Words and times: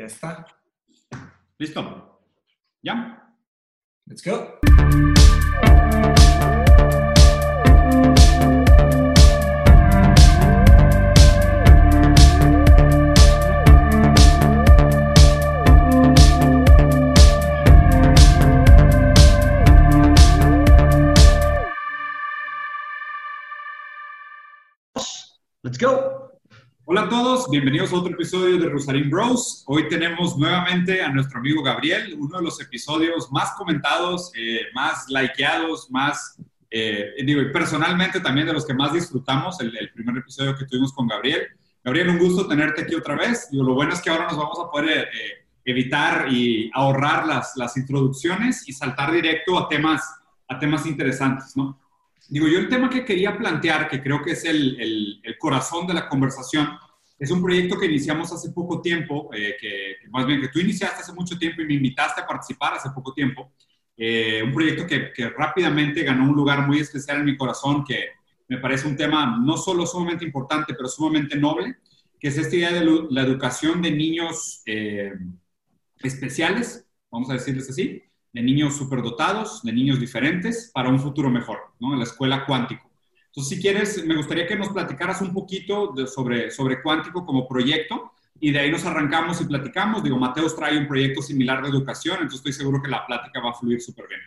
Ya 0.00 0.06
está. 0.06 0.46
¿Listo? 1.58 2.18
¿Ya? 2.82 3.34
Let's 4.06 4.22
go. 4.24 4.58
Let's 25.62 25.76
go. 25.76 26.19
Hola 26.92 27.02
a 27.02 27.08
todos, 27.08 27.48
bienvenidos 27.48 27.92
a 27.92 27.98
otro 27.98 28.14
episodio 28.14 28.58
de 28.58 28.68
Rosarín 28.68 29.10
Bros. 29.10 29.62
Hoy 29.68 29.88
tenemos 29.88 30.36
nuevamente 30.36 31.00
a 31.00 31.08
nuestro 31.08 31.38
amigo 31.38 31.62
Gabriel, 31.62 32.16
uno 32.18 32.38
de 32.38 32.42
los 32.42 32.60
episodios 32.60 33.30
más 33.30 33.52
comentados, 33.52 34.32
eh, 34.34 34.62
más 34.74 35.06
likeados, 35.08 35.88
más, 35.92 36.36
eh, 36.68 37.12
digo, 37.24 37.42
personalmente 37.52 38.18
también 38.18 38.48
de 38.48 38.54
los 38.54 38.66
que 38.66 38.74
más 38.74 38.92
disfrutamos, 38.92 39.60
el, 39.60 39.76
el, 39.76 39.92
primer 39.92 40.16
episodio 40.16 40.56
que 40.56 40.64
tuvimos 40.64 40.92
con 40.92 41.06
Gabriel. 41.06 41.46
Gabriel, 41.84 42.08
un 42.08 42.18
gusto 42.18 42.48
tenerte 42.48 42.82
aquí 42.82 42.96
otra 42.96 43.14
vez. 43.14 43.48
Digo, 43.52 43.62
lo 43.62 43.74
bueno 43.74 43.92
es 43.92 44.00
que 44.00 44.10
ahora 44.10 44.24
nos 44.24 44.36
vamos 44.36 44.58
a 44.58 44.68
poder 44.68 45.10
eh, 45.14 45.46
evitar 45.64 46.26
y 46.28 46.72
ahorrar 46.74 47.24
las, 47.24 47.52
las 47.54 47.76
introducciones 47.76 48.68
y 48.68 48.72
saltar 48.72 49.12
directo 49.12 49.56
a 49.56 49.68
temas, 49.68 50.02
a 50.48 50.58
temas 50.58 50.84
interesantes, 50.86 51.56
¿no? 51.56 51.78
Digo, 52.30 52.46
yo 52.46 52.60
el 52.60 52.68
tema 52.68 52.88
que 52.88 53.04
quería 53.04 53.36
plantear, 53.36 53.88
que 53.88 54.00
creo 54.00 54.22
que 54.22 54.30
es 54.32 54.44
el, 54.44 54.80
el, 54.80 55.20
el 55.24 55.36
corazón 55.36 55.88
de 55.88 55.94
la 55.94 56.08
conversación, 56.08 56.68
es 57.18 57.30
un 57.32 57.42
proyecto 57.42 57.76
que 57.76 57.86
iniciamos 57.86 58.32
hace 58.32 58.50
poco 58.50 58.80
tiempo, 58.80 59.30
eh, 59.34 59.56
que, 59.60 59.96
que, 60.00 60.08
más 60.10 60.24
bien 60.26 60.40
que 60.40 60.46
tú 60.46 60.60
iniciaste 60.60 61.02
hace 61.02 61.12
mucho 61.12 61.36
tiempo 61.36 61.60
y 61.60 61.66
me 61.66 61.74
invitaste 61.74 62.20
a 62.20 62.26
participar 62.26 62.74
hace 62.74 62.88
poco 62.90 63.12
tiempo. 63.12 63.52
Eh, 63.96 64.42
un 64.44 64.52
proyecto 64.52 64.86
que, 64.86 65.12
que, 65.12 65.28
rápidamente 65.30 66.04
ganó 66.04 66.30
un 66.30 66.36
lugar 66.36 66.66
muy 66.68 66.78
especial 66.78 67.18
en 67.18 67.24
mi 67.24 67.36
corazón, 67.36 67.84
que 67.84 68.10
me 68.48 68.58
parece 68.58 68.86
un 68.86 68.96
tema 68.96 69.36
no 69.44 69.56
solo 69.56 69.84
sumamente 69.84 70.24
importante, 70.24 70.72
pero 70.72 70.88
sumamente 70.88 71.36
noble, 71.36 71.78
que 72.18 72.28
es 72.28 72.38
esta 72.38 72.54
idea 72.54 72.72
de 72.72 73.06
la 73.10 73.22
educación 73.22 73.82
de 73.82 73.90
niños 73.90 74.62
eh, 74.66 75.12
especiales, 75.98 76.86
vamos 77.10 77.28
a 77.28 77.34
decirles 77.34 77.68
así, 77.68 78.02
de 78.32 78.42
niños 78.42 78.76
superdotados, 78.76 79.62
de 79.62 79.72
niños 79.72 79.98
diferentes, 79.98 80.70
para 80.72 80.88
un 80.88 81.00
futuro 81.00 81.30
mejor, 81.30 81.58
¿no? 81.80 81.92
En 81.92 81.98
la 81.98 82.04
escuela 82.04 82.46
cuántico. 82.46 82.88
Entonces, 83.26 83.56
si 83.56 83.62
quieres, 83.62 84.04
me 84.04 84.16
gustaría 84.16 84.46
que 84.46 84.56
nos 84.56 84.70
platicaras 84.70 85.20
un 85.20 85.32
poquito 85.32 85.92
de, 85.92 86.06
sobre, 86.06 86.50
sobre 86.50 86.82
cuántico 86.82 87.24
como 87.24 87.46
proyecto 87.46 88.12
y 88.40 88.50
de 88.50 88.58
ahí 88.58 88.70
nos 88.70 88.84
arrancamos 88.84 89.40
y 89.40 89.44
platicamos. 89.44 90.02
Digo, 90.02 90.16
Mateos 90.16 90.56
trae 90.56 90.78
un 90.78 90.88
proyecto 90.88 91.22
similar 91.22 91.62
de 91.62 91.68
educación, 91.68 92.16
entonces 92.16 92.38
estoy 92.38 92.52
seguro 92.52 92.82
que 92.82 92.90
la 92.90 93.06
plática 93.06 93.40
va 93.40 93.50
a 93.50 93.54
fluir 93.54 93.80
súper 93.80 94.06
bien. 94.08 94.20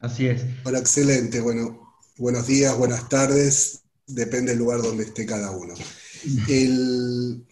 Así 0.00 0.26
es. 0.26 0.44
Bueno, 0.64 0.78
excelente. 0.78 1.40
Bueno, 1.40 1.94
buenos 2.18 2.46
días, 2.46 2.76
buenas 2.76 3.08
tardes. 3.08 3.84
Depende 4.06 4.50
del 4.50 4.58
lugar 4.58 4.82
donde 4.82 5.04
esté 5.04 5.24
cada 5.24 5.52
uno. 5.52 5.74
El, 6.48 7.46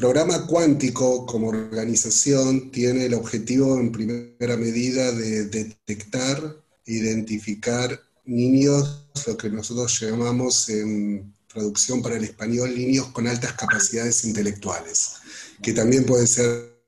programa 0.00 0.46
cuántico 0.46 1.26
como 1.26 1.48
organización 1.48 2.70
tiene 2.70 3.04
el 3.04 3.12
objetivo 3.12 3.78
en 3.78 3.92
primera 3.92 4.56
medida 4.56 5.12
de 5.12 5.44
detectar, 5.44 6.56
identificar 6.86 8.00
niños, 8.24 9.10
lo 9.26 9.36
que 9.36 9.50
nosotros 9.50 10.00
llamamos 10.00 10.70
en 10.70 11.34
traducción 11.46 12.00
para 12.00 12.16
el 12.16 12.24
español, 12.24 12.74
niños 12.74 13.08
con 13.08 13.26
altas 13.26 13.52
capacidades 13.52 14.24
intelectuales, 14.24 15.16
que 15.62 15.74
también 15.74 16.06
pueden 16.06 16.26
ser 16.26 16.80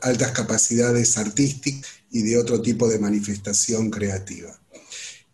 altas 0.00 0.32
capacidades 0.32 1.16
artísticas 1.16 1.88
y 2.10 2.22
de 2.22 2.36
otro 2.36 2.60
tipo 2.60 2.88
de 2.88 2.98
manifestación 2.98 3.90
creativa. 3.90 4.60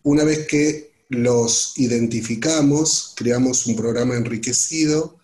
Una 0.03 0.23
vez 0.23 0.47
que 0.47 0.93
los 1.09 1.79
identificamos, 1.79 3.15
creamos 3.17 3.65
un 3.67 3.75
programa 3.75 4.17
enriquecido 4.17 5.18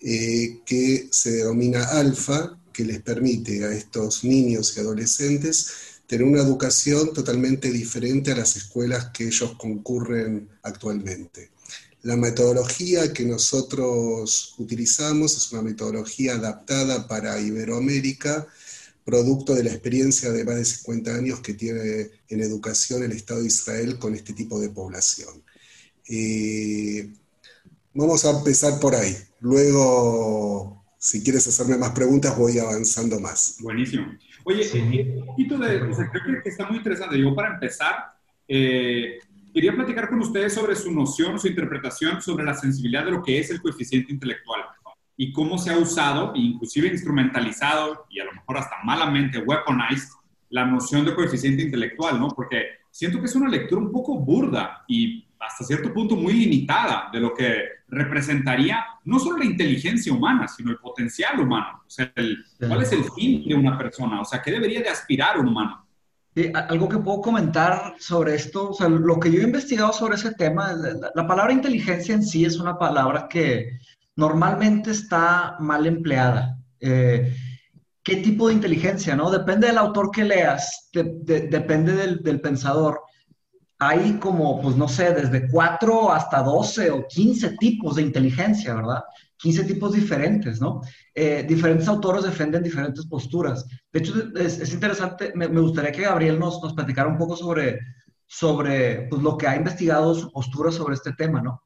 eh, 0.00 0.60
que 0.64 1.08
se 1.10 1.32
denomina 1.32 1.84
alfa, 1.84 2.58
que 2.72 2.84
les 2.84 3.00
permite 3.00 3.64
a 3.64 3.72
estos 3.72 4.22
niños 4.22 4.76
y 4.76 4.80
adolescentes 4.80 5.68
tener 6.06 6.26
una 6.26 6.42
educación 6.42 7.12
totalmente 7.12 7.70
diferente 7.70 8.32
a 8.32 8.36
las 8.36 8.56
escuelas 8.56 9.10
que 9.12 9.26
ellos 9.26 9.56
concurren 9.58 10.48
actualmente. 10.62 11.50
La 12.02 12.16
metodología 12.16 13.12
que 13.12 13.24
nosotros 13.24 14.54
utilizamos 14.58 15.36
es 15.36 15.52
una 15.52 15.62
metodología 15.62 16.34
adaptada 16.34 17.08
para 17.08 17.40
Iberoamérica, 17.40 18.46
producto 19.04 19.54
de 19.54 19.64
la 19.64 19.70
experiencia 19.70 20.30
de 20.30 20.44
más 20.44 20.56
de 20.56 20.64
50 20.64 21.14
años 21.14 21.40
que 21.40 21.54
tiene 21.54 22.10
en 22.28 22.40
educación 22.40 23.02
el 23.02 23.12
Estado 23.12 23.40
de 23.40 23.48
Israel 23.48 23.98
con 23.98 24.14
este 24.14 24.32
tipo 24.32 24.60
de 24.60 24.70
población. 24.70 25.42
Eh, 26.08 27.10
vamos 27.92 28.24
a 28.24 28.30
empezar 28.30 28.78
por 28.80 28.94
ahí. 28.94 29.16
Luego, 29.40 30.84
si 30.98 31.22
quieres 31.22 31.46
hacerme 31.46 31.76
más 31.76 31.90
preguntas, 31.90 32.36
voy 32.36 32.58
avanzando 32.58 33.20
más. 33.20 33.58
Buenísimo. 33.60 34.06
Oye, 34.44 34.64
sí. 34.64 34.78
un 34.80 35.26
poquito 35.26 35.58
de, 35.58 35.82
o 35.82 35.94
sea, 35.94 36.10
creo 36.10 36.42
que 36.42 36.48
está 36.48 36.66
muy 36.68 36.78
interesante. 36.78 37.16
Digo, 37.16 37.34
para 37.34 37.54
empezar, 37.54 37.94
eh, 38.46 39.18
quería 39.52 39.74
platicar 39.74 40.08
con 40.08 40.20
ustedes 40.20 40.54
sobre 40.54 40.74
su 40.74 40.90
noción, 40.90 41.38
su 41.38 41.48
interpretación 41.48 42.20
sobre 42.22 42.44
la 42.44 42.54
sensibilidad 42.54 43.04
de 43.04 43.12
lo 43.12 43.22
que 43.22 43.38
es 43.38 43.50
el 43.50 43.60
coeficiente 43.60 44.12
intelectual 44.12 44.62
y 45.20 45.32
cómo 45.32 45.58
se 45.58 45.70
ha 45.70 45.78
usado, 45.78 46.32
inclusive 46.36 46.88
instrumentalizado 46.88 48.06
y 48.08 48.20
a 48.20 48.24
lo 48.24 48.32
mejor 48.32 48.56
hasta 48.56 48.76
malamente 48.84 49.38
weaponized, 49.40 50.10
la 50.50 50.64
noción 50.64 51.04
de 51.04 51.14
coeficiente 51.14 51.62
intelectual, 51.62 52.18
¿no? 52.18 52.28
Porque 52.28 52.78
siento 52.90 53.18
que 53.18 53.26
es 53.26 53.34
una 53.34 53.48
lectura 53.50 53.82
un 53.82 53.90
poco 53.90 54.18
burda 54.18 54.84
y 54.86 55.27
hasta 55.40 55.64
cierto 55.64 55.92
punto 55.92 56.16
muy 56.16 56.32
limitada 56.32 57.08
de 57.12 57.20
lo 57.20 57.34
que 57.34 57.62
representaría 57.88 58.84
no 59.04 59.18
solo 59.18 59.38
la 59.38 59.44
inteligencia 59.44 60.12
humana, 60.12 60.46
sino 60.48 60.70
el 60.70 60.78
potencial 60.78 61.40
humano. 61.40 61.82
O 61.86 61.90
sea, 61.90 62.12
el, 62.16 62.44
¿cuál 62.58 62.82
es 62.82 62.92
el 62.92 63.04
fin 63.16 63.44
de 63.46 63.54
una 63.54 63.78
persona? 63.78 64.20
O 64.20 64.24
sea, 64.24 64.42
¿qué 64.42 64.50
debería 64.50 64.82
de 64.82 64.88
aspirar 64.88 65.38
un 65.38 65.48
humano? 65.48 65.86
Sí, 66.34 66.52
algo 66.54 66.88
que 66.88 66.98
puedo 66.98 67.20
comentar 67.20 67.94
sobre 67.98 68.34
esto, 68.34 68.70
o 68.70 68.74
sea, 68.74 68.88
lo 68.88 69.18
que 69.18 69.30
yo 69.32 69.40
he 69.40 69.44
investigado 69.44 69.92
sobre 69.92 70.16
ese 70.16 70.34
tema, 70.34 70.72
la, 70.72 71.10
la 71.14 71.26
palabra 71.26 71.52
inteligencia 71.52 72.14
en 72.14 72.22
sí 72.22 72.44
es 72.44 72.58
una 72.58 72.78
palabra 72.78 73.26
que 73.28 73.78
normalmente 74.14 74.90
está 74.90 75.56
mal 75.60 75.86
empleada. 75.86 76.58
Eh, 76.80 77.34
¿Qué 78.02 78.16
tipo 78.16 78.48
de 78.48 78.54
inteligencia? 78.54 79.14
no? 79.16 79.30
Depende 79.30 79.66
del 79.66 79.78
autor 79.78 80.10
que 80.10 80.24
leas, 80.24 80.90
de, 80.92 81.04
de, 81.22 81.40
depende 81.48 81.92
del, 81.92 82.22
del 82.22 82.40
pensador 82.40 83.00
hay 83.78 84.14
como, 84.14 84.60
pues 84.60 84.76
no 84.76 84.88
sé, 84.88 85.14
desde 85.14 85.48
4 85.48 86.12
hasta 86.12 86.42
12 86.42 86.90
o 86.90 87.06
15 87.06 87.56
tipos 87.58 87.96
de 87.96 88.02
inteligencia, 88.02 88.74
¿verdad? 88.74 89.04
15 89.36 89.64
tipos 89.64 89.92
diferentes, 89.92 90.60
¿no? 90.60 90.80
Eh, 91.14 91.44
diferentes 91.48 91.86
autores 91.86 92.24
defienden 92.24 92.62
diferentes 92.62 93.06
posturas. 93.06 93.66
De 93.92 94.00
hecho, 94.00 94.14
es, 94.36 94.58
es 94.58 94.72
interesante, 94.72 95.32
me, 95.36 95.48
me, 95.48 95.60
gustaría 95.60 95.92
que 95.92 96.02
Gabriel 96.02 96.40
nos, 96.40 96.60
nos 96.60 96.74
platicara 96.74 97.08
un 97.08 97.18
poco 97.18 97.36
sobre, 97.36 97.78
sobre 98.26 99.06
pues, 99.08 99.22
lo 99.22 99.36
que 99.38 99.46
ha 99.46 99.56
investigado, 99.56 100.14
su 100.14 100.30
postura 100.32 100.72
sobre 100.72 100.94
este 100.94 101.12
tema, 101.12 101.40
¿no? 101.40 101.62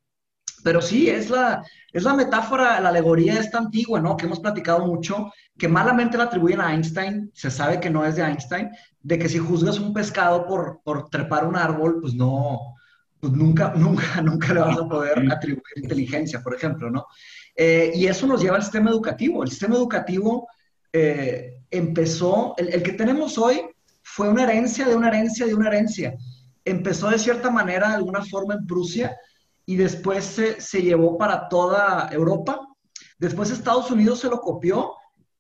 Pero 0.62 0.81
sí, 0.81 1.09
es 1.09 1.31
la, 1.31 1.65
es 1.93 2.03
la 2.03 2.15
metáfora, 2.15 2.81
la 2.81 2.89
alegoría 2.89 3.39
esta 3.39 3.59
antigua, 3.59 4.00
¿no? 4.00 4.17
Que 4.17 4.27
hemos 4.27 4.41
platicado 4.41 4.87
mucho, 4.87 5.33
que 5.59 5.69
malamente 5.69 6.17
la 6.17 6.25
atribuyen 6.25 6.61
a 6.61 6.73
Einstein, 6.73 7.31
se 7.34 7.50
sabe 7.50 7.81
que 7.81 7.91
no 7.91 8.05
es 8.05 8.17
de 8.17 8.23
Einstein, 8.23 8.71
de 9.03 9.19
que 9.19 9.28
si 9.28 9.39
juzgas 9.39 9.78
un 9.78 9.93
pescado 9.93 10.47
por, 10.47 10.81
por 10.84 11.09
trepar 11.09 11.47
un 11.47 11.56
árbol, 11.56 11.99
pues 12.00 12.15
no, 12.15 12.75
pues 13.21 13.33
nunca, 13.33 13.73
nunca, 13.77 14.21
nunca 14.23 14.55
le 14.55 14.61
vas 14.61 14.78
a 14.78 14.89
poder 14.89 15.31
atribuir 15.31 15.62
inteligencia, 15.77 16.41
por 16.43 16.55
ejemplo, 16.55 16.91
¿no? 16.91 17.06
Eh, 17.55 17.93
y 17.94 18.06
eso 18.06 18.27
nos 18.27 18.41
lleva 18.41 18.56
al 18.56 18.62
sistema 18.62 18.91
educativo. 18.91 19.43
El 19.43 19.50
sistema 19.50 19.76
educativo 19.76 20.49
eh, 20.93 21.61
empezó, 21.70 22.55
el, 22.56 22.69
el 22.69 22.82
que 22.82 22.93
tenemos 22.93 23.37
hoy 23.38 23.62
fue 24.03 24.29
una 24.29 24.44
herencia 24.44 24.87
de 24.87 24.97
una 24.97 25.08
herencia 25.08 25.47
de 25.47 25.55
una 25.55 25.69
herencia. 25.69 26.15
Empezó 26.65 27.11
de 27.11 27.19
cierta 27.19 27.50
manera, 27.50 27.88
de 27.88 27.94
alguna 27.97 28.25
forma, 28.25 28.55
en 28.55 28.67
Prusia, 28.67 29.17
y 29.72 29.76
después 29.76 30.26
se, 30.26 30.60
se, 30.60 30.82
llevó 30.82 31.16
para 31.16 31.48
toda 31.48 32.10
Europa. 32.12 32.60
Después 33.19 33.50
Estados 33.50 33.90
Unidos 33.90 34.20
se 34.20 34.28
lo 34.28 34.38
copió 34.38 34.92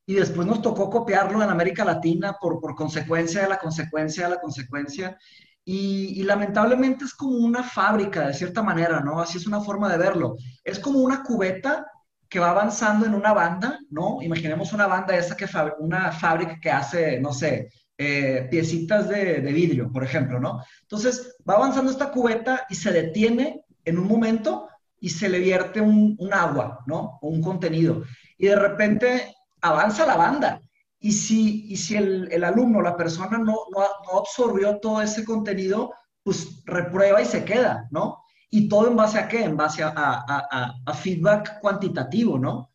y 0.06 0.14
después 0.14 0.46
nos 0.46 0.62
tocó 0.62 0.88
copiarlo 0.88 1.42
en 1.42 1.50
América 1.50 1.84
Latina 1.84 2.38
por, 2.40 2.58
por 2.58 2.74
consecuencia 2.74 3.42
de 3.42 3.50
la 3.50 3.58
consecuencia 3.58 4.24
de 4.24 4.30
la 4.30 4.40
consecuencia. 4.40 5.18
Y, 5.66 6.22
lamentablemente 6.22 7.04
es 7.04 7.12
como 7.12 7.36
una 7.36 7.62
fábrica, 7.62 8.26
de 8.26 8.32
cierta 8.32 8.62
manera, 8.62 9.00
¿no? 9.00 9.20
Así 9.20 9.36
es 9.36 9.46
una 9.46 9.60
forma 9.60 9.92
de 9.92 9.98
verlo. 9.98 10.36
Es 10.64 10.78
como 10.78 11.00
una 11.00 11.22
cubeta 11.22 11.86
que 12.26 12.40
va 12.40 12.52
avanzando 12.52 13.04
en 13.04 13.14
una 13.14 13.34
banda, 13.34 13.80
¿no? 13.90 14.22
Imaginemos 14.22 14.72
una 14.72 14.86
banda 14.86 15.14
esa 15.14 15.36
que 15.36 15.46
una 15.78 16.10
fábrica 16.10 16.58
que 16.58 16.70
hace, 16.70 17.20
no 17.20 17.34
sé, 17.34 17.68
eh, 17.98 18.48
piecitas 18.50 19.10
de, 19.10 19.42
de 19.42 19.52
vidrio, 19.52 19.92
por 19.92 20.02
ejemplo, 20.02 20.40
¿no? 20.40 20.62
Entonces 20.80 21.36
va 21.46 21.56
avanzando 21.56 21.90
esta 21.90 22.10
cubeta 22.10 22.64
y 22.70 22.74
se 22.76 22.92
detiene 22.92 23.66
en 23.84 23.98
un 23.98 24.06
momento 24.06 24.68
y 25.00 25.08
se 25.10 25.28
le 25.28 25.40
vierte 25.40 25.80
un, 25.80 26.16
agua, 26.32 26.84
¿no? 26.86 27.18
O 27.20 27.28
un 27.28 27.42
contenido. 27.42 28.04
Y 28.38 28.46
de 28.46 28.56
repente 28.56 29.34
avanza 29.60 30.06
la 30.06 30.16
banda. 30.16 30.60
Y 31.00 31.12
si, 31.12 31.66
y 31.66 31.76
si 31.76 31.96
el, 31.96 32.44
alumno, 32.44 32.80
la 32.80 32.96
persona 32.96 33.36
no, 33.38 33.56
absorbió 34.16 34.78
todo 34.78 35.02
ese 35.02 35.24
contenido, 35.24 35.92
pues 36.22 36.62
reprueba 36.64 37.20
y 37.20 37.24
se 37.24 37.44
queda, 37.44 37.88
¿no? 37.90 38.22
Y 38.50 38.68
todo 38.68 38.86
en 38.86 38.96
base 38.96 39.18
a 39.18 39.26
qué? 39.26 39.42
En 39.42 39.56
base 39.56 39.82
a 39.82 40.94
feedback 40.94 41.58
cuantitativo, 41.60 42.38
¿no? 42.38 42.70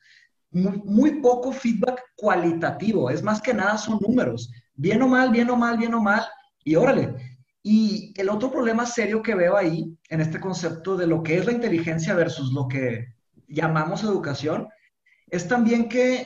Muy, 0.52 0.82
muy, 0.84 1.12
poco 1.22 1.52
feedback 1.52 2.02
cualitativo. 2.16 3.10
Es 3.10 3.24
más 3.24 3.42
que 3.42 3.54
nada 3.54 3.78
son 3.78 4.00
números. 4.02 4.52
Bien 4.74 5.02
o 5.02 5.08
mal, 5.08 5.30
bien 5.30 5.50
o 5.50 5.56
mal, 5.56 5.78
bien 5.78 5.94
o 5.94 6.02
mal. 6.02 6.26
Y 6.64 6.76
órale, 6.76 7.16
y 7.64 8.14
el 8.16 8.30
otro 8.30 8.52
problema 8.52 8.86
serio 8.86 9.22
que 9.22 9.36
veo 9.36 9.58
ahí, 9.58 9.98
en 10.10 10.22
este 10.22 10.40
concepto 10.40 10.96
de 10.96 11.08
lo 11.08 11.22
que 11.24 11.38
es 11.38 11.46
la 11.46 11.52
inteligencia 11.52 12.14
versus 12.16 12.54
lo 12.54 12.68
que 12.68 13.14
llamamos 13.48 14.04
educación, 14.04 14.68
es 15.30 15.48
también 15.48 15.90
que 15.90 16.26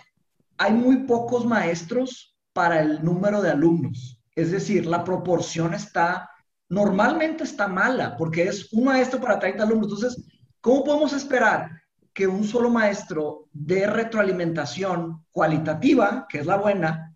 hay 0.57 0.73
muy 0.73 1.03
pocos 1.03 1.45
maestros 1.45 2.37
para 2.53 2.81
el 2.81 3.03
número 3.03 3.41
de 3.41 3.49
alumnos. 3.49 4.21
Es 4.35 4.51
decir, 4.51 4.85
la 4.85 5.03
proporción 5.03 5.73
está, 5.73 6.29
normalmente 6.69 7.43
está 7.43 7.67
mala, 7.67 8.15
porque 8.17 8.43
es 8.43 8.71
un 8.73 8.85
maestro 8.85 9.19
para 9.19 9.39
30 9.39 9.63
alumnos. 9.63 9.87
Entonces, 9.91 10.23
¿cómo 10.59 10.83
podemos 10.83 11.13
esperar 11.13 11.71
que 12.13 12.27
un 12.27 12.43
solo 12.43 12.69
maestro 12.69 13.47
dé 13.51 13.87
retroalimentación 13.87 15.25
cualitativa, 15.31 16.27
que 16.29 16.39
es 16.39 16.45
la 16.45 16.57
buena, 16.57 17.15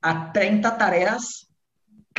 a 0.00 0.32
30 0.32 0.78
tareas 0.78 1.49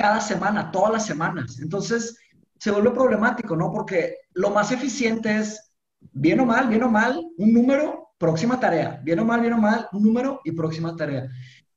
cada 0.01 0.19
semana, 0.19 0.71
todas 0.71 0.91
las 0.91 1.05
semanas. 1.05 1.59
Entonces, 1.59 2.17
se 2.57 2.71
vuelve 2.71 2.89
problemático, 2.89 3.55
¿no? 3.55 3.71
Porque 3.71 4.15
lo 4.33 4.49
más 4.49 4.71
eficiente 4.71 5.37
es, 5.37 5.71
bien 6.11 6.39
o 6.39 6.45
mal, 6.45 6.67
bien 6.67 6.81
o 6.81 6.89
mal, 6.89 7.23
un 7.37 7.53
número, 7.53 8.09
próxima 8.17 8.59
tarea. 8.59 8.99
Bien 9.03 9.19
o 9.19 9.25
mal, 9.25 9.41
bien 9.41 9.53
o 9.53 9.59
mal, 9.59 9.87
un 9.91 10.01
número 10.01 10.41
y 10.43 10.53
próxima 10.53 10.95
tarea. 10.95 11.29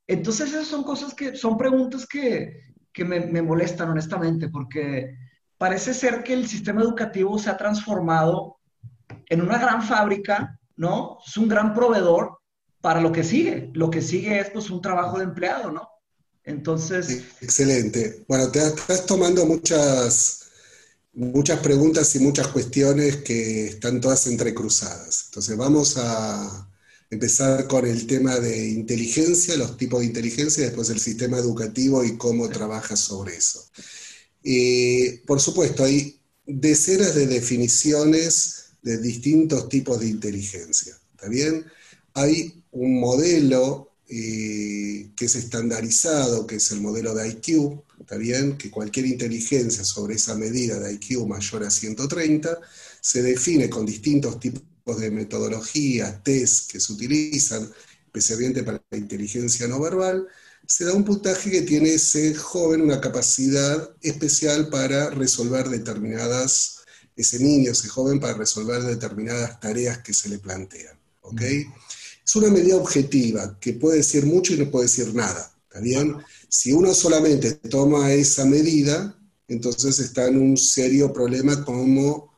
Entonces, 0.07 0.49
esas 0.49 0.65
son 0.65 0.83
cosas 0.83 1.13
que, 1.13 1.35
son 1.35 1.55
preguntas 1.55 2.07
que, 2.07 2.61
que 2.91 3.05
me, 3.05 3.19
me 3.19 3.43
molestan, 3.43 3.91
honestamente, 3.91 4.49
porque 4.49 5.15
parece 5.59 5.93
ser 5.93 6.23
que 6.23 6.33
el 6.33 6.47
sistema 6.47 6.81
educativo 6.81 7.37
se 7.37 7.51
ha 7.51 7.57
transformado 7.57 8.57
en 9.29 9.41
una 9.41 9.59
gran 9.59 9.83
fábrica, 9.83 10.59
¿no? 10.75 11.19
Es 11.23 11.37
un 11.37 11.47
gran 11.47 11.75
proveedor 11.75 12.39
para 12.81 13.01
lo 13.01 13.11
que 13.11 13.23
sigue. 13.23 13.69
Lo 13.73 13.91
que 13.91 14.01
sigue 14.01 14.39
es 14.39 14.49
pues 14.49 14.71
un 14.71 14.81
trabajo 14.81 15.19
de 15.19 15.25
empleado, 15.25 15.71
¿no? 15.71 15.87
Entonces... 16.45 17.23
Excelente. 17.41 18.23
Bueno, 18.27 18.51
te 18.51 18.59
estás 18.59 19.05
tomando 19.05 19.45
muchas, 19.45 20.41
muchas 21.13 21.59
preguntas 21.59 22.15
y 22.15 22.19
muchas 22.19 22.47
cuestiones 22.47 23.17
que 23.17 23.67
están 23.67 23.99
todas 23.99 24.27
entrecruzadas. 24.27 25.25
Entonces 25.27 25.57
vamos 25.57 25.97
a 25.97 26.69
empezar 27.09 27.67
con 27.67 27.85
el 27.85 28.07
tema 28.07 28.39
de 28.39 28.69
inteligencia, 28.69 29.57
los 29.57 29.77
tipos 29.77 30.01
de 30.01 30.07
inteligencia, 30.07 30.61
y 30.61 30.65
después 30.67 30.89
el 30.89 30.99
sistema 30.99 31.37
educativo 31.37 32.03
y 32.03 32.17
cómo 32.17 32.49
trabaja 32.49 32.95
sobre 32.95 33.35
eso. 33.35 33.65
por 35.25 35.41
supuesto, 35.41 35.83
hay 35.83 36.19
decenas 36.45 37.15
de 37.15 37.27
definiciones 37.27 38.65
de 38.81 38.99
distintos 38.99 39.67
tipos 39.67 39.99
de 39.99 40.07
inteligencia. 40.07 40.95
¿Está 41.15 41.27
bien? 41.27 41.65
Hay 42.13 42.63
un 42.71 42.99
modelo 42.99 43.94
eh, 44.07 45.09
que 45.15 45.25
es 45.25 45.35
estandarizado, 45.35 46.45
que 46.45 46.57
es 46.57 46.71
el 46.71 46.81
modelo 46.81 47.15
de 47.15 47.27
IQ, 47.27 47.81
¿está 47.99 48.17
bien? 48.17 48.57
Que 48.57 48.69
cualquier 48.69 49.07
inteligencia 49.07 49.83
sobre 49.83 50.15
esa 50.15 50.35
medida 50.35 50.79
de 50.79 50.93
IQ 50.93 51.25
mayor 51.27 51.63
a 51.63 51.71
130 51.71 52.59
se 53.01 53.23
define 53.23 53.69
con 53.69 53.85
distintos 53.85 54.39
tipos 54.39 54.99
de 54.99 55.09
metodologías, 55.09 56.23
test 56.23 56.71
que 56.71 56.79
se 56.79 56.93
utilizan, 56.93 57.67
especialmente 58.05 58.63
para 58.63 58.81
la 58.91 58.97
inteligencia 58.97 59.67
no 59.67 59.79
verbal, 59.79 60.27
se 60.67 60.85
da 60.85 60.93
un 60.93 61.03
puntaje 61.03 61.51
que 61.51 61.61
tiene 61.61 61.93
ese 61.93 62.33
joven 62.35 62.81
una 62.81 63.01
capacidad 63.01 63.95
especial 64.01 64.69
para 64.69 65.09
resolver 65.09 65.69
determinadas, 65.69 66.83
ese 67.15 67.39
niño, 67.39 67.71
ese 67.71 67.87
joven, 67.87 68.19
para 68.19 68.33
resolver 68.33 68.81
determinadas 68.83 69.59
tareas 69.59 69.99
que 69.99 70.13
se 70.13 70.29
le 70.29 70.39
plantean. 70.39 70.97
¿ok? 71.21 71.41
Es 72.25 72.35
una 72.35 72.49
medida 72.49 72.75
objetiva 72.75 73.59
que 73.59 73.73
puede 73.73 73.97
decir 73.97 74.25
mucho 74.25 74.53
y 74.53 74.57
no 74.57 74.71
puede 74.71 74.85
decir 74.85 75.13
nada. 75.13 75.51
Si 76.49 76.71
uno 76.71 76.93
solamente 76.93 77.53
toma 77.53 78.13
esa 78.13 78.45
medida, 78.45 79.19
entonces 79.47 79.99
está 79.99 80.27
en 80.27 80.37
un 80.37 80.57
serio 80.57 81.13
problema 81.13 81.63
como 81.63 82.33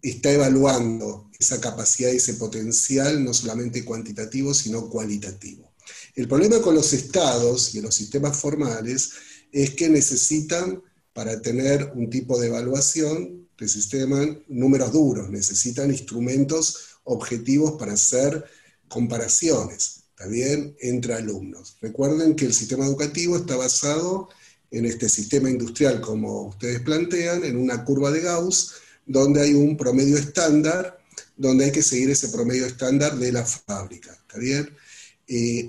está 0.00 0.30
evaluando 0.30 1.30
esa 1.38 1.60
capacidad 1.60 2.12
y 2.12 2.16
ese 2.16 2.34
potencial, 2.34 3.22
no 3.24 3.34
solamente 3.34 3.84
cuantitativo, 3.84 4.54
sino 4.54 4.88
cualitativo. 4.88 5.72
El 6.14 6.28
problema 6.28 6.60
con 6.62 6.74
los 6.74 6.92
estados 6.92 7.74
y 7.74 7.80
los 7.80 7.94
sistemas 7.94 8.36
formales 8.36 9.10
es 9.50 9.70
que 9.70 9.88
necesitan, 9.88 10.82
para 11.12 11.40
tener 11.40 11.92
un 11.94 12.08
tipo 12.08 12.40
de 12.40 12.48
evaluación, 12.48 13.48
necesitan 13.60 14.42
números 14.48 14.92
duros, 14.92 15.30
necesitan 15.30 15.90
instrumentos 15.90 16.98
objetivos 17.04 17.72
para 17.78 17.92
hacer 17.92 18.44
comparaciones, 18.88 20.04
también 20.16 20.76
entre 20.80 21.14
alumnos. 21.14 21.76
Recuerden 21.80 22.36
que 22.36 22.46
el 22.46 22.54
sistema 22.54 22.86
educativo 22.86 23.36
está 23.36 23.56
basado 23.56 24.28
en 24.70 24.86
este 24.86 25.08
sistema 25.08 25.50
industrial, 25.50 26.00
como 26.00 26.48
ustedes 26.48 26.80
plantean, 26.80 27.44
en 27.44 27.56
una 27.56 27.84
curva 27.84 28.10
de 28.10 28.20
Gauss, 28.20 28.74
donde 29.06 29.42
hay 29.42 29.54
un 29.54 29.76
promedio 29.76 30.16
estándar, 30.16 30.98
donde 31.36 31.66
hay 31.66 31.72
que 31.72 31.82
seguir 31.82 32.10
ese 32.10 32.28
promedio 32.28 32.66
estándar 32.66 33.16
de 33.16 33.32
la 33.32 33.44
fábrica, 33.44 34.12
¿está 34.12 34.38
bien? 34.38 34.68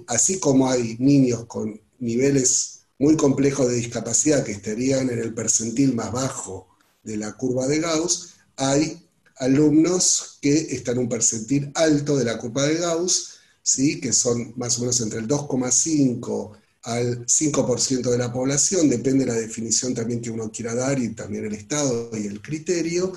Así 0.07 0.39
como 0.39 0.69
hay 0.69 0.95
niños 0.99 1.45
con 1.45 1.79
niveles 1.99 2.81
muy 2.97 3.15
complejos 3.15 3.67
de 3.67 3.75
discapacidad 3.75 4.43
que 4.43 4.53
estarían 4.53 5.09
en 5.09 5.19
el 5.19 5.33
percentil 5.33 5.93
más 5.93 6.11
bajo 6.11 6.67
de 7.03 7.17
la 7.17 7.33
curva 7.33 7.67
de 7.67 7.79
Gauss, 7.79 8.35
hay 8.55 9.04
alumnos 9.37 10.37
que 10.41 10.53
están 10.53 10.95
en 10.95 11.01
un 11.01 11.09
percentil 11.09 11.71
alto 11.75 12.17
de 12.17 12.25
la 12.25 12.37
curva 12.37 12.63
de 12.63 12.75
Gauss, 12.75 13.35
¿sí? 13.61 13.99
que 13.99 14.13
son 14.13 14.53
más 14.55 14.77
o 14.77 14.81
menos 14.81 15.01
entre 15.01 15.19
el 15.19 15.27
2,5 15.27 16.51
al 16.83 17.25
5% 17.25 18.11
de 18.11 18.17
la 18.17 18.31
población, 18.31 18.89
depende 18.89 19.25
de 19.25 19.31
la 19.31 19.39
definición 19.39 19.93
también 19.93 20.21
que 20.21 20.29
uno 20.29 20.51
quiera 20.51 20.75
dar 20.75 20.99
y 20.99 21.09
también 21.09 21.45
el 21.45 21.53
estado 21.53 22.11
y 22.15 22.27
el 22.27 22.41
criterio, 22.41 23.11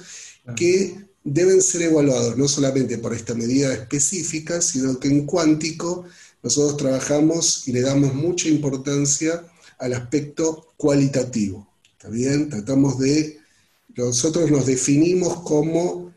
que 0.56 0.96
deben 1.22 1.60
ser 1.60 1.82
evaluados 1.82 2.38
no 2.38 2.48
solamente 2.48 2.96
por 2.96 3.12
esta 3.12 3.34
medida 3.34 3.72
específica, 3.74 4.62
sino 4.62 4.98
que 4.98 5.08
en 5.08 5.26
cuántico 5.26 6.06
nosotros 6.42 6.78
trabajamos 6.78 7.68
y 7.68 7.72
le 7.72 7.82
damos 7.82 8.14
mucha 8.14 8.48
importancia 8.48 9.44
al 9.78 9.92
aspecto 9.92 10.68
cualitativo. 10.78 11.68
¿Está 11.92 12.08
bien? 12.08 12.48
Tratamos 12.48 12.98
de, 12.98 13.38
nosotros 13.96 14.50
nos 14.50 14.64
definimos 14.64 15.42
como 15.42 16.07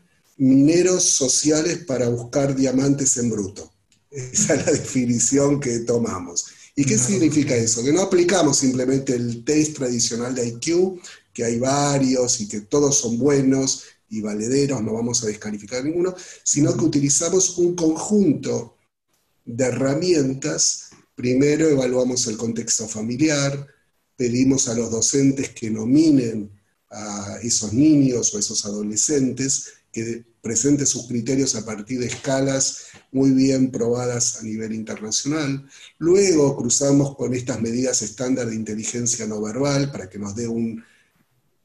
mineros 0.42 1.04
sociales 1.04 1.84
para 1.84 2.08
buscar 2.08 2.56
diamantes 2.56 3.16
en 3.16 3.30
bruto. 3.30 3.72
Esa 4.10 4.54
es 4.54 4.66
la 4.66 4.72
definición 4.72 5.60
que 5.60 5.78
tomamos. 5.80 6.46
¿Y 6.74 6.84
qué 6.84 6.98
significa 6.98 7.54
eso? 7.54 7.84
Que 7.84 7.92
no 7.92 8.02
aplicamos 8.02 8.58
simplemente 8.58 9.14
el 9.14 9.44
test 9.44 9.76
tradicional 9.76 10.34
de 10.34 10.48
IQ, 10.48 11.00
que 11.32 11.44
hay 11.44 11.60
varios 11.60 12.40
y 12.40 12.48
que 12.48 12.62
todos 12.62 12.98
son 12.98 13.18
buenos 13.18 13.84
y 14.08 14.20
valederos, 14.20 14.82
no 14.82 14.94
vamos 14.94 15.22
a 15.22 15.28
descalificar 15.28 15.84
ninguno, 15.84 16.12
sino 16.42 16.76
que 16.76 16.84
utilizamos 16.84 17.56
un 17.58 17.76
conjunto 17.76 18.76
de 19.44 19.64
herramientas. 19.64 20.90
Primero 21.14 21.68
evaluamos 21.68 22.26
el 22.26 22.36
contexto 22.36 22.88
familiar, 22.88 23.64
pedimos 24.16 24.66
a 24.68 24.74
los 24.74 24.90
docentes 24.90 25.50
que 25.50 25.70
nominen 25.70 26.50
a 26.90 27.38
esos 27.42 27.72
niños 27.72 28.34
o 28.34 28.40
esos 28.40 28.66
adolescentes 28.66 29.68
que 29.92 30.31
presente 30.42 30.84
sus 30.84 31.06
criterios 31.06 31.54
a 31.54 31.64
partir 31.64 32.00
de 32.00 32.06
escalas 32.06 32.86
muy 33.12 33.30
bien 33.30 33.70
probadas 33.70 34.40
a 34.40 34.42
nivel 34.42 34.74
internacional. 34.74 35.64
Luego 35.98 36.56
cruzamos 36.56 37.16
con 37.16 37.32
estas 37.32 37.60
medidas 37.60 38.02
estándar 38.02 38.48
de 38.48 38.56
inteligencia 38.56 39.26
no 39.26 39.40
verbal 39.40 39.92
para 39.92 40.10
que 40.10 40.18
nos 40.18 40.34
dé 40.34 40.48
un, 40.48 40.84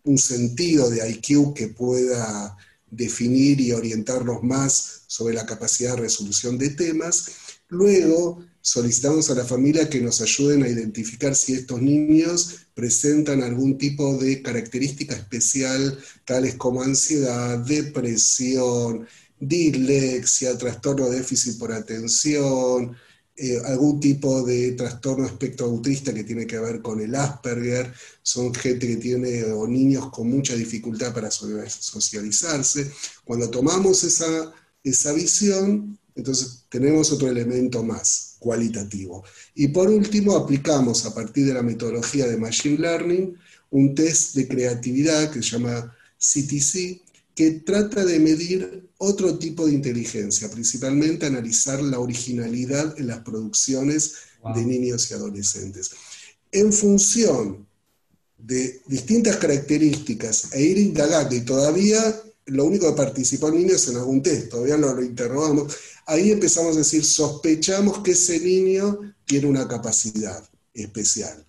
un 0.03 0.17
sentido 0.17 0.89
de 0.89 1.09
IQ 1.09 1.53
que 1.55 1.69
pueda 1.69 2.55
definir 2.89 3.59
y 3.59 3.73
orientarnos 3.73 4.43
más 4.43 5.01
sobre 5.07 5.33
la 5.33 5.45
capacidad 5.45 5.95
de 5.95 6.03
resolución 6.03 6.57
de 6.57 6.69
temas. 6.69 7.31
Luego 7.69 8.45
solicitamos 8.67 9.29
a 9.29 9.35
la 9.35 9.45
familia 9.45 9.89
que 9.89 10.01
nos 10.01 10.19
ayuden 10.19 10.61
a 10.61 10.67
identificar 10.67 11.33
si 11.33 11.53
estos 11.53 11.81
niños 11.81 12.67
presentan 12.73 13.41
algún 13.41 13.77
tipo 13.77 14.17
de 14.17 14.41
característica 14.41 15.15
especial, 15.15 15.97
tales 16.25 16.55
como 16.55 16.81
ansiedad, 16.81 17.59
depresión, 17.59 19.07
dislexia, 19.39 20.57
trastorno 20.57 21.09
de 21.09 21.19
déficit 21.19 21.57
por 21.57 21.71
atención, 21.71 22.93
eh, 23.37 23.57
algún 23.63 24.01
tipo 24.01 24.43
de 24.43 24.73
trastorno 24.73 25.27
espectro 25.27 25.67
autista 25.67 26.13
que 26.13 26.25
tiene 26.25 26.45
que 26.45 26.59
ver 26.59 26.81
con 26.81 26.99
el 26.99 27.15
Asperger, 27.15 27.93
son 28.21 28.53
gente 28.53 28.85
que 28.85 28.97
tiene, 28.97 29.45
o 29.45 29.65
niños 29.65 30.11
con 30.11 30.29
mucha 30.29 30.55
dificultad 30.55 31.13
para 31.13 31.31
socializarse. 31.31 32.91
Cuando 33.23 33.49
tomamos 33.49 34.03
esa, 34.03 34.51
esa 34.83 35.13
visión, 35.13 35.97
entonces 36.15 36.65
tenemos 36.69 37.11
otro 37.11 37.29
elemento 37.29 37.83
más 37.83 38.35
cualitativo. 38.39 39.23
Y 39.55 39.67
por 39.69 39.89
último, 39.89 40.35
aplicamos 40.35 41.05
a 41.05 41.13
partir 41.13 41.45
de 41.45 41.53
la 41.53 41.63
metodología 41.63 42.27
de 42.27 42.37
Machine 42.37 42.77
Learning 42.77 43.35
un 43.69 43.95
test 43.95 44.35
de 44.35 44.47
creatividad 44.47 45.31
que 45.31 45.43
se 45.43 45.51
llama 45.51 45.93
CTC, 46.17 47.01
que 47.35 47.51
trata 47.65 48.03
de 48.03 48.19
medir 48.19 48.89
otro 48.97 49.37
tipo 49.37 49.67
de 49.67 49.73
inteligencia, 49.73 50.49
principalmente 50.49 51.25
analizar 51.25 51.81
la 51.81 51.99
originalidad 51.99 52.95
en 52.97 53.07
las 53.07 53.19
producciones 53.19 54.13
de 54.55 54.65
niños 54.65 55.11
y 55.11 55.13
adolescentes. 55.13 55.91
En 56.51 56.71
función 56.73 57.67
de 58.37 58.81
distintas 58.87 59.35
características 59.37 60.53
e 60.53 60.63
ir 60.63 60.77
indagando, 60.77 61.35
y 61.35 61.41
todavía 61.41 62.21
lo 62.47 62.65
único 62.65 62.87
que 62.87 62.97
participó 62.97 63.49
el 63.49 63.55
niño 63.55 63.75
es 63.75 63.87
en 63.87 63.97
algún 63.97 64.21
test, 64.21 64.49
todavía 64.49 64.77
no 64.77 64.93
lo 64.93 65.03
interrogamos, 65.03 65.75
ahí 66.05 66.31
empezamos 66.31 66.75
a 66.75 66.79
decir, 66.79 67.03
sospechamos 67.03 67.99
que 67.99 68.11
ese 68.11 68.39
niño 68.39 69.15
tiene 69.25 69.47
una 69.47 69.67
capacidad 69.67 70.43
especial. 70.73 71.45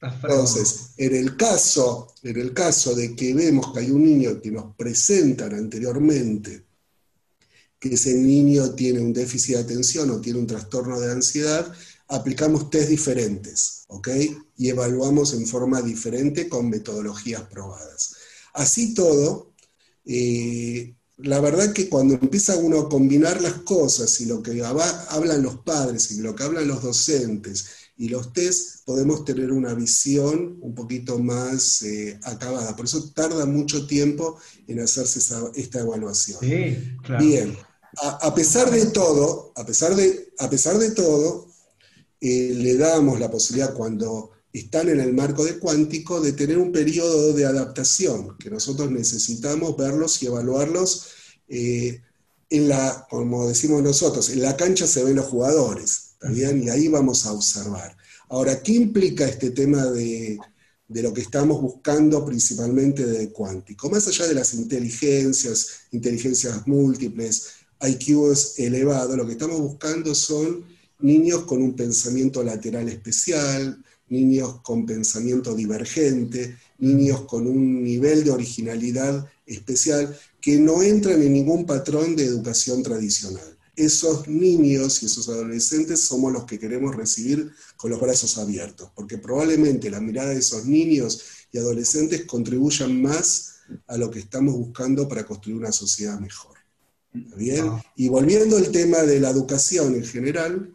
Entonces, 0.00 0.90
en 0.96 1.14
el, 1.14 1.36
caso, 1.36 2.14
en 2.22 2.38
el 2.38 2.54
caso 2.54 2.94
de 2.94 3.14
que 3.14 3.34
vemos 3.34 3.72
que 3.72 3.80
hay 3.80 3.90
un 3.90 4.04
niño 4.04 4.40
que 4.40 4.50
nos 4.50 4.74
presentan 4.76 5.54
anteriormente, 5.54 6.64
que 7.78 7.94
ese 7.94 8.14
niño 8.14 8.74
tiene 8.74 9.00
un 9.00 9.12
déficit 9.12 9.56
de 9.56 9.62
atención 9.62 10.10
o 10.10 10.20
tiene 10.20 10.38
un 10.38 10.46
trastorno 10.46 10.98
de 10.98 11.12
ansiedad, 11.12 11.70
aplicamos 12.08 12.70
test 12.70 12.88
diferentes, 12.88 13.84
¿ok? 13.88 14.08
Y 14.56 14.68
evaluamos 14.68 15.34
en 15.34 15.46
forma 15.46 15.82
diferente 15.82 16.48
con 16.48 16.70
metodologías 16.70 17.42
probadas. 17.42 18.16
Así 18.54 18.94
todo, 18.94 19.47
eh, 20.08 20.94
la 21.18 21.40
verdad 21.40 21.72
que 21.72 21.88
cuando 21.88 22.14
empieza 22.14 22.56
uno 22.56 22.80
a 22.80 22.88
combinar 22.88 23.40
las 23.42 23.54
cosas 23.54 24.20
y 24.20 24.26
lo 24.26 24.42
que 24.42 24.62
hablan 24.62 25.42
los 25.42 25.58
padres 25.58 26.10
y 26.12 26.20
lo 26.20 26.34
que 26.34 26.44
hablan 26.44 26.66
los 26.66 26.82
docentes 26.82 27.66
y 27.96 28.08
los 28.08 28.32
test 28.32 28.84
podemos 28.84 29.24
tener 29.24 29.52
una 29.52 29.74
visión 29.74 30.58
un 30.62 30.74
poquito 30.74 31.18
más 31.18 31.82
eh, 31.82 32.18
acabada. 32.22 32.74
Por 32.74 32.86
eso 32.86 33.10
tarda 33.10 33.44
mucho 33.44 33.86
tiempo 33.86 34.38
en 34.68 34.80
hacerse 34.80 35.18
esta 35.56 35.80
evaluación. 35.80 36.38
Bien, 37.18 37.56
a, 38.00 38.34
pesar 38.34 38.70
de 38.70 38.86
todo, 38.86 39.52
a 39.56 39.66
pesar 39.66 39.94
de, 39.96 40.32
a 40.38 40.48
pesar 40.48 40.78
de 40.78 40.92
todo, 40.92 41.48
eh, 42.20 42.52
le 42.54 42.76
damos 42.76 43.18
la 43.18 43.30
posibilidad 43.30 43.74
cuando 43.74 44.30
están 44.52 44.88
en 44.88 45.00
el 45.00 45.12
marco 45.12 45.44
de 45.44 45.58
cuántico 45.58 46.20
de 46.20 46.32
tener 46.32 46.58
un 46.58 46.72
periodo 46.72 47.32
de 47.32 47.46
adaptación, 47.46 48.36
que 48.38 48.50
nosotros 48.50 48.90
necesitamos 48.90 49.76
verlos 49.76 50.22
y 50.22 50.26
evaluarlos. 50.26 51.08
Eh, 51.48 52.00
en 52.50 52.68
la, 52.68 53.06
como 53.10 53.46
decimos 53.46 53.82
nosotros, 53.82 54.30
en 54.30 54.42
la 54.42 54.56
cancha 54.56 54.86
se 54.86 55.04
ven 55.04 55.16
los 55.16 55.26
jugadores. 55.26 56.16
Y 56.34 56.68
ahí 56.68 56.88
vamos 56.88 57.26
a 57.26 57.32
observar. 57.32 57.96
Ahora, 58.30 58.62
¿qué 58.62 58.72
implica 58.72 59.26
este 59.26 59.50
tema 59.50 59.84
de, 59.86 60.38
lo 60.88 61.12
que 61.12 61.20
estamos 61.20 61.60
buscando 61.60 62.24
principalmente 62.24 63.06
de 63.06 63.30
cuántico? 63.30 63.88
Más 63.90 64.08
allá 64.08 64.26
de 64.26 64.34
las 64.34 64.54
inteligencias, 64.54 65.82
inteligencias 65.92 66.66
múltiples, 66.66 67.48
IQs 67.80 68.58
elevados, 68.58 69.16
lo 69.16 69.26
que 69.26 69.32
estamos 69.32 69.60
buscando 69.60 70.14
son 70.14 70.64
niños 71.00 71.44
con 71.44 71.62
un 71.62 71.76
pensamiento 71.76 72.42
lateral 72.42 72.88
especial, 72.88 73.82
niños 74.10 74.60
con 74.62 74.86
pensamiento 74.86 75.54
divergente, 75.54 76.56
niños 76.78 77.22
con 77.22 77.46
un 77.46 77.82
nivel 77.82 78.24
de 78.24 78.30
originalidad 78.30 79.26
especial 79.46 80.16
que 80.40 80.58
no 80.58 80.82
entran 80.82 81.22
en 81.22 81.32
ningún 81.32 81.66
patrón 81.66 82.16
de 82.16 82.24
educación 82.24 82.82
tradicional 82.82 83.58
esos 83.78 84.26
niños 84.26 85.02
y 85.02 85.06
esos 85.06 85.28
adolescentes 85.28 86.00
somos 86.00 86.32
los 86.32 86.44
que 86.44 86.58
queremos 86.58 86.96
recibir 86.96 87.52
con 87.76 87.90
los 87.92 88.00
brazos 88.00 88.36
abiertos, 88.36 88.90
porque 88.94 89.18
probablemente 89.18 89.88
la 89.88 90.00
mirada 90.00 90.30
de 90.30 90.40
esos 90.40 90.64
niños 90.66 91.22
y 91.52 91.58
adolescentes 91.58 92.24
contribuyan 92.24 93.00
más 93.00 93.60
a 93.86 93.96
lo 93.96 94.10
que 94.10 94.18
estamos 94.18 94.54
buscando 94.54 95.06
para 95.06 95.24
construir 95.24 95.58
una 95.58 95.70
sociedad 95.70 96.18
mejor. 96.18 96.56
bien? 97.36 97.70
Y 97.94 98.08
volviendo 98.08 98.56
al 98.56 98.70
tema 98.72 98.98
de 99.02 99.20
la 99.20 99.30
educación 99.30 99.94
en 99.94 100.04
general, 100.04 100.74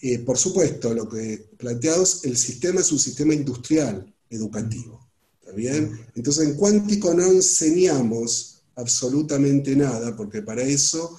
eh, 0.00 0.20
por 0.20 0.38
supuesto, 0.38 0.94
lo 0.94 1.08
que 1.08 1.48
planteados, 1.56 2.24
el 2.24 2.36
sistema 2.36 2.80
es 2.80 2.92
un 2.92 2.98
sistema 2.98 3.34
industrial 3.34 4.14
educativo. 4.30 5.08
¿Está 5.40 5.52
bien? 5.52 6.06
Entonces, 6.14 6.46
en 6.46 6.54
cuántico 6.54 7.12
no 7.14 7.26
enseñamos 7.26 8.62
absolutamente 8.76 9.74
nada, 9.74 10.14
porque 10.16 10.42
para 10.42 10.62
eso 10.62 11.18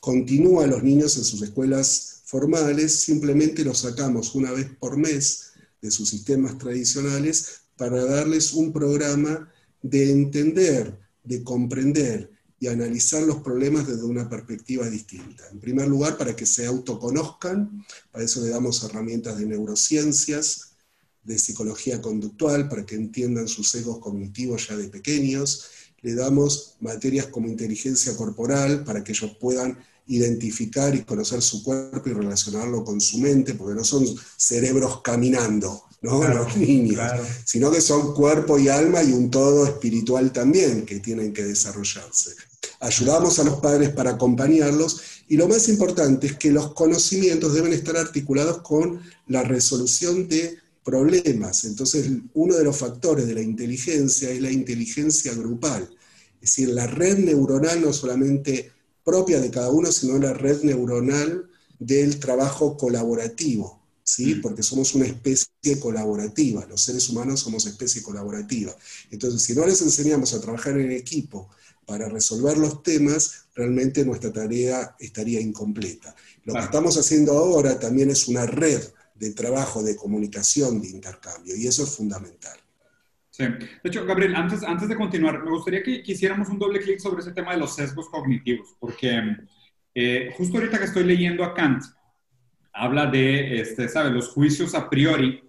continúan 0.00 0.70
los 0.70 0.82
niños 0.82 1.16
en 1.16 1.24
sus 1.24 1.40
escuelas 1.42 2.22
formales, 2.24 3.00
simplemente 3.00 3.64
los 3.64 3.78
sacamos 3.78 4.34
una 4.34 4.50
vez 4.50 4.68
por 4.78 4.96
mes 4.96 5.52
de 5.80 5.90
sus 5.90 6.08
sistemas 6.08 6.58
tradicionales 6.58 7.60
para 7.76 8.04
darles 8.04 8.54
un 8.54 8.72
programa 8.72 9.52
de 9.82 10.10
entender, 10.10 10.98
de 11.22 11.44
comprender 11.44 12.33
y 12.58 12.68
analizar 12.68 13.22
los 13.22 13.38
problemas 13.38 13.86
desde 13.86 14.04
una 14.04 14.28
perspectiva 14.28 14.88
distinta. 14.88 15.44
En 15.50 15.60
primer 15.60 15.88
lugar, 15.88 16.16
para 16.16 16.34
que 16.34 16.46
se 16.46 16.66
autoconozcan, 16.66 17.84
para 18.10 18.24
eso 18.24 18.42
le 18.42 18.50
damos 18.50 18.82
herramientas 18.84 19.38
de 19.38 19.46
neurociencias, 19.46 20.70
de 21.22 21.38
psicología 21.38 22.00
conductual, 22.00 22.68
para 22.68 22.86
que 22.86 22.94
entiendan 22.94 23.48
sus 23.48 23.70
sesgos 23.70 23.98
cognitivos 23.98 24.68
ya 24.68 24.76
de 24.76 24.88
pequeños. 24.88 25.64
Le 26.02 26.14
damos 26.14 26.76
materias 26.80 27.26
como 27.26 27.48
inteligencia 27.48 28.16
corporal, 28.16 28.84
para 28.84 29.02
que 29.02 29.12
ellos 29.12 29.36
puedan 29.40 29.78
identificar 30.06 30.94
y 30.94 31.02
conocer 31.02 31.40
su 31.40 31.64
cuerpo 31.64 32.08
y 32.08 32.12
relacionarlo 32.12 32.84
con 32.84 33.00
su 33.00 33.18
mente, 33.18 33.54
porque 33.54 33.74
no 33.74 33.84
son 33.84 34.06
cerebros 34.36 35.00
caminando, 35.02 35.84
¿no? 36.04 36.22
Los 36.22 36.56
niños, 36.58 37.00
sino 37.46 37.70
que 37.70 37.80
son 37.80 38.12
cuerpo 38.12 38.58
y 38.58 38.68
alma 38.68 39.02
y 39.02 39.12
un 39.12 39.30
todo 39.30 39.64
espiritual 39.64 40.32
también 40.32 40.84
que 40.84 41.00
tienen 41.00 41.32
que 41.32 41.44
desarrollarse. 41.44 42.34
Ayudamos 42.80 43.38
a 43.38 43.44
los 43.44 43.56
padres 43.60 43.88
para 43.88 44.10
acompañarlos 44.10 45.00
y 45.28 45.38
lo 45.38 45.48
más 45.48 45.66
importante 45.70 46.26
es 46.26 46.36
que 46.36 46.50
los 46.50 46.74
conocimientos 46.74 47.54
deben 47.54 47.72
estar 47.72 47.96
articulados 47.96 48.58
con 48.58 49.00
la 49.28 49.42
resolución 49.44 50.28
de 50.28 50.58
problemas. 50.84 51.64
Entonces, 51.64 52.06
uno 52.34 52.54
de 52.54 52.64
los 52.64 52.76
factores 52.76 53.26
de 53.26 53.34
la 53.34 53.40
inteligencia 53.40 54.28
es 54.28 54.42
la 54.42 54.50
inteligencia 54.50 55.32
grupal. 55.32 55.88
Es 56.34 56.50
decir, 56.50 56.68
la 56.68 56.86
red 56.86 57.16
neuronal 57.16 57.80
no 57.80 57.94
solamente 57.94 58.70
propia 59.02 59.40
de 59.40 59.50
cada 59.50 59.70
uno, 59.70 59.90
sino 59.90 60.18
la 60.18 60.34
red 60.34 60.62
neuronal 60.64 61.48
del 61.78 62.18
trabajo 62.18 62.76
colaborativo, 62.76 63.80
¿sí? 64.04 64.36
Porque 64.36 64.62
somos 64.62 64.94
una 64.94 65.06
especie 65.06 65.80
colaborativa, 65.80 66.64
los 66.66 66.82
seres 66.82 67.08
humanos 67.08 67.40
somos 67.40 67.66
especie 67.66 68.02
colaborativa. 68.02 68.76
Entonces, 69.10 69.42
si 69.42 69.54
no 69.54 69.66
les 69.66 69.80
enseñamos 69.82 70.34
a 70.34 70.40
trabajar 70.40 70.78
en 70.78 70.92
equipo 70.92 71.50
para 71.86 72.08
resolver 72.08 72.56
los 72.58 72.82
temas, 72.82 73.46
realmente 73.54 74.04
nuestra 74.04 74.32
tarea 74.32 74.94
estaría 75.00 75.40
incompleta. 75.40 76.14
Lo 76.44 76.54
que 76.54 76.60
estamos 76.60 76.96
haciendo 76.98 77.32
ahora 77.32 77.78
también 77.80 78.10
es 78.10 78.28
una 78.28 78.46
red 78.46 78.80
de 79.14 79.32
trabajo, 79.32 79.82
de 79.82 79.96
comunicación, 79.96 80.80
de 80.80 80.88
intercambio, 80.88 81.56
y 81.56 81.66
eso 81.66 81.84
es 81.84 81.90
fundamental. 81.90 82.58
Sí. 83.30 83.44
De 83.44 83.90
hecho, 83.90 84.04
Gabriel, 84.04 84.36
antes, 84.36 84.62
antes 84.62 84.88
de 84.88 84.96
continuar, 84.96 85.42
me 85.42 85.50
gustaría 85.50 85.82
que 85.82 86.02
quisiéramos 86.02 86.48
un 86.48 86.58
doble 86.58 86.80
clic 86.80 87.00
sobre 87.00 87.20
ese 87.20 87.32
tema 87.32 87.52
de 87.52 87.58
los 87.58 87.74
sesgos 87.74 88.08
cognitivos, 88.08 88.76
porque 88.78 89.20
eh, 89.94 90.32
justo 90.36 90.58
ahorita 90.58 90.78
que 90.78 90.84
estoy 90.84 91.04
leyendo 91.04 91.42
a 91.42 91.54
Kant, 91.54 91.82
habla 92.74 93.06
de, 93.06 93.60
este, 93.60 93.88
¿sabes?, 93.88 94.12
los 94.12 94.28
juicios 94.28 94.74
a 94.74 94.90
priori, 94.90 95.42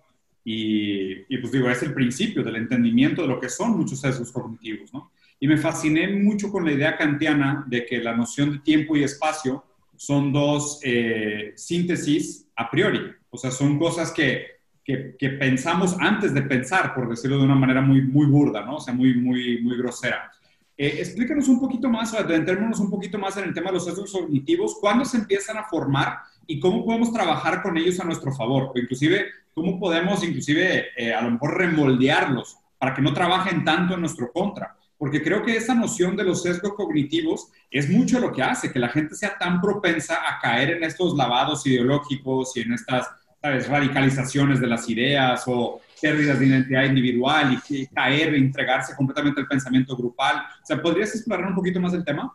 y, 0.43 1.25
y, 1.27 1.37
pues 1.39 1.51
digo, 1.51 1.69
es 1.69 1.81
el 1.81 1.93
principio 1.93 2.43
del 2.43 2.55
entendimiento 2.55 3.23
de 3.23 3.27
lo 3.27 3.39
que 3.39 3.49
son 3.49 3.75
muchos 3.75 3.99
sesgos 3.99 4.31
cognitivos, 4.31 4.93
¿no? 4.93 5.11
Y 5.39 5.47
me 5.47 5.57
fasciné 5.57 6.07
mucho 6.07 6.51
con 6.51 6.63
la 6.63 6.71
idea 6.71 6.95
kantiana 6.95 7.65
de 7.67 7.85
que 7.85 7.99
la 7.99 8.15
noción 8.15 8.53
de 8.53 8.59
tiempo 8.59 8.95
y 8.95 9.03
espacio 9.03 9.65
son 9.97 10.31
dos 10.31 10.79
eh, 10.83 11.53
síntesis 11.55 12.47
a 12.55 12.69
priori, 12.69 13.01
o 13.29 13.37
sea, 13.37 13.51
son 13.51 13.79
cosas 13.79 14.11
que 14.11 14.55
que, 14.85 15.29
pensamos 15.39 15.97
antes 15.99 16.33
de 16.33 16.43
pensar, 16.43 16.93
por 16.93 17.09
decirlo 17.09 17.39
de 17.39 17.45
una 17.45 17.55
manera 17.55 17.81
muy, 17.81 18.03
muy 18.03 18.27
burda, 18.27 18.63
¿no? 18.63 18.75
O 18.75 18.79
sea, 18.79 18.93
muy, 18.93 19.15
muy, 19.15 19.61
muy 19.61 19.75
grosera. 19.77 20.31
Eh, 20.77 20.97
explícanos 20.99 21.47
un 21.47 21.59
poquito 21.59 21.89
más, 21.89 22.13
adentrarnos 22.13 22.79
un 22.79 22.91
poquito 22.91 23.17
más 23.17 23.35
en 23.37 23.45
el 23.45 23.53
tema 23.53 23.67
de 23.67 23.73
los 23.73 23.85
sesgos 23.85 24.11
cognitivos, 24.11 24.77
cuándo 24.79 25.03
se 25.03 25.17
empiezan 25.17 25.57
a 25.57 25.63
formar 25.63 26.19
y 26.47 26.59
cómo 26.59 26.85
podemos 26.85 27.11
trabajar 27.11 27.61
con 27.61 27.77
ellos 27.77 27.99
a 27.99 28.05
nuestro 28.05 28.33
favor, 28.33 28.71
o 28.73 28.79
inclusive 28.79 29.25
cómo 29.53 29.79
podemos 29.79 30.23
inclusive 30.23 30.87
eh, 30.97 31.13
a 31.13 31.21
lo 31.21 31.31
mejor 31.31 31.57
remoldearlos 31.57 32.57
para 32.77 32.93
que 32.93 33.01
no 33.01 33.13
trabajen 33.13 33.63
tanto 33.63 33.93
en 33.93 34.01
nuestro 34.01 34.31
contra. 34.31 34.75
porque 34.97 35.21
creo 35.21 35.43
que 35.43 35.57
esa 35.57 35.75
noción 35.75 36.15
de 36.15 36.23
los 36.23 36.41
sesgos 36.41 36.73
cognitivos 36.73 37.51
es 37.69 37.89
mucho 37.89 38.19
lo 38.19 38.31
que 38.31 38.41
hace 38.41 38.71
que 38.71 38.79
la 38.79 38.89
gente 38.89 39.13
sea 39.15 39.37
tan 39.37 39.59
propensa 39.59 40.15
a 40.15 40.39
caer 40.39 40.71
en 40.71 40.83
estos 40.83 41.15
lavados 41.15 41.65
ideológicos 41.67 42.55
y 42.55 42.61
en 42.61 42.73
estas, 42.73 43.09
¿sabes?, 43.41 43.67
radicalizaciones 43.67 44.61
de 44.61 44.67
las 44.67 44.89
ideas 44.89 45.43
o 45.47 45.81
pérdidas 46.01 46.39
de 46.39 46.45
identidad 46.45 46.85
individual 46.85 47.61
y, 47.69 47.87
caer 47.87 48.35
e 48.35 48.37
entregarse 48.37 48.95
completamente 48.95 49.41
al 49.41 49.47
pensamiento 49.47 49.97
grupal. 49.97 50.37
O 50.37 50.65
sea, 50.65 50.81
¿podrías 50.81 51.13
explorar 51.13 51.47
un 51.47 51.55
poquito 51.55 51.79
más 51.79 51.93
el 51.93 52.05
tema? 52.05 52.33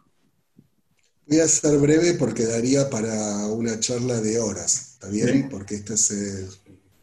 Voy 1.30 1.38
a 1.38 1.46
ser 1.46 1.78
breve 1.78 2.14
porque 2.14 2.44
daría 2.44 2.90
para 2.90 3.46
una 3.46 3.78
charla 3.78 4.20
de 4.20 4.40
horas, 4.40 4.94
¿está 4.94 5.06
bien? 5.06 5.48
Porque 5.48 5.76
este 5.76 5.94
es, 5.94 6.10
eh, 6.10 6.48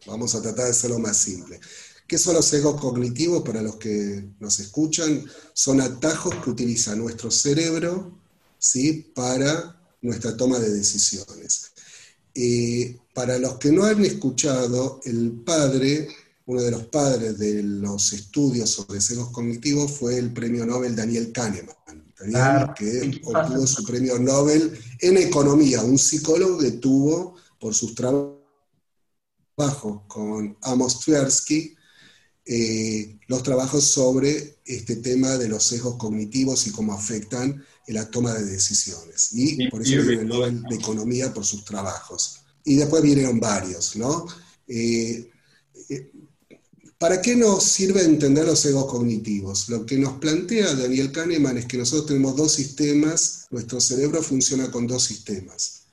vamos 0.06 0.34
a 0.34 0.42
tratar 0.42 0.66
de 0.66 0.72
hacerlo 0.72 0.98
más 0.98 1.16
simple. 1.16 1.58
¿Qué 2.06 2.18
son 2.18 2.34
los 2.34 2.44
sesgos 2.44 2.78
cognitivos 2.78 3.42
para 3.42 3.62
los 3.62 3.76
que 3.76 4.28
nos 4.38 4.60
escuchan? 4.60 5.24
Son 5.54 5.80
atajos 5.80 6.34
que 6.44 6.50
utiliza 6.50 6.94
nuestro 6.94 7.30
cerebro 7.30 8.20
¿sí? 8.58 9.10
para 9.14 9.80
nuestra 10.02 10.36
toma 10.36 10.58
de 10.58 10.74
decisiones. 10.74 11.72
Eh, 12.34 12.98
para 13.14 13.38
los 13.38 13.54
que 13.54 13.72
no 13.72 13.84
han 13.84 14.04
escuchado, 14.04 15.00
el 15.04 15.40
padre, 15.42 16.06
uno 16.44 16.60
de 16.60 16.70
los 16.70 16.84
padres 16.88 17.38
de 17.38 17.62
los 17.62 18.12
estudios 18.12 18.68
sobre 18.68 19.00
sesgos 19.00 19.30
cognitivos 19.30 19.90
fue 19.90 20.18
el 20.18 20.34
premio 20.34 20.66
Nobel 20.66 20.94
Daniel 20.94 21.32
Kahneman, 21.32 22.07
que 22.74 23.20
obtuvo 23.24 23.66
su 23.66 23.84
premio 23.84 24.18
Nobel 24.18 24.78
en 25.00 25.16
economía, 25.18 25.82
un 25.82 25.98
psicólogo 25.98 26.58
que 26.58 26.72
tuvo 26.72 27.36
por 27.60 27.74
sus 27.74 27.94
trabajos 27.94 28.38
con 30.06 30.56
Amos 30.62 31.00
Tversky, 31.00 31.74
eh, 32.44 33.18
los 33.26 33.42
trabajos 33.42 33.84
sobre 33.84 34.60
este 34.64 34.96
tema 34.96 35.36
de 35.36 35.48
los 35.48 35.62
sesgos 35.64 35.96
cognitivos 35.96 36.66
y 36.66 36.72
cómo 36.72 36.94
afectan 36.94 37.62
en 37.86 37.94
la 37.94 38.10
toma 38.10 38.32
de 38.34 38.44
decisiones. 38.44 39.28
Y 39.32 39.68
por 39.68 39.82
eso 39.82 40.02
viene 40.02 40.22
el 40.22 40.28
Nobel 40.28 40.62
de 40.62 40.76
Economía 40.76 41.32
por 41.32 41.44
sus 41.44 41.64
trabajos. 41.64 42.40
Y 42.64 42.76
después 42.76 43.02
vinieron 43.02 43.38
varios, 43.38 43.96
¿no? 43.96 44.26
Eh, 44.66 44.76
eh, 44.76 45.30
¿Para 46.98 47.22
qué 47.22 47.36
nos 47.36 47.62
sirve 47.64 48.02
entender 48.02 48.44
los 48.44 48.60
sesgos 48.60 48.86
cognitivos? 48.86 49.68
Lo 49.68 49.86
que 49.86 49.96
nos 49.96 50.18
plantea 50.18 50.74
Daniel 50.74 51.12
Kahneman 51.12 51.58
es 51.58 51.66
que 51.66 51.78
nosotros 51.78 52.06
tenemos 52.06 52.36
dos 52.36 52.52
sistemas, 52.52 53.46
nuestro 53.50 53.80
cerebro 53.80 54.22
funciona 54.22 54.70
con 54.70 54.86
dos 54.86 55.04
sistemas. 55.04 55.84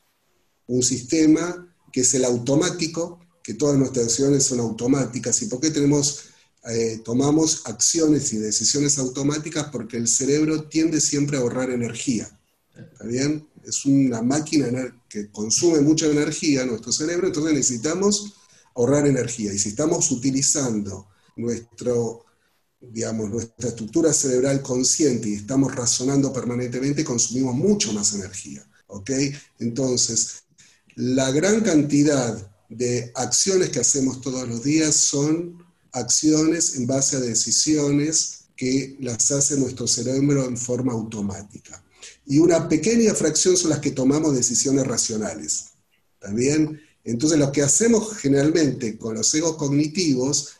Un 0.67 0.81
sistema 0.81 1.71
que 1.91 2.01
es 2.01 2.13
el 2.15 2.25
automático, 2.25 3.19
que 3.43 3.53
todas 3.53 3.77
nuestras 3.77 4.07
decisiones 4.07 4.43
son 4.43 4.59
automáticas. 4.59 5.41
¿Y 5.43 5.45
por 5.45 5.59
qué 5.59 5.69
tenemos 5.69 6.25
eh, 6.67 7.00
tomamos 7.05 7.62
acciones 7.65 8.33
y 8.33 8.38
decisiones 8.38 8.97
automáticas 8.97 9.67
porque 9.71 9.97
el 9.97 10.07
cerebro 10.07 10.63
tiende 10.63 11.00
siempre 11.00 11.38
a 11.38 11.41
ahorrar 11.41 11.69
energía. 11.69 12.27
¿Está 12.75 13.05
bien? 13.05 13.47
Es 13.63 13.85
una 13.85 14.24
máquina 14.24 14.67
que 15.07 15.29
consume 15.29 15.81
mucha 15.81 16.07
energía 16.07 16.65
nuestro 16.65 16.91
cerebro, 16.91 17.27
entonces 17.27 17.53
necesitamos 17.53 18.33
ahorrar 18.75 19.08
energía. 19.08 19.53
Y 19.53 19.60
si 19.60 19.70
estamos 19.70 20.12
utilizando 20.12 21.08
nuestro, 21.38 22.25
digamos, 22.79 23.29
nuestra 23.29 23.70
estructura 23.70 24.13
cerebral 24.13 24.62
consciente 24.62 25.29
y 25.29 25.36
estamos 25.36 25.74
razonando 25.75 26.32
permanentemente, 26.32 27.03
consumimos 27.03 27.55
mucho 27.55 27.94
más 27.94 28.13
energía. 28.13 28.65
¿ok? 28.88 29.12
Entonces, 29.60 30.44
la 30.96 31.32
gran 31.32 31.62
cantidad 31.62 32.51
de 32.70 33.12
acciones 33.15 33.70
que 33.70 33.79
hacemos 33.79 34.22
todos 34.22 34.48
los 34.48 34.63
días 34.63 34.96
son 34.96 35.63
acciones 35.91 36.75
en 36.75 36.88
base 36.88 37.15
a 37.15 37.20
decisiones 37.20 38.46
que 38.55 38.98
las 39.00 39.32
hace 39.32 39.58
nuestro 39.58 39.88
cerebro 39.88 40.46
en 40.46 40.58
forma 40.58 40.94
automática. 40.94 41.84
Y 42.25 42.39
una 42.39 42.67
pequeña 42.67 43.13
fracción 43.13 43.58
son 43.58 43.72
las 43.72 43.79
que 43.79 43.91
tomamos 43.91 44.36
decisiones 44.36 44.88
racionales. 44.88 45.65
¿Está 46.13 46.32
Entonces 47.05 47.38
lo 47.38 47.51
que 47.51 47.62
hacemos 47.62 48.17
generalmente 48.17 48.97
con 48.97 49.13
los 49.13 49.33
egos 49.35 49.55
cognitivos, 49.57 50.55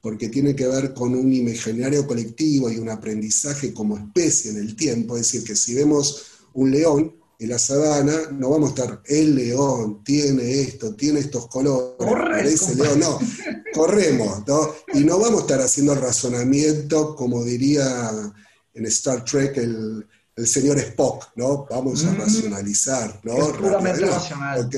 porque 0.00 0.28
tiene 0.28 0.54
que 0.54 0.68
ver 0.68 0.94
con 0.94 1.14
un 1.14 1.32
imaginario 1.32 2.06
colectivo 2.06 2.70
y 2.70 2.78
un 2.78 2.88
aprendizaje 2.88 3.74
como 3.74 3.98
especie 3.98 4.52
en 4.52 4.58
el 4.58 4.76
tiempo, 4.76 5.16
es 5.16 5.22
decir, 5.22 5.44
que 5.44 5.56
si 5.56 5.74
vemos 5.74 6.22
un 6.54 6.70
león, 6.70 7.14
en 7.40 7.50
la 7.50 7.58
sabana 7.58 8.14
no 8.32 8.50
vamos 8.50 8.70
a 8.70 8.74
estar, 8.74 9.02
el 9.06 9.34
león 9.34 10.02
tiene 10.04 10.60
esto, 10.60 10.94
tiene 10.94 11.20
estos 11.20 11.46
colores, 11.48 11.96
parece 11.98 12.74
león, 12.76 13.00
no, 13.00 13.18
corremos, 13.72 14.46
¿no? 14.46 14.74
Y 14.92 15.04
no 15.04 15.18
vamos 15.18 15.40
a 15.40 15.42
estar 15.42 15.60
haciendo 15.60 15.92
el 15.92 16.00
razonamiento, 16.00 17.14
como 17.14 17.44
diría 17.44 18.10
en 18.74 18.86
Star 18.86 19.24
Trek 19.24 19.56
el, 19.56 20.06
señor 20.46 20.78
Spock, 20.78 21.30
¿no? 21.34 21.66
Vamos 21.68 22.04
a 22.04 22.12
mm. 22.12 22.16
racionalizar, 22.18 23.20
¿no? 23.24 23.50
racional, 23.52 24.68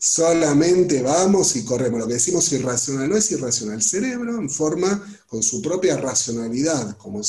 Solamente 0.00 1.02
vamos 1.02 1.56
y 1.56 1.64
corremos. 1.64 2.00
Lo 2.00 2.06
que 2.06 2.14
decimos 2.14 2.52
irracional 2.52 3.08
no 3.08 3.16
es 3.16 3.30
irracional. 3.32 3.76
El 3.76 3.82
cerebro, 3.82 4.38
en 4.38 4.48
forma, 4.48 5.20
con 5.26 5.42
su 5.42 5.60
propia 5.60 5.96
racionalidad, 5.96 6.96
como, 6.96 7.20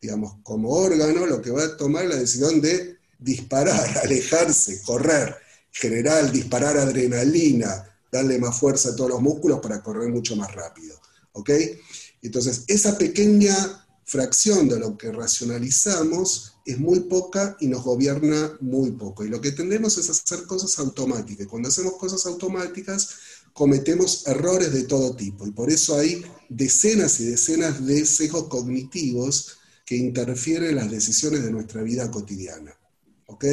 digamos, 0.00 0.36
como 0.42 0.70
órgano, 0.70 1.26
lo 1.26 1.40
que 1.40 1.50
va 1.50 1.64
a 1.64 1.76
tomar 1.76 2.06
la 2.06 2.16
decisión 2.16 2.60
de 2.60 2.98
disparar, 3.18 3.98
alejarse, 4.04 4.82
correr, 4.82 5.36
general, 5.70 6.32
disparar 6.32 6.76
adrenalina, 6.76 7.84
darle 8.10 8.38
más 8.38 8.58
fuerza 8.58 8.90
a 8.90 8.96
todos 8.96 9.10
los 9.10 9.22
músculos 9.22 9.60
para 9.60 9.82
correr 9.82 10.08
mucho 10.08 10.34
más 10.34 10.52
rápido. 10.54 11.00
¿Ok? 11.32 11.50
Entonces, 12.22 12.64
esa 12.66 12.98
pequeña 12.98 13.86
fracción 14.04 14.68
de 14.68 14.78
lo 14.80 14.96
que 14.96 15.12
racionalizamos 15.12 16.54
es 16.72 16.78
muy 16.78 17.00
poca 17.00 17.56
y 17.60 17.66
nos 17.66 17.82
gobierna 17.82 18.56
muy 18.60 18.92
poco. 18.92 19.24
Y 19.24 19.28
lo 19.28 19.40
que 19.40 19.52
tendemos 19.52 19.96
es 19.96 20.10
hacer 20.10 20.44
cosas 20.44 20.78
automáticas. 20.78 21.46
Cuando 21.46 21.70
hacemos 21.70 21.94
cosas 21.94 22.26
automáticas, 22.26 23.16
cometemos 23.54 24.26
errores 24.26 24.72
de 24.72 24.82
todo 24.82 25.16
tipo. 25.16 25.46
Y 25.46 25.52
por 25.52 25.70
eso 25.70 25.96
hay 25.96 26.22
decenas 26.50 27.20
y 27.20 27.24
decenas 27.24 27.86
de 27.86 28.04
sesgos 28.04 28.48
cognitivos 28.48 29.56
que 29.86 29.96
interfieren 29.96 30.70
en 30.70 30.76
las 30.76 30.90
decisiones 30.90 31.42
de 31.42 31.50
nuestra 31.50 31.82
vida 31.82 32.10
cotidiana. 32.10 32.78
¿Ok? 33.26 33.46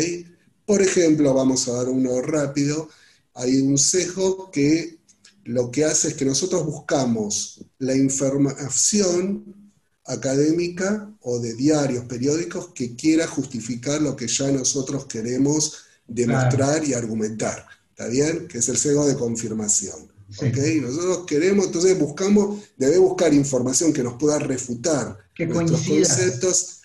Por 0.66 0.82
ejemplo, 0.82 1.34
vamos 1.34 1.70
a 1.70 1.74
dar 1.74 1.88
uno 1.88 2.22
rápido, 2.22 2.90
hay 3.34 3.62
un 3.62 3.78
sesgo 3.78 4.52
que 4.52 5.00
lo 5.46 5.72
que 5.72 5.86
hace 5.86 6.10
es 6.10 6.14
que 6.16 6.26
nosotros 6.26 6.66
buscamos 6.66 7.64
la 7.78 7.96
información 7.96 9.65
académica 10.06 11.12
o 11.22 11.40
de 11.40 11.54
diarios, 11.54 12.06
periódicos, 12.06 12.70
que 12.74 12.96
quiera 12.96 13.28
justificar 13.28 14.02
lo 14.02 14.16
que 14.16 14.28
ya 14.28 14.52
nosotros 14.52 15.06
queremos 15.06 15.86
demostrar 16.08 16.84
y 16.84 16.94
argumentar. 16.94 17.66
¿Está 17.90 18.08
bien? 18.08 18.48
Que 18.48 18.60
es 18.60 18.70
el 18.70 18.78
sesgo 18.78 19.08
de 19.08 19.16
confirmación. 19.16 20.12
¿Ok? 20.38 20.58
Nosotros 20.82 21.26
queremos, 21.26 21.68
entonces 21.68 21.98
buscamos, 21.98 22.62
debe 22.78 22.98
buscar 22.98 23.34
información 23.34 23.94
que 23.94 24.04
nos 24.04 24.16
pueda 24.16 24.40
refutar 24.40 25.18
nuestros 25.38 25.82
conceptos 25.82 26.76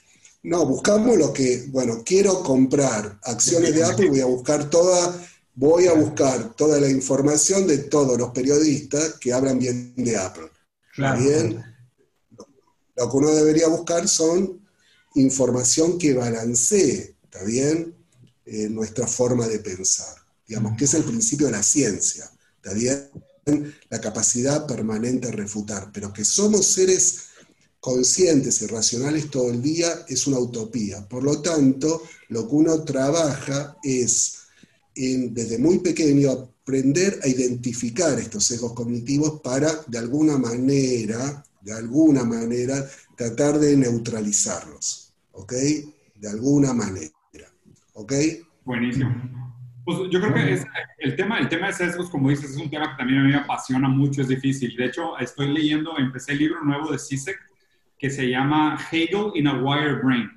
no, 0.43 0.65
buscamos 0.65 1.19
lo 1.19 1.33
que, 1.33 1.67
bueno, 1.69 2.03
quiero 2.05 2.43
comprar 2.43 3.19
acciones 3.25 3.75
de 3.75 3.85
Apple, 3.85 4.09
voy 4.09 4.21
a 4.21 4.27
buscar 4.27 4.71
toda, 4.71 5.15
voy 5.55 5.87
a 5.87 5.93
buscar 5.93 6.55
toda 6.55 6.81
la 6.81 6.89
información 6.89 7.67
de 7.67 7.79
todos 7.79 8.19
los 8.19 8.31
periodistas 8.31 9.17
que 9.21 9.35
hablan 9.35 9.59
bien 9.59 9.93
de 9.97 10.17
Apple. 10.17 10.49
Bien, 10.97 11.63
lo 13.01 13.11
que 13.11 13.17
uno 13.17 13.35
debería 13.35 13.67
buscar 13.67 14.07
son 14.07 14.61
información 15.15 15.97
que 15.97 16.13
balancee, 16.13 17.17
¿está? 17.25 17.41
Eh, 18.45 18.69
nuestra 18.69 19.07
forma 19.07 19.49
de 19.49 19.59
pensar, 19.61 20.15
digamos, 20.47 20.77
que 20.77 20.85
es 20.85 20.93
el 20.93 21.05
principio 21.05 21.47
de 21.47 21.53
la 21.53 21.63
ciencia. 21.63 22.31
La 23.89 24.01
capacidad 24.03 24.67
permanente 24.67 25.29
de 25.29 25.33
refutar, 25.33 25.91
pero 25.95 26.13
que 26.13 26.27
somos 26.27 26.67
seres 26.67 27.21
conscientes 27.81 28.61
y 28.61 28.67
racionales 28.67 29.31
todo 29.31 29.51
el 29.51 29.63
día 29.63 30.05
es 30.07 30.27
una 30.27 30.39
utopía. 30.39 31.09
Por 31.09 31.23
lo 31.23 31.41
tanto, 31.41 32.03
lo 32.29 32.47
que 32.47 32.55
uno 32.55 32.85
trabaja 32.85 33.79
es, 33.83 34.41
desde 34.95 35.57
muy 35.57 35.79
pequeño, 35.79 36.31
aprender 36.33 37.19
a 37.23 37.29
identificar 37.29 38.19
estos 38.19 38.45
sesgos 38.45 38.75
cognitivos 38.75 39.41
para, 39.41 39.73
de 39.87 39.97
alguna 39.97 40.37
manera, 40.37 41.43
de 41.61 41.73
alguna 41.73 42.25
manera, 42.25 42.85
tratar 43.17 43.59
de 43.59 43.77
neutralizarlos. 43.77 45.15
¿Ok? 45.33 45.53
De 46.15 46.29
alguna 46.29 46.73
manera. 46.75 47.11
¿Ok? 47.95 48.13
Buenísimo. 48.65 49.41
Pues 49.85 49.99
yo 50.11 50.21
creo 50.21 50.35
que 50.35 50.65
el, 50.99 51.17
tema, 51.17 51.39
el 51.39 51.49
tema 51.49 51.69
de 51.69 51.73
sesgos, 51.73 52.11
como 52.11 52.31
dices, 52.31 52.51
es 52.51 52.57
un 52.57 52.71
tema 52.71 52.91
que 52.91 52.99
también 52.99 53.21
a 53.21 53.25
mí 53.25 53.31
me 53.31 53.39
apasiona 53.39 53.89
mucho, 53.89 54.23
es 54.23 54.29
difícil. 54.29 54.77
De 54.77 54.87
hecho, 54.87 55.19
estoy 55.19 55.49
leyendo, 55.49 55.99
empecé 55.99 56.33
el 56.33 56.39
libro 56.39 56.63
nuevo 56.63 56.93
de 56.93 56.99
CISEC, 56.99 57.39
que 57.99 58.11
se 58.11 58.29
llama 58.29 58.79
Hegel 58.91 59.33
in 59.35 59.49
a 59.49 59.63
Wire 59.63 59.97
Brain, 60.03 60.31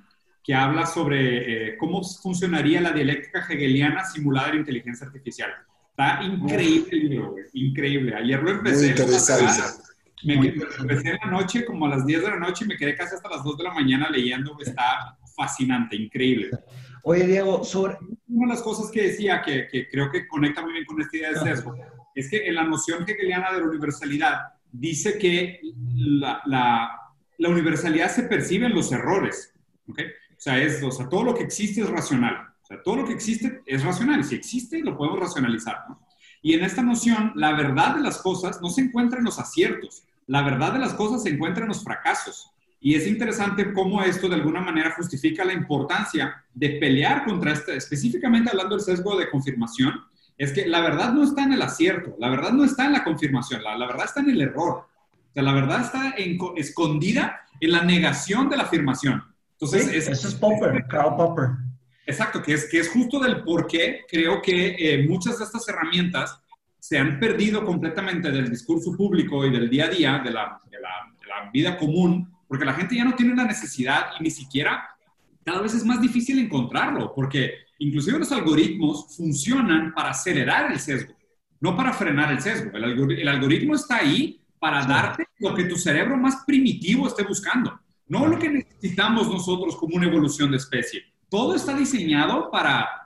que 0.43 0.53
habla 0.53 0.86
sobre 0.86 1.69
eh, 1.69 1.77
cómo 1.77 2.03
funcionaría 2.03 2.81
la 2.81 2.91
dialéctica 2.91 3.45
hegeliana 3.47 4.03
simulada 4.03 4.49
en 4.49 4.59
inteligencia 4.59 5.07
artificial. 5.07 5.51
Está 5.89 6.23
increíble 6.23 6.89
el 6.91 7.09
libro, 7.09 7.36
increíble. 7.53 8.15
Ayer 8.15 8.41
lo 8.41 8.51
empecé. 8.51 8.77
Muy 8.77 8.89
interesante. 8.89 9.92
Me, 10.23 10.36
empecé 10.79 11.09
en 11.09 11.17
la 11.23 11.31
noche, 11.31 11.65
como 11.65 11.86
a 11.86 11.89
las 11.89 12.05
10 12.05 12.21
de 12.21 12.29
la 12.29 12.39
noche, 12.39 12.65
y 12.65 12.67
me 12.67 12.77
quedé 12.77 12.95
casi 12.95 13.15
hasta 13.15 13.29
las 13.29 13.43
2 13.43 13.57
de 13.57 13.63
la 13.63 13.73
mañana 13.73 14.09
leyendo. 14.09 14.57
Está 14.59 15.17
fascinante, 15.36 15.95
increíble. 15.95 16.51
Oye, 17.03 17.27
Diego, 17.27 17.63
sobre... 17.63 17.97
Una 18.29 18.47
de 18.47 18.53
las 18.55 18.63
cosas 18.63 18.89
que 18.89 19.03
decía, 19.03 19.41
que, 19.41 19.67
que 19.67 19.88
creo 19.89 20.09
que 20.09 20.27
conecta 20.27 20.62
muy 20.62 20.73
bien 20.73 20.86
con 20.86 20.99
esta 21.01 21.17
idea 21.17 21.31
de 21.31 21.39
sesgo, 21.39 21.75
es 22.15 22.29
que 22.29 22.47
en 22.47 22.55
la 22.55 22.63
noción 22.63 23.03
hegeliana 23.07 23.51
de 23.51 23.59
la 23.59 23.67
universalidad 23.67 24.53
dice 24.71 25.17
que 25.17 25.59
la, 25.95 26.41
la, 26.45 26.91
la 27.38 27.49
universalidad 27.49 28.09
se 28.09 28.23
percibe 28.23 28.65
en 28.67 28.73
los 28.73 28.91
errores. 28.91 29.53
¿okay? 29.88 30.05
O, 30.05 30.09
sea, 30.38 30.57
es, 30.57 30.81
o 30.81 30.91
sea, 30.91 31.09
todo 31.09 31.23
lo 31.23 31.36
que 31.36 31.43
existe 31.43 31.81
es 31.81 31.89
racional. 31.89 32.47
O 32.62 32.65
sea, 32.65 32.81
todo 32.81 32.97
lo 32.97 33.05
que 33.05 33.13
existe 33.13 33.62
es 33.65 33.83
racional. 33.83 34.23
Si 34.23 34.36
existe, 34.36 34.79
lo 34.79 34.97
podemos 34.97 35.19
racionalizar. 35.19 35.77
¿no? 35.89 35.99
Y 36.41 36.53
en 36.53 36.63
esta 36.63 36.81
noción, 36.81 37.31
la 37.36 37.53
verdad 37.53 37.95
de 37.95 38.01
las 38.01 38.19
cosas 38.19 38.62
no 38.62 38.69
se 38.69 38.81
encuentra 38.81 39.19
en 39.19 39.25
los 39.25 39.39
aciertos. 39.39 40.03
La 40.27 40.41
verdad 40.41 40.73
de 40.73 40.79
las 40.79 40.93
cosas 40.93 41.23
se 41.23 41.29
encuentra 41.29 41.63
en 41.63 41.69
los 41.69 41.83
fracasos. 41.83 42.49
Y 42.79 42.95
es 42.95 43.07
interesante 43.07 43.71
cómo 43.71 44.01
esto 44.01 44.27
de 44.27 44.36
alguna 44.36 44.59
manera 44.59 44.91
justifica 44.91 45.45
la 45.45 45.53
importancia 45.53 46.43
de 46.53 46.71
pelear 46.71 47.23
contra 47.23 47.53
este, 47.53 47.77
específicamente 47.77 48.49
hablando 48.49 48.75
del 48.75 48.83
sesgo 48.83 49.17
de 49.17 49.29
confirmación, 49.29 50.01
es 50.38 50.51
que 50.51 50.65
la 50.65 50.81
verdad 50.81 51.13
no 51.13 51.23
está 51.23 51.43
en 51.43 51.53
el 51.53 51.62
acierto, 51.62 52.15
la 52.19 52.29
verdad 52.29 52.51
no 52.51 52.65
está 52.65 52.86
en 52.86 52.93
la 52.93 53.03
confirmación, 53.03 53.63
la, 53.63 53.77
la 53.77 53.88
verdad 53.88 54.05
está 54.05 54.19
en 54.19 54.31
el 54.31 54.41
error. 54.41 54.86
O 55.29 55.33
sea, 55.33 55.43
la 55.43 55.53
verdad 55.53 55.81
está 55.81 56.13
en, 56.17 56.38
escondida 56.57 57.41
en 57.62 57.71
la 57.71 57.83
negación 57.83 58.49
de 58.49 58.57
la 58.57 58.63
afirmación. 58.63 59.23
Entonces, 59.53 59.86
sí, 59.86 59.95
es, 59.95 60.07
eso 60.09 60.27
es 60.27 60.36
Popper, 60.36 60.86
Karl 60.89 61.15
Popper. 61.15 61.51
Exacto, 62.05 62.41
que 62.41 62.53
es, 62.53 62.69
que 62.69 62.79
es 62.79 62.89
justo 62.89 63.19
del 63.19 63.43
por 63.43 63.65
qué 63.65 64.01
creo 64.09 64.41
que 64.41 64.75
eh, 64.77 65.07
muchas 65.07 65.39
de 65.39 65.45
estas 65.45 65.67
herramientas 65.69 66.38
se 66.83 66.97
han 66.99 67.17
perdido 67.17 67.63
completamente 67.63 68.29
del 68.29 68.49
discurso 68.49 68.91
público 68.91 69.45
y 69.45 69.51
del 69.51 69.69
día 69.69 69.85
a 69.85 69.89
día, 69.89 70.21
de 70.21 70.31
la, 70.31 70.59
de 70.69 70.81
la, 70.81 70.89
de 71.17 71.27
la 71.27 71.49
vida 71.49 71.77
común, 71.77 72.29
porque 72.45 72.65
la 72.65 72.73
gente 72.73 72.97
ya 72.97 73.05
no 73.05 73.15
tiene 73.15 73.33
la 73.33 73.45
necesidad 73.45 74.07
y 74.19 74.23
ni 74.23 74.29
siquiera 74.29 74.89
cada 75.45 75.61
vez 75.61 75.73
es 75.75 75.85
más 75.85 76.01
difícil 76.01 76.39
encontrarlo, 76.39 77.13
porque 77.15 77.53
inclusive 77.79 78.19
los 78.19 78.33
algoritmos 78.33 79.15
funcionan 79.15 79.93
para 79.93 80.09
acelerar 80.09 80.73
el 80.73 80.79
sesgo, 80.81 81.13
no 81.61 81.73
para 81.77 81.93
frenar 81.93 82.33
el 82.33 82.41
sesgo. 82.41 82.75
El, 82.75 82.83
algor 82.83 83.13
el 83.13 83.29
algoritmo 83.29 83.75
está 83.75 83.99
ahí 83.99 84.41
para 84.59 84.85
darte 84.85 85.25
lo 85.39 85.55
que 85.55 85.63
tu 85.63 85.77
cerebro 85.77 86.17
más 86.17 86.43
primitivo 86.45 87.07
esté 87.07 87.23
buscando, 87.23 87.79
no 88.09 88.27
lo 88.27 88.37
que 88.37 88.49
necesitamos 88.49 89.29
nosotros 89.29 89.77
como 89.77 89.95
una 89.95 90.07
evolución 90.07 90.51
de 90.51 90.57
especie. 90.57 91.01
Todo 91.29 91.55
está 91.55 91.73
diseñado 91.77 92.51
para 92.51 93.02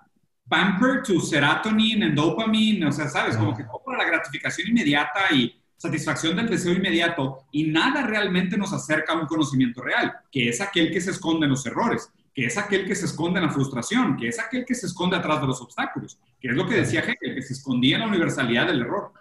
pamper 0.48 1.04
tu 1.04 1.20
serotonin 1.20 2.04
and 2.04 2.16
dopamine, 2.16 2.86
o 2.86 2.92
sea, 2.92 3.08
sabes, 3.08 3.36
como 3.38 3.56
que 3.56 3.66
para 3.86 3.98
la 3.98 4.06
gratificación 4.06 4.70
inmediata 4.70 5.34
y 5.34 5.54
satisfacción 5.76 6.36
del 6.36 6.50
deseo 6.50 6.74
inmediato 6.74 7.46
y 7.52 7.66
nada 7.66 8.06
realmente 8.06 8.58
nos 8.58 8.74
acerca 8.74 9.14
a 9.14 9.20
un 9.20 9.28
conocimiento 9.28 9.82
real, 9.82 10.14
que 10.32 10.50
es 10.50 10.60
aquel 10.60 10.92
que 10.92 11.02
se 11.02 11.12
esconde 11.12 11.46
en 11.46 11.52
los 11.52 11.66
errores, 11.66 12.10
que 12.34 12.46
es 12.46 12.58
aquel 12.58 12.86
que 12.86 12.96
se 12.96 13.06
esconde 13.06 13.40
en 13.40 13.46
la 13.46 13.52
frustración, 13.52 14.18
que 14.18 14.30
es 14.30 14.40
aquel 14.40 14.66
que 14.66 14.76
se 14.76 14.88
esconde 14.88 15.18
atrás 15.18 15.42
de 15.42 15.48
los 15.48 15.62
obstáculos, 15.62 16.18
que 16.40 16.50
es 16.50 16.56
lo 16.56 16.68
que 16.68 16.76
decía 16.76 17.02
Hegel, 17.02 17.36
que 17.36 17.42
se 17.42 17.54
escondía 17.54 17.96
en 17.96 18.02
la 18.02 18.08
universalidad 18.08 18.68
del 18.68 18.82
error. 18.82 19.12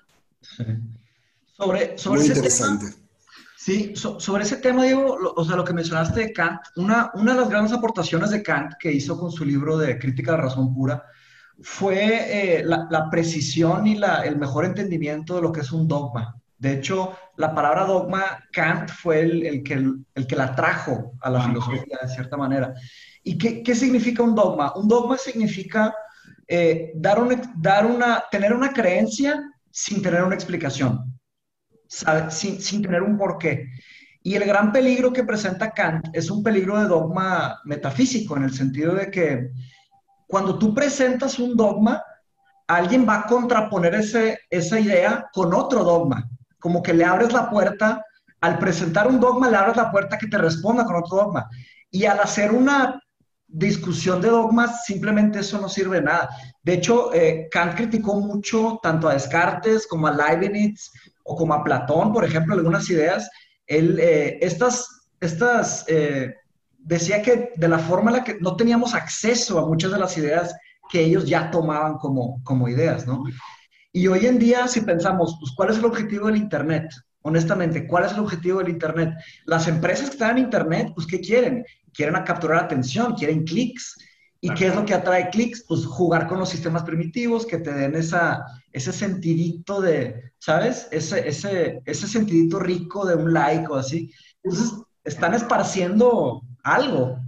Sobre, 1.57 1.97
sobre 1.97 2.21
Muy 2.21 2.29
ese 2.29 2.37
interesante. 2.37 2.85
Tema, 2.85 3.09
sí, 3.57 3.93
so, 3.97 4.21
sobre 4.21 4.43
ese 4.43 4.59
tema, 4.59 4.83
Diego, 4.83 5.19
lo, 5.19 5.33
o 5.33 5.43
sea, 5.43 5.57
lo 5.57 5.65
que 5.65 5.73
mencionaste 5.73 6.21
de 6.21 6.33
Kant, 6.35 6.61
una, 6.77 7.11
una 7.15 7.33
de 7.33 7.41
las 7.41 7.49
grandes 7.49 7.73
aportaciones 7.73 8.29
de 8.29 8.43
Kant 8.43 8.75
que 8.79 8.93
hizo 8.93 9.19
con 9.19 9.33
su 9.33 9.43
libro 9.43 9.79
de 9.79 9.99
Crítica 9.99 10.33
de 10.33 10.37
Razón 10.37 10.75
Pura 10.75 11.03
fue 11.63 12.59
eh, 12.59 12.65
la, 12.65 12.87
la, 12.91 13.09
precisión 13.11 13.87
y 13.87 13.97
la, 13.97 14.23
el 14.23 14.37
mejor 14.37 14.65
entendimiento 14.65 15.37
de 15.37 15.43
lo 15.43 15.53
que 15.53 15.61
es 15.61 15.73
un 15.73 15.89
dogma. 15.89 16.37
De 16.59 16.73
hecho, 16.73 17.17
la 17.37 17.55
palabra 17.55 17.85
dogma, 17.85 18.45
Kant 18.53 18.89
fue 18.89 19.21
el, 19.21 19.47
el, 19.47 19.63
que, 19.63 19.75
el, 19.75 20.27
que 20.27 20.37
la 20.37 20.55
trajo 20.55 21.13
a 21.21 21.31
la 21.31 21.43
filosofía 21.43 21.99
de 22.01 22.09
cierta 22.09 22.37
manera. 22.37 22.75
¿Y 23.23 23.37
qué, 23.37 23.63
qué 23.63 23.75
significa 23.75 24.23
un 24.23 24.35
dogma? 24.35 24.75
Un 24.77 24.89
dogma 24.89 25.19
significa 25.19 25.95
eh, 26.49 26.93
dar, 26.95 27.21
un, 27.21 27.41
dar 27.57 27.85
una, 27.85 28.25
tener 28.31 28.55
una 28.55 28.73
creencia 28.73 29.43
sin 29.71 30.01
tener 30.01 30.23
una 30.23 30.35
explicación. 30.35 31.13
Sin, 31.89 32.61
sin 32.61 32.83
tener 32.83 33.03
un 33.03 33.17
porqué. 33.17 33.69
Y 34.23 34.35
el 34.35 34.45
gran 34.45 34.73
peligro 34.73 35.13
que 35.13 35.25
presenta 35.25 35.71
Kant 35.71 36.09
es 36.13 36.31
un 36.31 36.43
peligro 36.43 36.81
de 36.81 36.89
dogma 36.89 37.61
metafísico, 37.65 38.37
en 38.37 38.45
el 38.45 38.53
sentido 38.53 38.95
de 38.95 39.11
que 39.11 39.51
cuando 40.27 40.59
tú 40.59 40.75
presentas 40.75 41.39
un 41.39 41.57
dogma, 41.57 42.03
alguien 42.67 43.09
va 43.09 43.21
a 43.21 43.27
contraponer 43.27 43.95
ese, 43.95 44.39
esa 44.51 44.81
idea 44.81 45.29
con 45.33 45.55
otro 45.55 45.85
dogma 45.85 46.29
como 46.67 46.83
que 46.83 46.93
le 46.93 47.05
abres 47.05 47.33
la 47.33 47.49
puerta, 47.49 48.05
al 48.41 48.59
presentar 48.59 49.07
un 49.07 49.21
dogma, 49.21 49.49
le 49.49 49.57
abres 49.57 49.77
la 49.77 49.91
puerta 49.91 50.19
que 50.19 50.27
te 50.27 50.37
responda 50.37 50.85
con 50.85 50.97
otro 50.97 51.17
dogma. 51.19 51.49
Y 51.93 52.07
al 52.07 52.19
hacer 52.19 52.51
una 52.51 53.01
discusión 53.47 54.21
de 54.21 54.31
dogmas, 54.31 54.85
simplemente 54.85 55.39
eso 55.39 55.61
no 55.61 55.69
sirve 55.69 55.99
de 55.99 56.07
nada. 56.07 56.29
De 56.65 56.75
hecho, 56.75 57.15
eh, 57.15 57.47
Kant 57.53 57.77
criticó 57.77 58.17
mucho 58.17 58.81
tanto 58.83 59.09
a 59.09 59.13
Descartes 59.13 59.87
como 59.87 60.09
a 60.09 60.11
Leibniz 60.11 60.91
o 61.23 61.37
como 61.37 61.55
a 61.55 61.63
Platón, 61.63 62.13
por 62.13 62.25
ejemplo, 62.25 62.55
algunas 62.55 62.91
ideas. 62.91 63.31
Él, 63.69 64.01
eh, 64.01 64.39
estas, 64.41 65.09
estas 65.21 65.85
eh, 65.87 66.35
decía 66.87 67.21
que 67.21 67.51
de 67.57 67.69
la 67.69 67.79
forma 67.79 68.11
en 68.11 68.17
la 68.19 68.25
que 68.25 68.39
no 68.41 68.57
teníamos 68.57 68.95
acceso 68.95 69.59
a 69.59 69.67
muchas 69.67 69.91
de 69.91 69.99
las 69.99 70.17
ideas 70.17 70.55
que 70.89 71.01
ellos 71.01 71.27
ya 71.27 71.51
tomaban 71.51 71.99
como, 71.99 72.43
como 72.45 72.69
ideas, 72.69 73.07
¿no? 73.07 73.25
Y 73.93 74.07
hoy 74.07 74.27
en 74.27 74.39
día, 74.39 74.69
si 74.69 74.83
pensamos, 74.83 75.37
pues, 75.41 75.53
¿cuál 75.57 75.71
es 75.71 75.79
el 75.79 75.85
objetivo 75.85 76.27
del 76.27 76.37
Internet? 76.37 76.89
Honestamente, 77.23 77.89
¿cuál 77.89 78.05
es 78.05 78.13
el 78.13 78.21
objetivo 78.21 78.61
del 78.61 78.69
Internet? 78.69 79.15
Las 79.47 79.67
empresas 79.67 80.11
que 80.11 80.13
están 80.13 80.39
en 80.39 80.45
Internet, 80.45 80.93
pues, 80.95 81.09
¿qué 81.09 81.21
quieren? 81.21 81.65
Quieren 81.93 82.15
capturar 82.25 82.63
atención, 82.63 83.15
quieren 83.15 83.45
clics. 83.45 83.97
¿Y 84.41 84.51
qué 84.51 84.69
es 84.69 84.77
lo 84.77 84.85
que 84.85 84.95
atrae 84.95 85.31
clics? 85.31 85.65
Pues 85.67 85.85
jugar 85.87 86.29
con 86.29 86.39
los 86.39 86.51
sistemas 86.51 86.85
primitivos 86.85 87.47
que 87.47 87.59
te 87.59 87.73
den 87.73 87.97
esa, 87.97 88.45
ese 88.71 88.93
sentidito 88.93 89.81
de, 89.81 90.31
¿sabes? 90.39 90.87
Ese, 90.93 91.27
ese, 91.27 91.81
ese 91.85 92.07
sentidito 92.07 92.61
rico 92.61 93.05
de 93.07 93.17
un 93.17 93.33
like 93.33 93.67
o 93.69 93.75
así. 93.75 94.13
Entonces, 94.45 94.73
están 95.03 95.35
esparciendo 95.35 96.43
algo. 96.67 97.19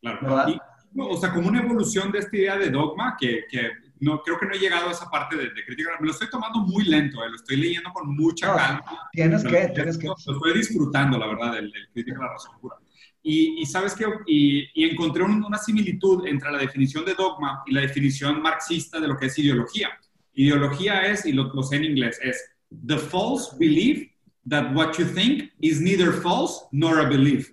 Claro. 0.00 0.48
Y, 0.48 0.58
o 0.98 1.16
sea, 1.16 1.32
como 1.32 1.48
una 1.48 1.60
evolución 1.60 2.10
de 2.10 2.20
esta 2.20 2.36
idea 2.36 2.56
de 2.56 2.70
dogma 2.70 3.16
que, 3.18 3.44
que 3.50 3.70
no, 4.00 4.22
creo 4.22 4.38
que 4.38 4.46
no 4.46 4.54
he 4.54 4.58
llegado 4.58 4.88
a 4.88 4.92
esa 4.92 5.10
parte 5.10 5.36
de, 5.36 5.50
de 5.50 5.64
crítica. 5.64 5.90
Me 6.00 6.06
lo 6.06 6.12
estoy 6.12 6.30
tomando 6.30 6.60
muy 6.60 6.84
lento, 6.84 7.22
eh, 7.22 7.28
lo 7.28 7.36
estoy 7.36 7.56
leyendo 7.56 7.92
con 7.92 8.14
mucha 8.16 8.48
no, 8.48 8.56
calma. 8.56 8.84
Tienes 9.12 9.44
lo, 9.44 9.50
que, 9.50 9.68
tienes 9.74 9.98
que. 9.98 10.06
Lo, 10.06 10.16
estoy 10.16 10.54
disfrutando, 10.54 11.18
la 11.18 11.26
verdad, 11.26 11.52
del, 11.52 11.70
del 11.70 11.88
crítica 11.92 12.18
de 12.18 12.24
la 12.24 12.32
razón 12.32 12.52
pura. 12.60 12.76
Y, 13.22 13.60
y 13.60 13.66
sabes 13.66 13.94
que, 13.94 14.04
y, 14.26 14.68
y, 14.74 14.88
encontré 14.88 15.22
un, 15.22 15.42
una 15.42 15.58
similitud 15.58 16.26
entre 16.26 16.50
la 16.50 16.58
definición 16.58 17.04
de 17.04 17.14
dogma 17.14 17.62
y 17.66 17.72
la 17.72 17.80
definición 17.80 18.40
marxista 18.40 19.00
de 19.00 19.08
lo 19.08 19.16
que 19.16 19.26
es 19.26 19.38
ideología. 19.38 19.88
Ideología 20.32 21.02
es, 21.06 21.26
y 21.26 21.32
lo, 21.32 21.52
lo 21.52 21.62
sé 21.62 21.76
en 21.76 21.84
inglés, 21.84 22.18
es 22.22 22.40
the 22.86 22.96
false 22.96 23.56
belief 23.58 24.08
that 24.48 24.72
what 24.74 24.96
you 24.98 25.04
think 25.04 25.50
is 25.60 25.80
neither 25.80 26.12
false 26.12 26.66
nor 26.70 27.00
a 27.00 27.08
belief. 27.08 27.52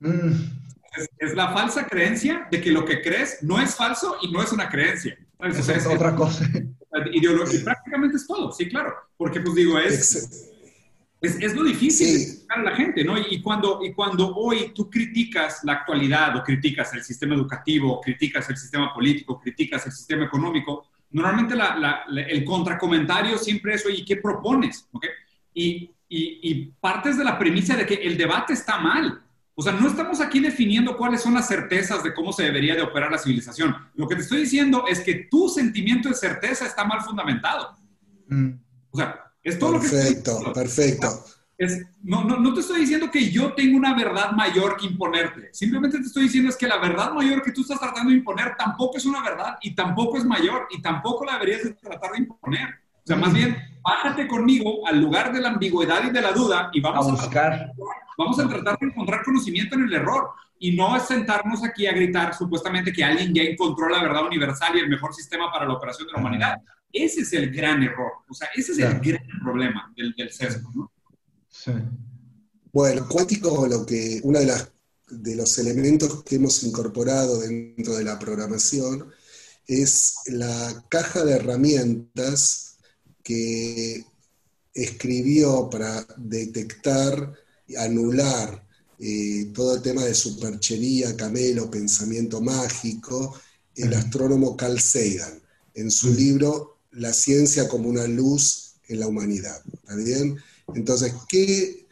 Mm. 0.00 0.57
Es, 0.98 1.08
es, 1.18 1.34
la 1.34 1.52
falsa 1.52 1.86
creencia 1.86 2.48
de 2.50 2.60
que 2.60 2.70
lo 2.70 2.84
que 2.84 3.00
crees 3.00 3.42
no 3.42 3.60
es 3.60 3.74
falso 3.74 4.16
y 4.22 4.30
no 4.30 4.42
es 4.42 4.52
una 4.52 4.68
creencia. 4.68 5.18
Eso 5.40 5.60
es, 5.60 5.68
es, 5.68 5.86
otra 5.86 6.14
cosa. 6.14 6.44
Ideología, 7.12 7.60
prácticamente 7.64 8.16
es 8.16 8.26
todo, 8.26 8.50
sí, 8.52 8.68
claro. 8.68 8.92
Porque, 9.16 9.40
pues 9.40 9.54
digo, 9.54 9.78
es, 9.78 10.50
es, 11.20 11.36
es, 11.40 11.54
lo 11.54 11.64
difícil 11.64 12.06
sí. 12.06 12.46
de 12.48 12.54
a 12.54 12.62
la 12.62 12.76
gente, 12.76 13.04
¿no? 13.04 13.16
Y 13.18 13.40
cuando, 13.40 13.80
y 13.84 13.92
cuando 13.92 14.34
hoy 14.34 14.72
tú 14.74 14.90
criticas 14.90 15.60
la 15.64 15.74
actualidad 15.74 16.36
o 16.36 16.42
criticas 16.42 16.92
el 16.94 17.04
sistema 17.04 17.34
educativo, 17.34 18.00
criticas 18.00 18.48
el 18.50 18.56
sistema 18.56 18.92
político, 18.92 19.38
criticas 19.38 19.86
el 19.86 19.92
sistema 19.92 20.24
económico, 20.24 20.88
normalmente 21.10 21.54
la, 21.54 21.76
la, 21.76 22.04
la, 22.08 22.22
el 22.22 22.44
contracomentario 22.44 23.38
siempre 23.38 23.74
es, 23.74 23.86
oye, 23.86 24.04
¿qué 24.04 24.16
propones? 24.16 24.88
¿Okay? 24.92 25.10
Y, 25.54 25.90
y, 26.08 26.40
y 26.42 26.72
partes 26.80 27.18
de 27.18 27.24
la 27.24 27.38
premisa 27.38 27.76
de 27.76 27.86
que 27.86 27.94
el 27.94 28.16
debate 28.16 28.52
está 28.52 28.78
mal. 28.78 29.22
O 29.60 29.62
sea, 29.62 29.72
no 29.72 29.88
estamos 29.88 30.20
aquí 30.20 30.38
definiendo 30.38 30.96
cuáles 30.96 31.20
son 31.20 31.34
las 31.34 31.48
certezas 31.48 32.04
de 32.04 32.14
cómo 32.14 32.32
se 32.32 32.44
debería 32.44 32.76
de 32.76 32.82
operar 32.82 33.10
la 33.10 33.18
civilización. 33.18 33.74
Lo 33.96 34.06
que 34.06 34.14
te 34.14 34.20
estoy 34.20 34.42
diciendo 34.42 34.84
es 34.88 35.00
que 35.00 35.26
tu 35.28 35.48
sentimiento 35.48 36.08
de 36.08 36.14
certeza 36.14 36.64
está 36.64 36.84
mal 36.84 37.00
fundamentado. 37.00 37.76
Mm. 38.28 38.50
O 38.88 38.96
sea, 38.96 39.20
es 39.42 39.58
todo 39.58 39.80
perfecto, 39.80 40.40
lo 40.44 40.52
que... 40.52 40.60
Perfecto, 40.60 41.08
perfecto. 41.10 41.24
Es, 41.58 41.84
no, 42.04 42.22
no, 42.22 42.38
no 42.38 42.54
te 42.54 42.60
estoy 42.60 42.82
diciendo 42.82 43.10
que 43.10 43.32
yo 43.32 43.52
tengo 43.54 43.76
una 43.76 43.96
verdad 43.96 44.30
mayor 44.30 44.76
que 44.76 44.86
imponerte. 44.86 45.48
Simplemente 45.52 45.98
te 45.98 46.06
estoy 46.06 46.22
diciendo 46.22 46.50
es 46.50 46.56
que 46.56 46.68
la 46.68 46.78
verdad 46.78 47.12
mayor 47.12 47.42
que 47.42 47.50
tú 47.50 47.62
estás 47.62 47.80
tratando 47.80 48.10
de 48.10 48.16
imponer 48.16 48.54
tampoco 48.56 48.96
es 48.96 49.06
una 49.06 49.24
verdad 49.24 49.58
y 49.60 49.74
tampoco 49.74 50.18
es 50.18 50.24
mayor 50.24 50.68
y 50.70 50.80
tampoco 50.80 51.24
la 51.24 51.32
deberías 51.32 51.64
de 51.64 51.72
tratar 51.72 52.12
de 52.12 52.18
imponer. 52.18 52.68
O 52.94 53.06
sea, 53.08 53.16
más 53.16 53.32
bien, 53.32 53.56
bájate 53.82 54.28
conmigo 54.28 54.86
al 54.86 55.00
lugar 55.00 55.32
de 55.32 55.40
la 55.40 55.48
ambigüedad 55.48 56.04
y 56.06 56.10
de 56.10 56.22
la 56.22 56.30
duda 56.30 56.70
y 56.72 56.80
vamos 56.80 57.08
a 57.08 57.10
buscar. 57.10 57.52
A 57.52 58.07
vamos 58.18 58.38
a 58.40 58.48
tratar 58.48 58.78
de 58.78 58.88
encontrar 58.88 59.24
conocimiento 59.24 59.76
en 59.76 59.84
el 59.84 59.94
error 59.94 60.30
y 60.58 60.74
no 60.74 60.96
es 60.96 61.04
sentarnos 61.04 61.64
aquí 61.64 61.86
a 61.86 61.92
gritar 61.92 62.34
supuestamente 62.36 62.92
que 62.92 63.04
alguien 63.04 63.32
ya 63.32 63.42
encontró 63.42 63.88
la 63.88 64.02
verdad 64.02 64.26
universal 64.26 64.76
y 64.76 64.80
el 64.80 64.88
mejor 64.88 65.14
sistema 65.14 65.50
para 65.52 65.66
la 65.66 65.74
operación 65.74 66.08
de 66.08 66.12
la 66.14 66.18
humanidad. 66.18 66.56
Ese 66.92 67.20
es 67.20 67.32
el 67.32 67.54
gran 67.54 67.82
error, 67.82 68.12
o 68.28 68.34
sea, 68.34 68.48
ese 68.54 68.72
es 68.72 68.78
el 68.78 68.98
gran 68.98 69.22
problema 69.42 69.92
del, 69.96 70.12
del 70.14 70.32
sesgo, 70.32 70.70
¿no? 70.74 70.92
Sí. 71.48 71.72
Bueno, 72.72 73.06
cuántico, 73.08 73.66
lo 73.66 73.86
que, 73.86 74.20
uno 74.22 74.38
de, 74.40 74.46
las, 74.46 74.72
de 75.08 75.36
los 75.36 75.56
elementos 75.58 76.24
que 76.24 76.36
hemos 76.36 76.62
incorporado 76.64 77.40
dentro 77.40 77.94
de 77.94 78.04
la 78.04 78.18
programación 78.18 79.10
es 79.66 80.16
la 80.26 80.84
caja 80.88 81.24
de 81.24 81.36
herramientas 81.36 82.78
que 83.22 84.04
escribió 84.74 85.68
para 85.70 86.06
detectar, 86.16 87.34
anular 87.76 88.64
eh, 88.98 89.50
todo 89.54 89.76
el 89.76 89.82
tema 89.82 90.04
de 90.04 90.14
superchería, 90.14 91.16
camelo, 91.16 91.70
pensamiento 91.70 92.40
mágico, 92.40 93.38
el 93.76 93.94
astrónomo 93.94 94.56
Carl 94.56 94.80
Sagan, 94.80 95.40
en 95.74 95.90
su 95.90 96.12
libro 96.12 96.78
La 96.92 97.12
ciencia 97.12 97.68
como 97.68 97.88
una 97.88 98.06
luz 98.06 98.74
en 98.88 99.00
la 99.00 99.06
humanidad. 99.06 99.62
¿Está 99.72 99.94
bien? 99.94 100.36
Entonces, 100.74 101.12
¿qué, 101.28 101.86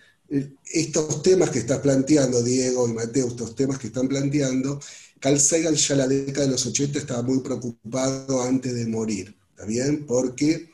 estos 0.73 1.23
temas 1.23 1.51
que 1.51 1.61
estás 1.61 1.79
planteando, 1.79 2.43
Diego 2.43 2.89
y 2.89 2.93
Mateo, 2.93 3.29
estos 3.29 3.55
temas 3.55 3.79
que 3.79 3.89
están 3.89 4.09
planteando, 4.09 4.81
Carl 5.21 5.39
Sagan 5.39 5.75
ya 5.75 5.95
en 5.95 5.99
la 5.99 6.09
década 6.09 6.47
de 6.47 6.53
los 6.53 6.67
80 6.67 6.99
estaba 6.99 7.23
muy 7.23 7.41
preocupado 7.41 8.43
antes 8.43 8.75
de 8.75 8.87
morir, 8.87 9.35
¿está 9.51 9.65
bien? 9.65 10.07
Porque 10.07 10.71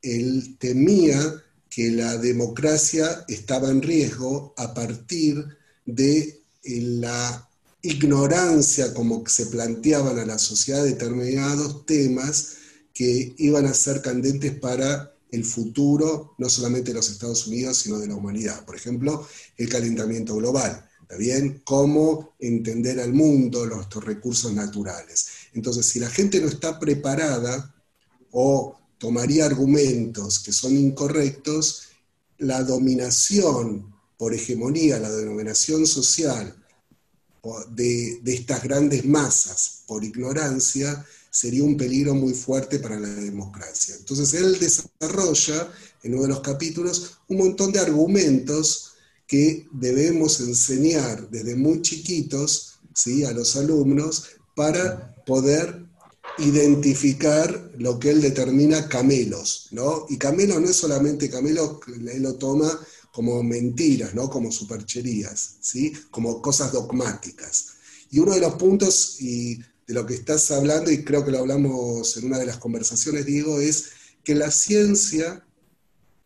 él 0.00 0.56
temía 0.58 1.42
que 1.74 1.90
la 1.90 2.18
democracia 2.18 3.24
estaba 3.28 3.70
en 3.70 3.80
riesgo 3.80 4.52
a 4.58 4.74
partir 4.74 5.42
de 5.86 6.42
la 6.64 7.48
ignorancia 7.80 8.92
como 8.92 9.26
se 9.26 9.46
planteaban 9.46 10.18
a 10.18 10.26
la 10.26 10.38
sociedad 10.38 10.84
determinados 10.84 11.86
temas 11.86 12.56
que 12.92 13.34
iban 13.38 13.64
a 13.64 13.72
ser 13.72 14.02
candentes 14.02 14.52
para 14.52 15.14
el 15.30 15.46
futuro, 15.46 16.34
no 16.36 16.50
solamente 16.50 16.90
de 16.90 16.96
los 16.96 17.08
Estados 17.08 17.46
Unidos, 17.46 17.78
sino 17.78 17.98
de 17.98 18.08
la 18.08 18.16
humanidad. 18.16 18.66
Por 18.66 18.76
ejemplo, 18.76 19.26
el 19.56 19.70
calentamiento 19.70 20.36
global, 20.36 20.86
¿está 21.00 21.16
bien? 21.16 21.62
Cómo 21.64 22.34
entender 22.38 23.00
al 23.00 23.14
mundo, 23.14 23.64
los 23.64 23.88
recursos 24.04 24.52
naturales. 24.52 25.28
Entonces, 25.54 25.86
si 25.86 26.00
la 26.00 26.10
gente 26.10 26.38
no 26.38 26.48
está 26.48 26.78
preparada 26.78 27.74
o 28.30 28.76
tomaría 29.02 29.46
argumentos 29.46 30.38
que 30.38 30.52
son 30.52 30.76
incorrectos, 30.76 31.88
la 32.38 32.62
dominación 32.62 33.92
por 34.16 34.32
hegemonía, 34.32 35.00
la 35.00 35.10
denominación 35.10 35.88
social 35.88 36.54
de, 37.70 38.20
de, 38.22 38.32
estas 38.32 38.62
grandes 38.62 39.04
masas 39.04 39.82
por 39.88 40.04
ignorancia, 40.04 41.04
sería 41.28 41.64
un 41.64 41.76
peligro 41.76 42.14
muy 42.14 42.32
fuerte 42.32 42.78
para 42.78 43.00
la 43.00 43.08
democracia. 43.08 43.96
Entonces 43.98 44.34
él 44.34 44.56
desarrolla 44.60 45.68
en 46.04 46.14
uno 46.14 46.22
de 46.22 46.28
los 46.28 46.40
capítulos 46.40 47.18
un 47.26 47.38
montón 47.38 47.72
de 47.72 47.80
argumentos 47.80 48.92
que 49.26 49.66
debemos 49.72 50.38
enseñar 50.38 51.28
desde 51.28 51.56
muy 51.56 51.82
chiquitos 51.82 52.74
¿sí? 52.94 53.24
a 53.24 53.32
los 53.32 53.56
alumnos 53.56 54.26
para 54.54 55.12
poder 55.24 55.91
identificar 56.38 57.72
lo 57.78 57.98
que 57.98 58.10
él 58.10 58.20
determina 58.20 58.88
camelos, 58.88 59.68
¿no? 59.70 60.06
Y 60.08 60.16
camelo 60.16 60.58
no 60.58 60.68
es 60.68 60.76
solamente 60.76 61.30
camelo, 61.30 61.80
él 61.86 62.22
lo 62.22 62.34
toma 62.34 62.78
como 63.12 63.42
mentiras, 63.42 64.14
¿no? 64.14 64.28
como 64.30 64.50
supercherías, 64.50 65.56
¿sí? 65.60 65.92
como 66.10 66.40
cosas 66.40 66.72
dogmáticas. 66.72 67.74
Y 68.10 68.18
uno 68.18 68.34
de 68.34 68.40
los 68.40 68.54
puntos 68.54 69.20
y 69.20 69.56
de 69.56 69.94
lo 69.94 70.06
que 70.06 70.14
estás 70.14 70.50
hablando, 70.50 70.90
y 70.90 71.04
creo 71.04 71.24
que 71.24 71.30
lo 71.30 71.40
hablamos 71.40 72.16
en 72.16 72.24
una 72.24 72.38
de 72.38 72.46
las 72.46 72.56
conversaciones, 72.56 73.26
Diego, 73.26 73.60
es 73.60 73.90
que 74.24 74.34
la 74.34 74.50
ciencia, 74.50 75.44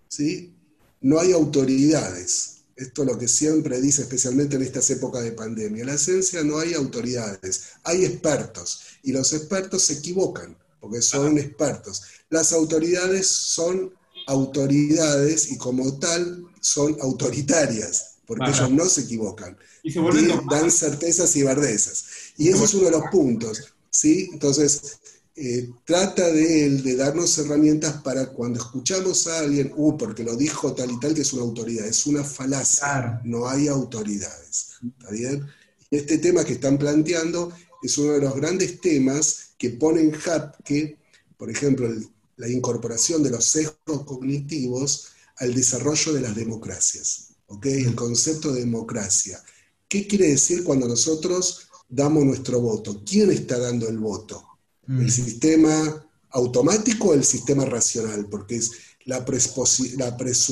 ¿sí? 0.09 0.55
no 1.01 1.19
hay 1.19 1.33
autoridades. 1.33 2.56
Esto 2.77 3.03
es 3.03 3.09
lo 3.09 3.19
que 3.19 3.27
siempre 3.27 3.81
dice, 3.81 4.03
especialmente 4.03 4.57
en 4.57 4.63
estas 4.63 4.89
épocas 4.91 5.25
de 5.25 5.33
pandemia. 5.33 5.81
En 5.81 5.89
la 5.89 5.99
ciencia 5.99 6.45
no 6.45 6.59
hay 6.59 6.75
autoridades, 6.75 7.65
hay 7.85 8.05
expertos, 8.05 8.81
y 9.03 9.13
los 9.13 9.33
expertos 9.33 9.83
se 9.85 9.95
equivocan, 9.95 10.57
porque 10.81 11.01
son 11.01 11.39
expertos. 11.39 12.03
Las 12.29 12.53
autoridades 12.53 13.29
son 13.29 13.95
autoridades 14.27 15.51
y 15.51 15.57
como 15.57 15.99
tal 15.99 16.45
son 16.61 16.97
autoritarias, 17.01 18.17
porque 18.27 18.51
ellos 18.51 18.71
no 18.71 18.85
se 18.87 19.03
equivocan. 19.03 19.57
Y 19.83 19.93
se 19.93 20.01
dan 20.51 20.71
certezas 20.71 21.35
y 21.37 21.45
verdezas. 21.45 22.05
Y 22.37 22.49
ese 22.49 22.65
es 22.65 22.75
uno 22.75 22.87
de 22.87 22.91
los 22.91 23.05
puntos. 23.11 23.73
¿sí? 23.97 24.29
Entonces, 24.33 24.99
eh, 25.39 25.69
trata 25.85 26.33
de 26.33 26.65
él 26.65 26.83
de 26.83 26.97
darnos 26.97 27.37
herramientas 27.37 28.01
para 28.03 28.29
cuando 28.29 28.59
escuchamos 28.59 29.27
a 29.27 29.41
alguien, 29.41 29.71
uh, 29.77 29.95
porque 29.99 30.25
lo 30.25 30.35
dijo 30.35 30.75
tal 30.75 30.91
y 30.91 30.99
tal, 30.99 31.15
que 31.15 31.21
es 31.21 31.33
una 31.35 31.43
autoridad, 31.43 31.87
es 31.87 32.07
una 32.07 32.25
falacia, 32.25 33.21
no 33.23 33.47
hay 33.47 33.69
autoridades. 33.69 34.77
¿Está 34.99 35.11
bien? 35.11 35.47
Y 35.91 35.97
este 35.97 36.17
tema 36.19 36.43
que 36.43 36.55
están 36.55 36.79
planteando 36.79 37.53
es 37.83 37.99
uno 37.99 38.13
de 38.13 38.21
los 38.21 38.35
grandes 38.35 38.81
temas 38.81 39.51
que 39.59 39.71
pone 39.71 40.01
en 40.01 40.13
jaque, 40.13 40.97
por 41.37 41.51
ejemplo, 41.51 41.87
la 42.39 42.49
incorporación 42.49 43.23
de 43.23 43.31
los 43.31 43.45
sesgos 43.45 44.05
cognitivos 44.07 45.09
al 45.37 45.55
desarrollo 45.55 46.15
de 46.15 46.23
las 46.23 46.35
democracias. 46.35 47.35
El 47.63 47.95
concepto 47.95 48.53
de 48.53 48.61
democracia. 48.61 49.43
¿Qué 49.87 50.07
quiere 50.07 50.29
decir 50.29 50.65
cuando 50.65 50.89
nosotros 50.89 51.69
damos 51.91 52.25
nuestro 52.25 52.59
voto? 52.61 53.03
¿Quién 53.05 53.31
está 53.31 53.59
dando 53.59 53.87
el 53.87 53.99
voto? 53.99 54.56
¿El 54.89 55.07
mm. 55.07 55.09
sistema 55.09 56.07
automático 56.31 57.09
o 57.09 57.15
el 57.15 57.25
sistema 57.25 57.65
racional? 57.65 58.27
Porque 58.31 58.57
es 58.57 58.73
la, 59.05 59.25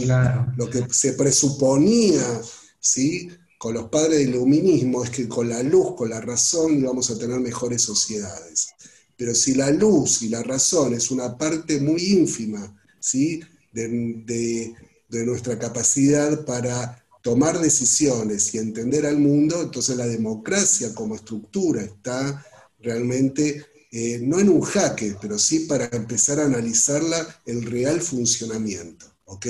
la 0.07 0.55
lo 0.57 0.71
que 0.71 0.87
se 0.91 1.13
presuponía 1.15 2.41
¿sí? 2.81 3.29
con 3.59 3.75
los 3.75 3.89
padres 3.89 4.19
del 4.19 4.31
iluminismo 4.31 5.03
es 5.03 5.11
que 5.11 5.27
con 5.29 5.49
la 5.49 5.63
luz, 5.63 5.95
con 5.97 6.11
la 6.11 6.21
razón 6.21 6.79
íbamos 6.79 7.11
a 7.11 7.19
tener 7.19 7.41
mejores 7.41 7.83
sociedades. 7.83 8.69
Pero 9.17 9.35
si 9.35 9.55
la 9.55 9.71
luz 9.71 10.23
y 10.23 10.29
la 10.29 10.43
razón 10.43 10.95
es 10.95 11.11
una 11.11 11.39
parte 11.39 11.81
muy 11.81 12.03
ínfima 12.13 12.77
¿sí? 13.01 13.41
de, 13.73 14.75
nuestra 15.09 15.59
capacidad 15.59 16.45
para 16.45 17.05
tomar 17.23 17.59
decisiones 17.59 18.53
y 18.55 18.59
entender 18.59 19.07
al 19.07 19.19
mundo, 19.19 19.63
entonces 19.63 19.97
la 19.97 20.07
democracia 20.07 20.95
como 20.95 21.15
estructura 21.15 21.83
está 21.83 22.45
realmente, 22.81 23.65
eh, 23.97 24.19
no 24.21 24.41
en 24.41 24.49
un 24.49 24.61
jaque, 24.61 25.15
pero 25.21 25.39
sí 25.39 25.61
para 25.61 25.89
empezar 25.93 26.41
a 26.41 26.47
analizarla 26.47 27.17
el 27.47 27.65
real 27.65 28.01
funcionamiento, 28.01 29.07
¿ok? 29.27 29.47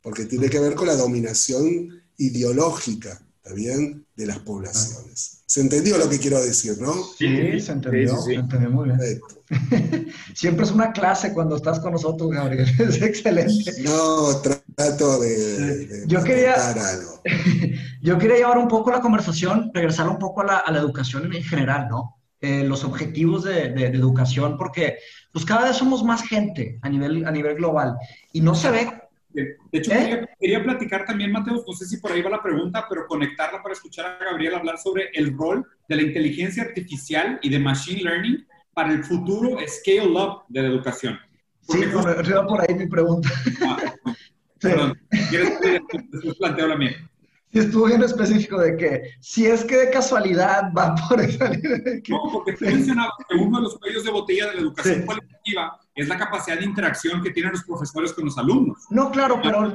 Porque 0.00 0.24
tiene 0.24 0.48
que 0.48 0.58
ver 0.58 0.74
con 0.74 0.86
la 0.86 0.96
dominación 0.96 1.90
ideológica, 2.16 3.20
¿está 3.42 3.52
bien?, 3.52 4.06
de 4.16 4.26
las 4.26 4.38
poblaciones. 4.38 5.42
¿Se 5.44 5.60
entendió 5.60 5.98
lo 5.98 6.08
que 6.08 6.18
quiero 6.18 6.42
decir, 6.42 6.78
no? 6.80 6.94
Sí, 7.18 7.60
se 7.60 7.72
entendió, 7.72 8.16
se 8.22 8.32
entendió 8.32 8.70
muy 8.70 8.88
bien. 8.88 9.20
Siempre 10.34 10.64
es 10.64 10.72
una 10.72 10.90
clase 10.90 11.34
cuando 11.34 11.56
estás 11.56 11.78
con 11.80 11.92
nosotros, 11.92 12.30
Gabriel. 12.30 12.66
Es 12.88 13.02
excelente. 13.02 13.82
No, 13.82 14.40
trato 14.40 15.20
de, 15.20 16.04
yo 16.06 16.24
quería, 16.24 16.54
algo. 16.54 17.20
Yo 18.00 18.18
quería 18.18 18.36
llevar 18.36 18.58
un 18.58 18.68
poco 18.68 18.90
la 18.90 19.00
conversación, 19.00 19.70
regresar 19.74 20.08
un 20.08 20.18
poco 20.18 20.40
a 20.40 20.62
la, 20.70 20.78
educación 20.78 21.32
en 21.34 21.42
general, 21.42 21.88
¿no? 21.90 22.13
Eh, 22.46 22.62
los 22.62 22.84
objetivos 22.84 23.44
de, 23.44 23.72
educación, 23.86 24.58
porque 24.58 24.98
pues 25.32 25.46
cada 25.46 25.64
vez 25.64 25.76
somos 25.76 26.04
más 26.04 26.28
gente 26.28 26.78
a 26.82 26.90
nivel, 26.90 27.24
a 27.26 27.30
nivel 27.30 27.54
global 27.54 27.96
y 28.34 28.42
no 28.42 28.54
se 28.54 28.70
ve 28.70 28.86
de 29.34 29.56
hecho, 29.72 29.92
¿Eh? 29.92 30.28
quería, 30.38 30.62
platicar 30.62 31.06
también, 31.06 31.32
Mateo, 31.32 31.64
no 31.66 31.72
sé 31.72 31.86
si 31.86 31.96
por 31.96 32.12
ahí 32.12 32.20
va 32.20 32.30
la 32.30 32.42
pregunta, 32.42 32.86
pero 32.86 33.06
conectarla 33.06 33.62
para 33.62 33.72
escuchar 33.72 34.18
a 34.20 34.24
Gabriel 34.24 34.56
hablar 34.56 34.76
sobre 34.78 35.08
el 35.14 35.36
rol 35.36 35.66
de 35.88 35.96
la 35.96 36.02
inteligencia 36.02 36.62
artificial 36.62 37.40
y 37.42 37.48
de 37.48 37.58
machine 37.58 38.02
learning 38.02 38.46
para 38.74 38.92
el 38.92 39.02
futuro 39.02 39.56
scale 39.66 40.12
up 40.12 40.42
de 40.48 40.62
la 40.62 40.68
educación. 40.68 41.18
sí, 41.62 41.80
por, 41.92 42.46
por 42.46 42.60
ahí 42.60 42.74
mi 42.76 42.86
pregunta. 42.86 43.30
Ah, 43.62 43.78
perdón, 44.60 45.00
¿quieres 45.30 45.58
después 45.60 46.36
planteo 46.36 46.68
la 46.68 46.76
mía? 46.76 47.10
Sí, 47.54 47.60
estuvo 47.60 47.84
bien 47.84 48.02
específico 48.02 48.58
de 48.58 48.76
que 48.76 49.02
si 49.20 49.46
es 49.46 49.64
que 49.64 49.76
de 49.76 49.90
casualidad 49.90 50.72
va 50.76 50.92
por 51.08 51.20
esa 51.20 51.50
línea. 51.50 51.78
No, 52.08 52.22
porque 52.32 52.54
tú 52.54 52.64
mencionabas 52.64 53.12
que 53.28 53.36
uno 53.36 53.58
de 53.58 53.62
los 53.62 53.78
cuellos 53.78 54.02
de 54.02 54.10
botella 54.10 54.46
de 54.48 54.54
la 54.54 54.60
educación 54.62 55.02
cualitativa 55.02 55.80
es 55.94 56.08
la 56.08 56.18
capacidad 56.18 56.58
de 56.58 56.64
interacción 56.64 57.22
que 57.22 57.30
tienen 57.30 57.52
los 57.52 57.62
profesores 57.62 58.12
con 58.12 58.24
los 58.24 58.36
alumnos. 58.38 58.78
No, 58.90 59.08
claro, 59.12 59.38
pero... 59.40 59.72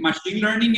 Machine 0.00 0.40
Learning, 0.40 0.74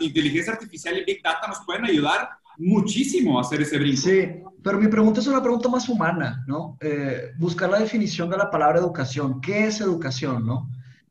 inteligencia 0.00 0.54
artificial 0.54 0.98
y 0.98 1.04
Big 1.04 1.22
Data 1.22 1.46
nos 1.46 1.64
pueden 1.64 1.84
ayudar 1.84 2.30
muchísimo 2.58 3.38
a 3.38 3.42
hacer 3.42 3.62
ese 3.62 3.78
brinco. 3.78 4.00
Sí, 4.00 4.42
pero 4.64 4.80
mi 4.80 4.88
pregunta 4.88 5.20
es 5.20 5.26
una 5.28 5.40
pregunta 5.40 5.68
más 5.68 5.88
humana, 5.88 6.42
¿no? 6.48 6.76
Eh, 6.80 7.30
buscar 7.38 7.70
la 7.70 7.78
definición 7.78 8.28
de 8.28 8.38
la 8.38 8.50
palabra 8.50 8.80
educación. 8.80 9.40
¿Qué 9.40 9.66
es 9.66 9.80
educación, 9.80 10.44
no? 10.44 10.68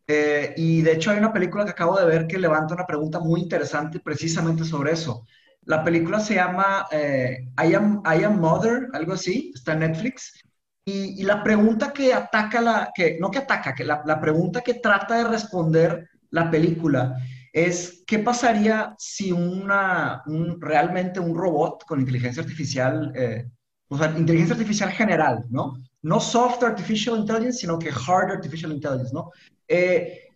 Eh, 0.08 0.54
y 0.58 0.82
de 0.82 0.94
hecho 0.94 1.12
hay 1.12 1.18
una 1.18 1.34
película 1.34 1.66
que 1.66 1.72
acabo 1.72 1.98
de 2.00 2.06
ver 2.06 2.28
que 2.28 2.38
levanta 2.38 2.76
una 2.76 2.86
pregunta 2.86 3.20
muy 3.20 3.42
interesante 3.42 4.00
precisamente 4.00 4.64
sobre 4.64 4.92
eso. 4.92 5.26
La 5.64 5.84
película 5.84 6.20
se 6.20 6.36
llama 6.36 6.86
eh, 6.92 7.48
I, 7.64 7.74
am, 7.74 8.04
I 8.06 8.24
Am 8.24 8.40
Mother, 8.40 8.88
algo 8.94 9.14
así, 9.14 9.52
está 9.56 9.74
en 9.74 9.80
Netflix. 9.80 10.42
Y, 10.88 11.24
la 11.24 11.44
pregunta 11.44 11.92
que 11.92 12.14
ataca, 12.14 12.62
la, 12.62 12.92
que, 12.94 13.18
no 13.20 13.32
que 13.32 13.40
ataca, 13.40 13.74
que 13.74 13.84
la, 13.84 14.04
la 14.06 14.22
pregunta 14.22 14.62
que 14.62 14.76
trata 14.76 15.18
de 15.18 15.24
responder 15.24 16.08
la 16.30 16.52
película 16.52 17.16
es 17.56 18.04
qué 18.06 18.20
pasaría 18.20 18.94
si 18.98 19.32
una, 19.32 20.22
realmente 20.60 21.22
un 21.22 21.36
robot 21.36 21.86
con 21.86 22.02
inteligencia 22.02 22.44
artificial, 22.44 23.14
eh, 23.16 23.50
o 23.88 23.98
sea, 23.98 24.14
inteligencia 24.18 24.56
artificial 24.56 24.92
general, 24.92 25.46
¿no? 25.50 25.82
No 26.02 26.20
soft 26.20 26.62
artificial 26.64 27.18
intelligence, 27.18 27.60
sino 27.60 27.80
que 27.80 27.90
hard 27.90 28.32
artificial 28.32 28.74
intelligence, 28.74 29.14
¿no? 29.14 29.32
Eh, 29.68 30.30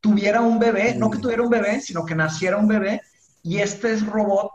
tuviera 0.00 0.40
un 0.40 0.58
bebé, 0.58 0.94
no 0.94 1.10
que 1.10 1.18
tuviera 1.18 1.42
un 1.42 1.50
bebé, 1.50 1.80
sino 1.80 2.04
que 2.04 2.14
naciera 2.14 2.56
un 2.56 2.68
bebé 2.68 3.02
y 3.42 3.58
este 3.58 3.96
robot, 3.96 4.52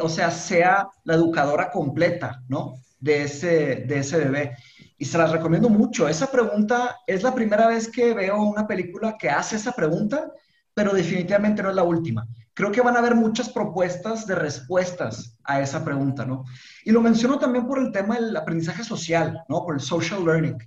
o 0.00 0.08
sea, 0.08 0.30
sea 0.30 0.88
la 1.04 1.14
educadora 1.14 1.70
completa, 1.70 2.42
¿no? 2.48 2.74
De 2.98 3.22
ese, 3.22 3.84
de 3.86 3.98
ese 3.98 4.18
bebé. 4.18 4.56
Y 4.98 5.04
se 5.04 5.18
las 5.18 5.32
recomiendo 5.32 5.68
mucho. 5.68 6.08
Esa 6.08 6.30
pregunta 6.30 6.98
es 7.06 7.22
la 7.22 7.34
primera 7.34 7.66
vez 7.66 7.88
que 7.88 8.14
veo 8.14 8.40
una 8.42 8.66
película 8.66 9.16
que 9.18 9.30
hace 9.30 9.56
esa 9.56 9.72
pregunta, 9.72 10.30
pero 10.74 10.92
definitivamente 10.92 11.62
no 11.62 11.70
es 11.70 11.74
la 11.74 11.82
última. 11.82 12.26
Creo 12.54 12.70
que 12.70 12.82
van 12.82 12.96
a 12.96 12.98
haber 12.98 13.14
muchas 13.14 13.48
propuestas 13.48 14.26
de 14.26 14.34
respuestas 14.34 15.36
a 15.42 15.60
esa 15.60 15.84
pregunta, 15.84 16.24
¿no? 16.24 16.44
Y 16.84 16.92
lo 16.92 17.00
menciono 17.00 17.38
también 17.38 17.66
por 17.66 17.78
el 17.78 17.90
tema 17.90 18.16
del 18.16 18.36
aprendizaje 18.36 18.84
social, 18.84 19.42
¿no? 19.48 19.64
Por 19.64 19.74
el 19.74 19.80
social 19.80 20.24
learning. 20.24 20.58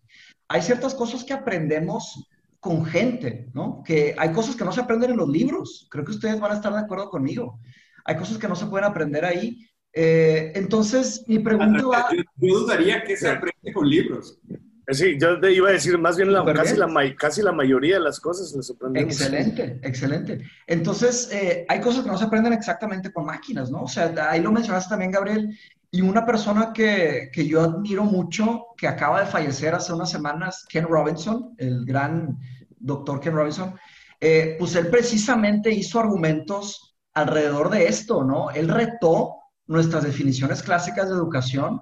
Hay 0.48 0.62
ciertas 0.62 0.94
cosas 0.96 1.24
que 1.24 1.34
aprendemos 1.34 2.28
con 2.66 2.84
gente, 2.84 3.48
¿no? 3.54 3.84
Que 3.86 4.16
hay 4.18 4.32
cosas 4.32 4.56
que 4.56 4.66
no 4.66 4.72
se 4.72 4.82
aprenden 4.82 5.12
en 5.12 5.18
los 5.18 5.30
libros. 5.30 5.88
Creo 5.92 6.04
que 6.04 6.14
ustedes 6.14 6.40
van 6.40 6.52
a 6.52 6.56
estar 6.56 6.74
de 6.74 6.80
acuerdo 6.80 7.12
conmigo. 7.12 7.60
Hay 8.06 8.18
cosas 8.18 8.40
que 8.40 8.48
no 8.48 8.56
se 8.56 8.66
pueden 8.66 8.90
aprender 8.90 9.24
ahí. 9.24 9.70
Eh, 9.94 10.52
entonces, 10.56 11.24
mi 11.28 11.38
pregunta 11.38 11.86
va... 11.86 12.08
Yo, 12.12 12.60
dudaría 12.62 13.04
que 13.04 13.16
se 13.18 13.30
aprende 13.30 13.72
con 13.72 13.88
libros. 13.88 14.40
Eh, 14.50 14.94
sí, 14.96 15.16
yo 15.22 15.40
te 15.40 15.54
iba 15.54 15.70
a 15.70 15.74
decir, 15.74 15.96
más 16.00 16.18
bien 16.18 16.34
la, 16.34 16.44
casi, 16.44 16.76
la, 16.76 16.88
casi 17.16 17.44
la 17.44 17.52
mayoría 17.52 17.98
de 17.98 18.04
las 18.04 18.20
cosas 18.20 18.50
se 18.50 18.74
aprenden. 18.74 19.04
Excelente, 19.04 19.80
excelente. 19.84 20.42
Entonces, 20.66 21.30
eh, 21.32 21.68
hay 21.70 21.80
cosas 21.82 22.04
que 22.04 22.10
no 22.10 22.18
se 22.18 22.26
aprenden 22.26 22.54
exactamente 22.54 23.14
con 23.14 23.28
máquinas, 23.28 23.70
¿no? 23.70 23.84
O 23.84 23.88
sea, 23.88 24.12
ahí 24.28 24.42
lo 24.42 24.52
mencionaste 24.52 24.90
también, 24.90 25.12
Gabriel, 25.12 25.56
y 25.92 26.02
una 26.02 26.26
persona 26.26 26.74
que, 26.74 27.30
que, 27.32 27.48
yo 27.48 27.62
admiro 27.62 28.06
mucho, 28.06 28.70
que 28.76 28.88
acaba 28.88 29.20
de 29.20 29.28
fallecer 29.28 29.76
hace 29.76 29.94
unas 29.94 30.10
semanas, 30.10 30.66
Ken 30.68 30.86
Robinson, 30.86 31.54
el 31.60 31.86
gran 31.86 32.40
doctor 32.86 33.20
Ken 33.20 33.34
Robinson, 33.34 33.76
eh, 34.20 34.56
pues 34.60 34.76
él 34.76 34.88
precisamente 34.88 35.72
hizo 35.72 36.00
argumentos 36.00 36.96
alrededor 37.14 37.70
de 37.70 37.88
esto, 37.88 38.24
¿no? 38.24 38.52
Él 38.52 38.68
retó 38.70 39.36
nuestras 39.68 40.04
definiciones 40.04 40.62
clásicas 40.62 41.10
de 41.10 41.16
educación 41.16 41.82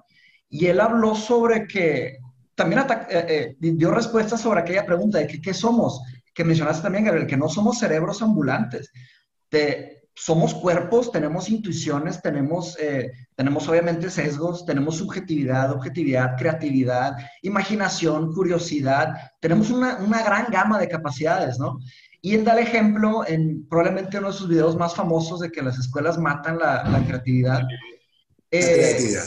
y 0.49 0.67
él 0.67 0.79
habló 0.79 1.15
sobre 1.15 1.67
que, 1.67 2.17
también 2.55 2.81
eh, 2.81 3.05
eh, 3.09 3.55
dio 3.59 3.91
respuestas 3.91 4.41
sobre 4.41 4.61
aquella 4.61 4.85
pregunta 4.85 5.17
de 5.17 5.27
qué 5.27 5.53
somos, 5.53 6.01
que 6.33 6.43
mencionaste 6.43 6.83
también, 6.83 7.05
Gabriel, 7.05 7.27
que 7.27 7.37
no 7.37 7.49
somos 7.49 7.79
cerebros 7.79 8.21
ambulantes. 8.21 8.91
De, 9.51 10.02
somos 10.15 10.53
cuerpos, 10.53 11.11
tenemos 11.11 11.49
intuiciones, 11.49 12.21
tenemos, 12.21 12.77
eh, 12.79 13.11
tenemos 13.35 13.67
obviamente 13.67 14.09
sesgos, 14.09 14.65
tenemos 14.65 14.97
subjetividad, 14.97 15.71
objetividad, 15.71 16.37
creatividad, 16.37 17.15
imaginación, 17.41 18.31
curiosidad, 18.33 19.15
tenemos 19.39 19.71
una, 19.71 19.97
gran 20.23 20.51
gama 20.51 20.79
de 20.79 20.87
capacidades, 20.87 21.57
¿no? 21.57 21.79
Y 22.21 22.35
él 22.35 22.45
da 22.45 22.53
el 22.53 22.59
ejemplo 22.59 23.27
en 23.27 23.67
probablemente 23.67 24.19
uno 24.19 24.27
de 24.27 24.37
sus 24.37 24.47
videos 24.47 24.77
más 24.77 24.95
famosos 24.95 25.39
de 25.39 25.51
que 25.51 25.61
las 25.61 25.77
escuelas 25.77 26.17
matan 26.17 26.57
la, 26.59 27.03
creatividad. 27.05 27.63
Eh, 28.51 29.17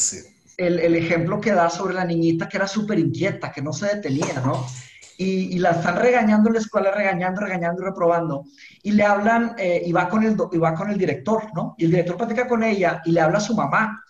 el, 0.57 0.79
el, 0.79 0.95
ejemplo 0.95 1.41
que 1.41 1.53
da 1.53 1.69
sobre 1.69 1.95
la 1.95 2.05
niñita 2.05 2.49
que 2.49 2.57
era 2.57 2.69
súper 2.69 2.99
inquieta, 2.99 3.53
que 3.53 3.61
no 3.61 3.73
se 3.73 3.87
detenía, 3.87 4.41
¿no? 4.43 4.65
Y, 5.19 5.59
la 5.59 5.71
están 5.71 5.97
regañando 5.97 6.49
en 6.49 6.55
la 6.55 6.61
escuela, 6.61 6.91
regañando, 6.91 7.41
regañando 7.41 7.83
reprobando. 7.83 8.45
Y 8.83 8.93
le 8.93 9.05
hablan, 9.05 9.55
eh, 9.59 9.83
y, 9.85 9.93
va 9.93 10.09
con 10.09 10.23
el, 10.25 10.37
y 10.53 10.59
va 10.59 10.75
con 10.75 10.91
el 10.91 10.99
director, 10.99 11.45
¿no? 11.55 11.75
Y 11.79 11.85
el 11.85 11.91
director 11.91 12.17
platica 12.17 12.47
con 12.47 12.63
ella 12.63 13.03
y 13.05 13.13
le 13.13 13.21
habla 13.21 13.39
a 13.39 13.41
su 13.41 13.55
mamá. 13.55 14.03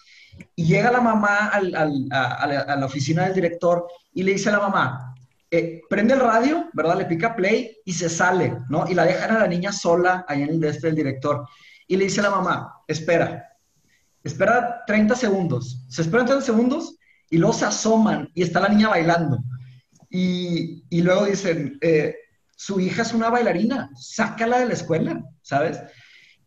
Y 0.55 0.64
llega 0.64 0.90
la 0.90 1.01
mamá 1.01 1.47
al, 1.47 1.75
al, 1.75 2.09
a, 2.11 2.77
la, 2.77 2.87
oficina 2.87 3.25
del 3.25 3.35
director 3.35 3.87
y 4.12 4.23
le 4.23 4.33
dice 4.33 4.51
a 4.51 4.53
la 4.53 4.61
mamá, 4.61 5.14
eh, 5.51 5.81
prende 5.88 6.14
el 6.14 6.21
radio, 6.21 6.69
¿verdad? 6.73 6.99
Le 6.99 7.07
pica 7.07 7.35
play 7.35 7.79
y 7.85 7.92
se 7.92 8.09
sale, 8.09 8.59
¿no? 8.69 8.87
Y 8.88 8.95
la 8.95 9.05
dejan 9.05 9.37
a 9.37 9.38
la 9.40 9.47
niña 9.47 9.73
sola 9.73 10.25
ahí 10.29 10.42
en 10.42 10.51
el 10.51 10.61
de 10.61 10.69
este 10.69 10.88
del 10.88 10.97
director. 10.97 11.47
Y 11.87 11.97
le 11.97 12.05
dice 12.05 12.21
a 12.21 12.25
la 12.25 12.31
mamá, 12.31 12.83
espera, 12.87 13.47
espera 14.25 14.83
30 14.87 15.14
segundos. 15.14 15.85
Se 15.88 16.03
esperan 16.03 16.27
30 16.27 16.45
segundos 16.45 16.97
y 17.31 17.38
luego 17.38 17.55
se 17.55 17.64
asoman 17.64 18.29
y 18.35 18.42
está 18.42 18.61
la 18.61 18.69
niña 18.69 18.88
bailando. 18.88 19.38
Y, 20.11 20.85
y 20.88 21.03
luego 21.03 21.27
dicen, 21.27 21.79
eh, 21.81 22.14
su 22.57 22.81
hija 22.81 23.03
es 23.03 23.12
una 23.12 23.31
bailarina, 23.31 23.90
sácala 23.95 24.59
de 24.61 24.66
la 24.66 24.75
escuela, 24.75 25.23
¿sabes? 25.42 25.81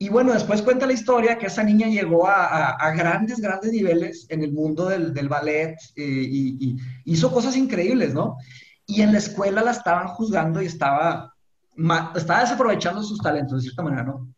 Y 0.01 0.07
bueno, 0.07 0.33
después 0.33 0.61
cuenta 0.61 0.87
la 0.87 0.93
historia 0.93 1.37
que 1.37 1.47
esa 1.47 1.61
niña 1.61 1.87
llegó 1.87 2.25
a, 2.25 2.69
a, 2.69 2.91
grandes, 2.95 3.41
grandes 3.41 3.73
niveles 3.73 4.25
en 4.29 4.43
el 4.43 4.53
mundo 4.53 4.87
del, 4.87 5.13
del 5.13 5.27
ballet 5.27 5.75
eh, 5.97 6.01
y, 6.01 6.77
hizo 7.03 7.31
cosas 7.31 7.57
increíbles, 7.57 8.13
¿no? 8.13 8.37
Y 8.85 9.01
en 9.01 9.11
la 9.11 9.17
escuela 9.17 9.61
la 9.61 9.71
estaban 9.71 10.07
juzgando 10.07 10.61
y 10.61 10.67
estaba, 10.67 11.33
estaba 12.15 12.41
desaprovechando 12.41 13.03
sus 13.03 13.19
talentos, 13.19 13.57
de 13.57 13.63
cierta 13.63 13.83
manera, 13.83 14.03
¿no? 14.03 14.33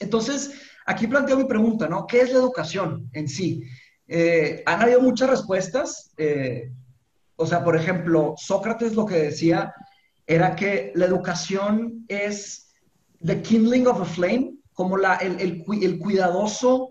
Entonces, 0.00 0.50
aquí 0.86 1.06
planteo 1.06 1.36
mi 1.36 1.44
pregunta, 1.44 1.86
¿no? 1.88 2.06
¿Qué 2.06 2.22
es 2.22 2.32
la 2.32 2.38
educación 2.38 3.10
en 3.12 3.28
sí? 3.28 3.62
Eh, 4.08 4.62
han 4.64 4.80
habido 4.80 5.02
muchas 5.02 5.28
respuestas. 5.28 6.12
Eh, 6.16 6.72
o 7.42 7.46
sea, 7.46 7.64
por 7.64 7.76
ejemplo, 7.76 8.34
Sócrates 8.36 8.94
lo 8.94 9.04
que 9.04 9.16
decía 9.16 9.74
era 10.26 10.54
que 10.54 10.92
la 10.94 11.06
educación 11.06 12.04
es 12.08 12.72
the 13.24 13.42
kindling 13.42 13.86
of 13.86 14.00
a 14.00 14.04
flame, 14.04 14.54
como 14.72 14.96
la, 14.96 15.16
el, 15.16 15.40
el, 15.40 15.98
cuidadoso 15.98 16.90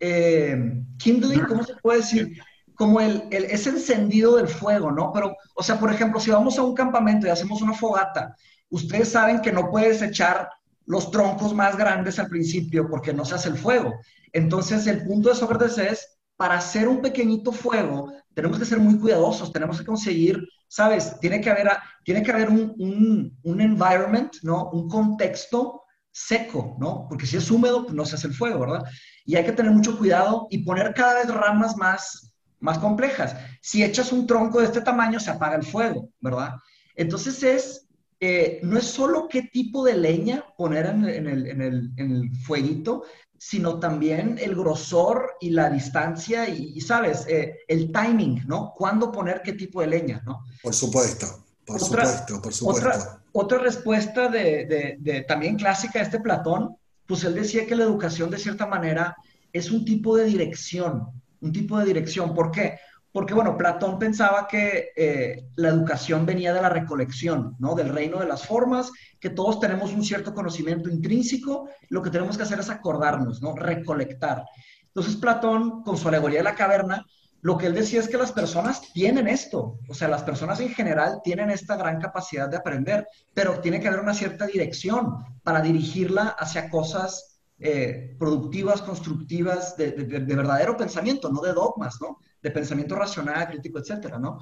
eh, 0.00 0.82
kindling, 0.98 1.44
¿cómo 1.44 1.62
se 1.62 1.74
puede 1.76 2.00
decir? 2.00 2.38
Como 2.74 3.00
el, 3.00 3.28
el, 3.30 3.44
ese 3.44 3.70
encendido 3.70 4.36
del 4.36 4.48
fuego, 4.48 4.90
¿no? 4.90 5.12
Pero, 5.12 5.36
o 5.54 5.62
sea, 5.62 5.78
por 5.78 5.92
ejemplo, 5.92 6.20
si 6.20 6.30
vamos 6.30 6.58
a 6.58 6.62
un 6.62 6.74
campamento 6.74 7.26
y 7.26 7.30
hacemos 7.30 7.62
una 7.62 7.74
fogata, 7.74 8.34
ustedes 8.70 9.08
saben 9.08 9.40
que 9.40 9.52
no 9.52 9.70
puedes 9.70 10.02
echar 10.02 10.48
los 10.86 11.10
troncos 11.12 11.54
más 11.54 11.76
grandes 11.76 12.18
al 12.18 12.26
principio 12.26 12.88
porque 12.90 13.12
no 13.12 13.24
se 13.24 13.36
hace 13.36 13.50
el 13.50 13.56
fuego. 13.56 13.94
Entonces, 14.32 14.86
el 14.88 15.04
punto 15.04 15.28
de 15.28 15.36
Sócrates 15.36 15.78
es, 15.78 16.18
para 16.42 16.56
hacer 16.56 16.88
un 16.88 17.00
pequeñito 17.00 17.52
fuego, 17.52 18.12
tenemos 18.34 18.58
que 18.58 18.64
ser 18.64 18.80
muy 18.80 18.98
cuidadosos, 18.98 19.52
tenemos 19.52 19.78
que 19.78 19.86
conseguir, 19.86 20.44
¿sabes? 20.66 21.16
Tiene 21.20 21.40
que 21.40 21.48
haber, 21.48 21.70
tiene 22.04 22.20
que 22.20 22.32
haber 22.32 22.50
un, 22.50 22.74
un, 22.80 23.38
un 23.44 23.60
environment, 23.60 24.32
¿no? 24.42 24.68
Un 24.70 24.88
contexto 24.88 25.82
seco, 26.10 26.74
¿no? 26.80 27.06
Porque 27.08 27.26
si 27.26 27.36
es 27.36 27.48
húmedo, 27.48 27.84
pues 27.84 27.94
no 27.94 28.04
se 28.04 28.16
hace 28.16 28.26
el 28.26 28.34
fuego, 28.34 28.58
¿verdad? 28.58 28.82
Y 29.24 29.36
hay 29.36 29.44
que 29.44 29.52
tener 29.52 29.70
mucho 29.70 29.96
cuidado 29.96 30.48
y 30.50 30.64
poner 30.64 30.92
cada 30.94 31.14
vez 31.14 31.32
ramas 31.32 31.76
más, 31.76 32.34
más 32.58 32.76
complejas. 32.78 33.36
Si 33.60 33.84
echas 33.84 34.10
un 34.10 34.26
tronco 34.26 34.58
de 34.58 34.64
este 34.64 34.80
tamaño, 34.80 35.20
se 35.20 35.30
apaga 35.30 35.54
el 35.54 35.62
fuego, 35.64 36.08
¿verdad? 36.20 36.54
Entonces 36.96 37.40
es, 37.44 37.86
eh, 38.24 38.60
no 38.62 38.78
es 38.78 38.84
solo 38.84 39.26
qué 39.28 39.42
tipo 39.52 39.84
de 39.84 39.94
leña 39.94 40.44
poner 40.56 40.86
en, 40.86 41.08
en, 41.08 41.26
el, 41.26 41.46
en, 41.48 41.60
el, 41.60 41.92
en 41.96 42.12
el 42.12 42.36
fueguito, 42.36 43.02
sino 43.36 43.80
también 43.80 44.38
el 44.40 44.54
grosor 44.54 45.32
y 45.40 45.50
la 45.50 45.68
distancia 45.68 46.48
y, 46.48 46.80
¿sabes? 46.80 47.26
Eh, 47.26 47.58
el 47.66 47.90
timing, 47.90 48.44
¿no? 48.46 48.74
¿Cuándo 48.76 49.10
poner 49.10 49.42
qué 49.42 49.54
tipo 49.54 49.80
de 49.80 49.88
leña, 49.88 50.22
¿no? 50.24 50.44
Por 50.62 50.72
supuesto, 50.72 51.44
por 51.66 51.80
supuesto, 51.80 52.40
por 52.40 52.54
supuesto. 52.54 52.88
Otra, 52.88 53.22
otra 53.32 53.58
respuesta 53.58 54.28
de, 54.28 54.96
de, 55.00 55.22
también 55.22 55.56
clásica 55.56 55.98
de 55.98 56.04
este 56.04 56.20
Platón, 56.20 56.76
pues 57.04 57.24
él 57.24 57.34
decía 57.34 57.66
que 57.66 57.74
la 57.74 57.82
educación 57.82 58.30
de 58.30 58.38
cierta 58.38 58.66
manera 58.66 59.16
es 59.52 59.72
un 59.72 59.84
tipo 59.84 60.16
de 60.16 60.26
dirección, 60.26 61.08
un 61.40 61.52
tipo 61.52 61.76
de 61.76 61.86
dirección. 61.86 62.36
¿Por 62.36 62.52
qué? 62.52 62.78
Porque, 63.12 63.34
bueno, 63.34 63.58
Platón 63.58 63.98
pensaba 63.98 64.48
que 64.48 64.90
eh, 64.96 65.44
la 65.56 65.68
educación 65.68 66.24
venía 66.24 66.54
de 66.54 66.62
la 66.62 66.70
recolección, 66.70 67.56
¿no? 67.58 67.74
Del 67.74 67.90
reino 67.90 68.18
de 68.18 68.26
las 68.26 68.46
formas, 68.46 68.90
que 69.20 69.30
todos 69.30 69.60
tenemos 69.60 69.92
un 69.92 70.02
cierto 70.02 70.34
conocimiento 70.34 70.88
intrínseco, 70.88 71.68
lo 71.90 72.02
que 72.02 72.10
tenemos 72.10 72.36
que 72.36 72.44
hacer 72.44 72.58
es 72.58 72.70
acordarnos, 72.70 73.42
¿no? 73.42 73.54
Recolectar. 73.54 74.44
Entonces, 74.86 75.16
Platón, 75.16 75.82
con 75.82 75.98
su 75.98 76.08
alegoría 76.08 76.38
de 76.38 76.44
la 76.44 76.54
caverna, 76.54 77.04
lo 77.42 77.58
que 77.58 77.66
él 77.66 77.74
decía 77.74 77.98
es 77.98 78.08
que 78.08 78.16
las 78.16 78.30
personas 78.30 78.80
tienen 78.92 79.26
esto, 79.26 79.78
o 79.88 79.94
sea, 79.94 80.06
las 80.06 80.22
personas 80.22 80.60
en 80.60 80.68
general 80.70 81.20
tienen 81.24 81.50
esta 81.50 81.76
gran 81.76 82.00
capacidad 82.00 82.48
de 82.48 82.56
aprender, 82.56 83.08
pero 83.34 83.58
tiene 83.60 83.80
que 83.80 83.88
haber 83.88 84.00
una 84.00 84.14
cierta 84.14 84.46
dirección 84.46 85.16
para 85.42 85.60
dirigirla 85.60 86.36
hacia 86.38 86.70
cosas 86.70 87.31
eh, 87.62 88.16
productivas, 88.18 88.82
constructivas, 88.82 89.76
de, 89.76 89.92
de 89.92 90.36
verdadero 90.36 90.76
pensamiento, 90.76 91.30
no 91.30 91.40
de 91.40 91.52
dogmas, 91.52 91.96
¿no? 92.00 92.18
de 92.42 92.50
pensamiento 92.50 92.96
racional, 92.96 93.48
crítico, 93.48 93.78
etcétera, 93.78 94.18
¿no? 94.18 94.40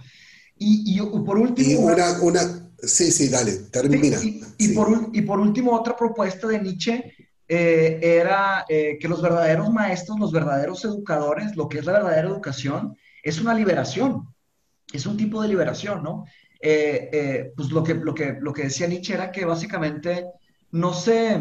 Y, 0.57 0.97
y, 0.97 1.01
por 1.01 1.39
último... 1.39 1.71
Y 1.71 1.75
una, 1.75 2.21
una, 2.21 2.41
sí, 2.79 3.11
sí, 3.11 3.29
dale, 3.29 3.53
termina. 3.71 4.19
y, 4.59 4.69
Por, 4.75 5.11
y 5.13 5.23
por 5.23 5.41
último, 5.41 5.73
otra 5.73 5.97
propuesta 5.97 6.49
de 6.49 6.61
Nietzsche 6.61 7.15
eh, 7.49 7.99
era 8.03 8.65
eh, 8.69 8.99
que 9.01 9.09
los 9.09 9.23
verdaderos 9.23 9.71
maestros, 9.71 10.19
los 10.19 10.33
verdaderos 10.33 10.85
educadores, 10.85 11.57
lo 11.57 11.69
que 11.69 11.79
es 11.79 11.87
la 11.87 11.93
verdadera 11.93 12.29
educación, 12.29 12.97
es 13.23 13.41
una 13.41 13.55
liberación, 13.55 14.29
es 14.93 15.07
un 15.07 15.17
tipo 15.17 15.41
de 15.41 15.49
liberación, 15.49 16.03
¿no? 16.03 16.25
Eh, 16.63 17.53
pues 17.57 17.71
lo 17.71 17.83
que, 17.83 17.95
lo, 17.95 18.15
que, 18.15 18.37
lo 18.39 18.53
que 18.53 18.65
decía 18.65 18.87
Nietzsche 18.87 19.15
era 19.15 19.33
que 19.33 19.47
básicamente 19.47 20.27
no 20.73 20.93
se, 20.93 21.41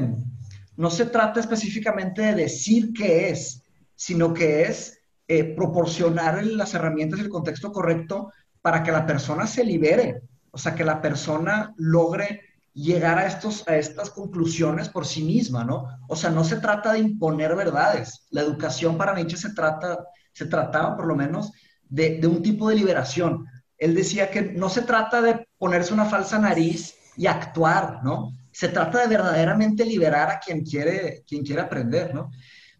no 0.79 0.89
se 0.89 1.07
trata 1.07 1.41
específicamente 1.41 2.21
de 2.21 2.35
decir 2.35 2.93
qué 2.93 3.31
es, 3.31 3.63
sino 3.95 4.33
que 4.33 4.61
es 4.61 5.01
eh, 5.27 5.43
proporcionar 5.43 6.41
las 6.45 6.73
herramientas 6.73 7.19
y 7.19 7.23
el 7.23 7.29
contexto 7.29 7.73
correcto 7.73 8.31
para 8.61 8.81
que 8.81 8.93
la 8.93 9.05
persona 9.05 9.45
se 9.45 9.65
libere, 9.65 10.21
o 10.51 10.57
sea, 10.57 10.75
que 10.75 10.85
la 10.85 11.01
persona 11.01 11.73
logre 11.75 12.43
llegar 12.73 13.17
a, 13.17 13.27
estos, 13.27 13.67
a 13.67 13.75
estas 13.75 14.09
conclusiones 14.09 14.87
por 14.87 15.05
sí 15.05 15.21
misma, 15.21 15.65
¿no? 15.65 15.85
O 16.07 16.15
sea, 16.15 16.29
no 16.29 16.45
se 16.45 16.55
trata 16.55 16.93
de 16.93 16.99
imponer 16.99 17.57
verdades. 17.57 18.25
La 18.29 18.39
educación 18.39 18.97
para 18.97 19.13
Nietzsche 19.13 19.35
se, 19.35 19.53
trata, 19.53 20.05
se 20.31 20.45
trataba, 20.45 20.95
por 20.95 21.07
lo 21.07 21.15
menos, 21.17 21.51
de, 21.89 22.19
de 22.21 22.27
un 22.27 22.41
tipo 22.41 22.69
de 22.69 22.75
liberación. 22.75 23.45
Él 23.77 23.95
decía 23.95 24.31
que 24.31 24.43
no 24.43 24.69
se 24.69 24.83
trata 24.83 25.21
de 25.21 25.45
ponerse 25.57 25.93
una 25.93 26.05
falsa 26.05 26.39
nariz 26.39 26.95
y 27.17 27.27
actuar, 27.27 27.99
¿no? 28.01 28.31
Se 28.59 28.69
trata 28.69 29.01
de 29.01 29.07
verdaderamente 29.07 29.85
liberar 29.85 30.29
a 30.29 30.39
quien 30.39 30.63
quiere, 30.63 31.23
quien 31.27 31.45
quiere 31.45 31.61
aprender, 31.61 32.13
¿no? 32.13 32.31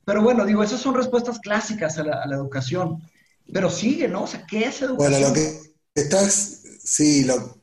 Pero 0.03 0.21
bueno, 0.21 0.45
digo, 0.45 0.63
esas 0.63 0.81
son 0.81 0.95
respuestas 0.95 1.39
clásicas 1.39 1.97
a 1.97 2.03
la, 2.03 2.35
educación. 2.35 3.01
Pero 3.53 3.69
sigue, 3.69 4.07
¿no? 4.07 4.23
O 4.23 4.27
sea, 4.27 4.45
¿qué 4.45 4.65
es 4.65 4.81
educación? 4.81 4.97
Bueno, 4.97 5.19
lo 5.27 5.33
que 5.33 5.73
estás, 5.95 6.63
sí, 6.83 7.23
lo, 7.23 7.61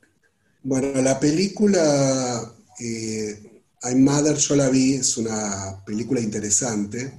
bueno, 0.62 1.02
la 1.02 1.20
película 1.20 2.52
eh, 2.78 3.62
I'm 3.82 4.02
Mother 4.02 4.36
yo 4.36 4.56
la 4.56 4.68
vi, 4.68 4.94
es 4.94 5.16
una 5.16 5.82
película 5.84 6.20
interesante 6.20 7.18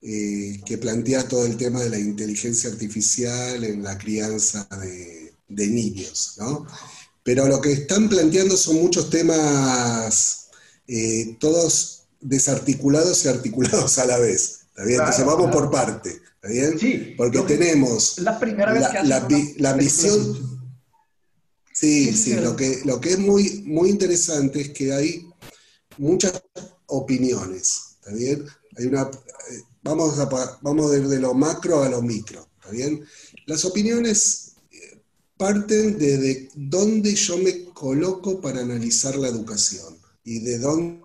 eh, 0.00 0.60
que 0.66 0.78
plantea 0.78 1.28
todo 1.28 1.46
el 1.46 1.56
tema 1.56 1.80
de 1.80 1.90
la 1.90 1.98
inteligencia 1.98 2.70
artificial 2.70 3.62
en 3.62 3.82
la 3.82 3.96
crianza 3.96 4.68
de, 4.80 5.32
niños, 5.48 6.34
¿no? 6.38 6.66
Pero 7.24 7.46
lo 7.46 7.60
que 7.60 7.72
están 7.72 8.08
planteando 8.08 8.56
son 8.56 8.76
muchos 8.76 9.08
temas, 9.10 10.48
eh, 10.88 11.36
todos 11.38 12.04
desarticulados 12.20 13.24
y 13.24 13.28
articulados 13.28 13.98
a 13.98 14.06
la 14.06 14.18
vez. 14.18 14.60
¿Está 14.68 14.84
bien? 14.84 15.00
Entonces 15.00 15.24
vamos 15.26 15.50
por 15.50 15.70
parte, 15.70 16.20
¿está 16.34 16.48
bien? 16.48 16.78
Sí, 16.78 17.14
Porque 17.16 17.40
tenemos 17.42 18.18
la 18.18 18.38
primera 18.40 18.72
vez 18.72 18.88
que 18.88 19.02
la, 19.06 19.20
vi- 19.20 19.54
la 19.58 19.72
visión, 19.74 20.50
Sí, 21.74 22.12
Sí, 22.14 22.34
lo 22.34 22.54
que, 22.54 22.80
lo 22.84 23.00
que 23.00 23.10
es 23.12 23.18
muy, 23.18 23.62
muy 23.66 23.88
interesante 23.90 24.60
es 24.60 24.70
que 24.70 24.92
hay 24.92 25.26
muchas 25.98 26.42
opiniones, 26.86 27.96
¿está 28.00 28.12
bien? 28.12 28.46
Hay 28.76 28.86
una, 28.86 29.02
eh, 29.02 29.62
vamos, 29.82 30.18
a, 30.18 30.28
vamos 30.62 30.90
de, 30.90 31.00
de 31.00 31.18
lo 31.18 31.34
macro 31.34 31.82
a 31.82 31.88
lo 31.88 32.02
micro, 32.02 32.46
¿está 32.60 32.70
bien? 32.70 33.04
Las 33.46 33.64
así 33.64 34.51
parten 35.42 35.98
de, 35.98 36.18
de 36.18 36.48
dónde 36.54 37.14
yo 37.14 37.36
me 37.38 37.64
coloco 37.72 38.40
para 38.40 38.60
analizar 38.60 39.16
la 39.16 39.28
educación 39.28 39.96
y 40.24 40.38
de 40.40 40.58
dónde 40.58 41.02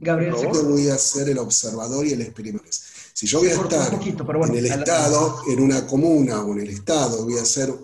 Gabriel, 0.00 0.32
No. 0.32 0.54
yo 0.54 0.64
voy 0.64 0.88
a 0.88 0.96
ser 0.98 1.28
el 1.28 1.38
observador 1.38 2.06
y 2.06 2.12
el 2.12 2.20
experimentador. 2.22 2.72
Si 3.12 3.26
yo 3.26 3.40
voy 3.40 3.48
a 3.48 3.54
estar 3.54 3.90
poquito, 3.90 4.24
pero 4.24 4.38
bueno, 4.38 4.54
en 4.54 4.60
el. 4.60 4.66
Estado, 4.66 5.42
en 5.50 5.60
una 5.60 5.84
comuna 5.88 6.44
o 6.44 6.52
en 6.52 6.60
el 6.60 6.70
Estado, 6.70 7.24
voy 7.24 7.36
a 7.38 7.44
ser... 7.44 7.74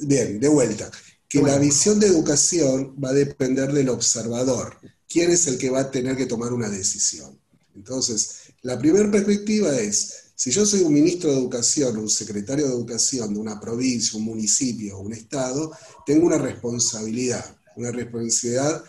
Bien, 0.00 0.40
de 0.40 0.48
vuelta. 0.48 0.90
Que 1.28 1.38
Bueno. 1.38 1.54
la 1.54 1.60
visión 1.60 2.00
de 2.00 2.08
educación 2.08 2.96
va 3.02 3.10
a 3.10 3.12
depender 3.12 3.72
del 3.72 3.88
observador. 3.90 4.76
¿Quién 5.08 5.30
es 5.30 5.46
el 5.46 5.58
que 5.58 5.70
va 5.70 5.80
a 5.82 5.90
tener 5.92 6.16
que 6.16 6.26
tomar 6.26 6.52
una 6.52 6.68
decisión? 6.68 7.38
Entonces, 7.76 8.52
la 8.62 8.76
primera 8.76 9.08
perspectiva 9.08 9.78
es, 9.78 10.21
si 10.34 10.50
yo 10.50 10.66
soy 10.66 10.80
un 10.80 10.92
ministro 10.92 11.30
de 11.30 11.38
educación, 11.38 11.96
un 11.96 12.08
secretario 12.08 12.66
de 12.66 12.72
educación 12.72 13.34
de 13.34 13.40
una 13.40 13.60
provincia, 13.60 14.18
un 14.18 14.24
municipio 14.24 14.98
un 14.98 15.12
estado, 15.12 15.72
tengo 16.06 16.26
una 16.26 16.38
responsabilidad, 16.38 17.44
una 17.76 17.90
responsabilidad 17.90 18.82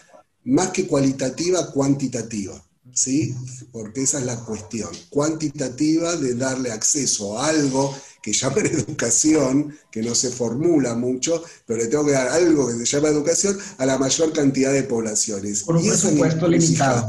más 0.45 0.69
que 0.69 0.87
cualitativa, 0.87 1.71
cuantitativa. 1.71 2.63
¿Sí? 2.95 3.33
Porque 3.71 4.03
esa 4.03 4.19
es 4.19 4.25
la 4.25 4.35
cuestión, 4.45 4.89
cuantitativa 5.09 6.15
de 6.15 6.35
darle 6.35 6.71
acceso 6.71 7.39
a 7.39 7.47
algo 7.47 7.95
que 8.21 8.33
llaman 8.33 8.65
educación, 8.67 9.75
que 9.91 10.03
no 10.03 10.13
se 10.13 10.29
formula 10.29 10.93
mucho, 10.93 11.43
pero 11.65 11.79
le 11.79 11.87
tengo 11.87 12.05
que 12.05 12.11
dar 12.11 12.27
algo 12.27 12.67
que 12.67 12.73
se 12.73 12.85
llama 12.85 13.07
educación 13.07 13.57
a 13.77 13.85
la 13.85 13.97
mayor 13.97 14.31
cantidad 14.33 14.71
de 14.71 14.83
poblaciones. 14.83 15.63
Con 15.63 15.77
un 15.77 15.83
Y 15.83 15.87
eso 15.87 15.95
es 15.95 16.01
presupuesto 16.01 16.47
limitado. 16.47 17.07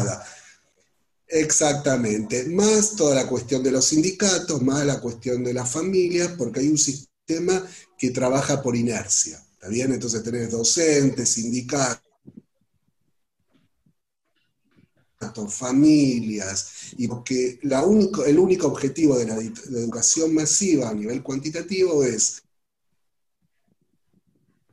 Exactamente, 1.37 2.45
más 2.45 2.95
toda 2.95 3.17
la 3.17 3.27
cuestión 3.27 3.61
de 3.65 3.73
los 3.73 3.87
sindicatos, 3.87 4.63
más 4.63 4.87
la 4.87 5.01
cuestión 5.01 5.43
de 5.43 5.53
las 5.53 5.69
familias, 5.69 6.29
porque 6.39 6.61
hay 6.61 6.69
un 6.69 6.79
sistema 6.79 7.61
que 7.99 8.11
trabaja 8.11 8.63
por 8.63 8.77
inercia, 8.77 9.45
¿está 9.55 9.69
bien? 9.69 9.93
Entonces 9.93 10.23
tenés 10.23 10.53
docentes, 10.53 11.31
sindicatos, 11.31 12.01
familias, 15.49 16.69
y 16.99 17.09
porque 17.09 17.59
la 17.63 17.83
el 18.27 18.39
único 18.39 18.69
objetivo 18.69 19.19
de 19.19 19.27
la, 19.27 19.35
de 19.35 19.81
educación 19.81 20.35
masiva 20.35 20.91
a 20.91 20.95
nivel 20.95 21.21
cuantitativo 21.21 22.05
es 22.05 22.45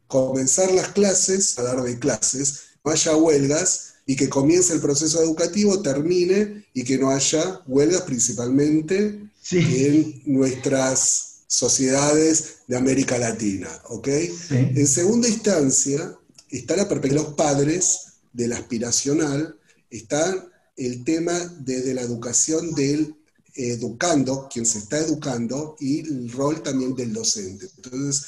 comenzar 0.06 0.72
las 0.74 0.90
clases, 0.90 1.58
a 1.58 1.64
dar 1.64 1.82
de 1.82 1.98
clases, 1.98 2.66
no 2.84 2.92
haya 2.92 3.16
huelgas 3.16 3.91
y 4.06 4.16
que 4.16 4.30
comience 4.30 4.74
el 4.74 4.82
proceso 4.82 5.22
educativo, 5.22 5.82
termine 5.82 6.66
y 6.74 6.84
que 6.84 6.98
no 6.98 7.12
haya 7.12 7.62
huelgas 7.68 8.02
principalmente 8.02 9.20
Sí, 9.42 9.58
en 9.58 10.22
nuestras 10.26 11.42
sociedades 11.48 12.58
de 12.68 12.78
América 12.78 13.18
Latina, 13.18 13.70
¿ok? 13.90 14.08
sí. 14.08 14.56
En 14.56 14.88
segunda 14.88 15.28
instancia, 15.28 16.16
está 16.50 16.76
la 16.78 16.88
perspectiva 16.88 17.22
de 17.22 17.28
los 17.28 17.36
padres 17.36 18.00
del 18.32 18.54
aspiracional, 18.54 19.58
está 19.90 20.48
el 20.78 21.04
tema 21.04 21.34
desde 21.60 21.94
la 21.94 22.02
educación 22.02 22.74
del 22.76 23.16
educando, 23.56 24.48
quien 24.52 24.66
se 24.66 24.78
está 24.78 25.00
educando, 25.00 25.76
y 25.80 26.00
el 26.02 26.32
rol 26.32 26.62
también 26.64 26.96
del 26.96 27.12
docente. 27.12 27.68
Entonces, 27.78 28.26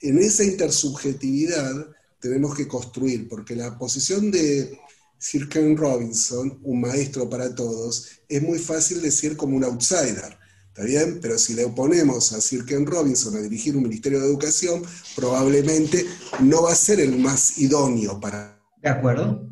en 0.00 0.18
esa 0.18 0.44
intersubjetividad 0.44 1.86
tenemos 2.20 2.54
que 2.54 2.68
construir, 2.68 3.28
porque 3.28 3.56
la 3.56 3.78
posición 3.78 4.30
de 4.30 4.78
Sir 5.18 5.48
Ken 5.48 5.76
Robinson, 5.76 6.58
un 6.62 6.80
maestro 6.80 7.28
para 7.28 7.54
todos, 7.54 8.08
es 8.28 8.42
muy 8.42 8.58
fácil 8.58 9.02
decir 9.02 9.36
como 9.36 9.56
un 9.56 9.64
outsider. 9.64 10.38
¿Está 10.68 10.84
bien? 10.84 11.18
Pero 11.20 11.38
si 11.38 11.54
le 11.54 11.64
oponemos 11.64 12.32
a 12.32 12.40
Sir 12.40 12.64
Ken 12.64 12.86
Robinson 12.86 13.36
a 13.36 13.40
dirigir 13.40 13.76
un 13.76 13.82
Ministerio 13.82 14.20
de 14.20 14.26
Educación, 14.26 14.82
probablemente 15.16 16.06
no 16.40 16.62
va 16.62 16.72
a 16.72 16.76
ser 16.76 17.00
el 17.00 17.18
más 17.18 17.58
idóneo 17.58 18.20
para 18.20 18.56
¿De 18.82 18.88
acuerdo? 18.88 19.48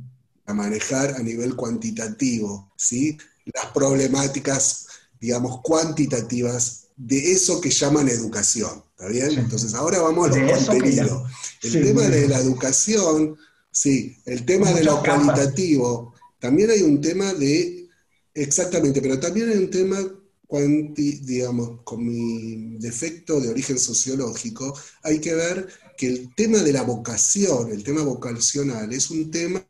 manejar 0.46 1.14
a 1.16 1.22
nivel 1.22 1.56
cuantitativo, 1.56 2.72
¿sí? 2.76 3.18
Las 3.52 3.66
problemáticas, 3.72 4.86
digamos, 5.20 5.60
cuantitativas 5.62 6.88
de 6.96 7.32
eso 7.32 7.60
que 7.60 7.70
llaman 7.70 8.08
educación, 8.08 8.82
¿está 8.90 9.08
bien? 9.08 9.30
Sí. 9.30 9.36
Entonces 9.38 9.74
ahora 9.74 10.00
vamos 10.00 10.30
a 10.30 10.36
los 10.36 10.64
contenidos. 10.66 11.30
El 11.62 11.70
Sí, 11.72 11.80
tema 11.80 12.02
de 12.02 12.28
la 12.28 12.38
educación, 12.38 13.36
sí, 13.76 14.16
el 14.24 14.46
tema 14.46 14.72
de 14.72 14.84
lo 14.84 15.02
capas. 15.02 15.26
cualitativo, 15.26 16.14
también 16.38 16.70
hay 16.70 16.80
un 16.80 16.98
tema 16.98 17.34
de, 17.34 17.88
exactamente, 18.32 19.02
pero 19.02 19.20
también 19.20 19.50
hay 19.50 19.58
un 19.58 19.70
tema 19.70 19.98
cuanti, 20.46 21.18
digamos, 21.18 21.82
con 21.84 22.02
mi 22.02 22.78
defecto 22.78 23.38
de 23.38 23.50
origen 23.50 23.78
sociológico, 23.78 24.74
hay 25.02 25.20
que 25.20 25.34
ver 25.34 25.68
que 25.98 26.06
el 26.06 26.34
tema 26.34 26.58
de 26.62 26.72
la 26.72 26.82
vocación, 26.82 27.70
el 27.70 27.84
tema 27.84 28.02
vocacional, 28.02 28.90
es 28.92 29.10
un 29.10 29.30
tema 29.30 29.62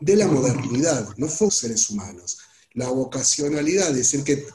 de 0.00 0.16
la 0.16 0.26
modernidad, 0.26 1.06
no 1.18 1.28
fuimos 1.28 1.54
seres 1.56 1.90
humanos. 1.90 2.38
La 2.72 2.88
vocacionalidad, 2.88 3.90
es 3.90 3.96
decir, 3.96 4.24
que, 4.24 4.46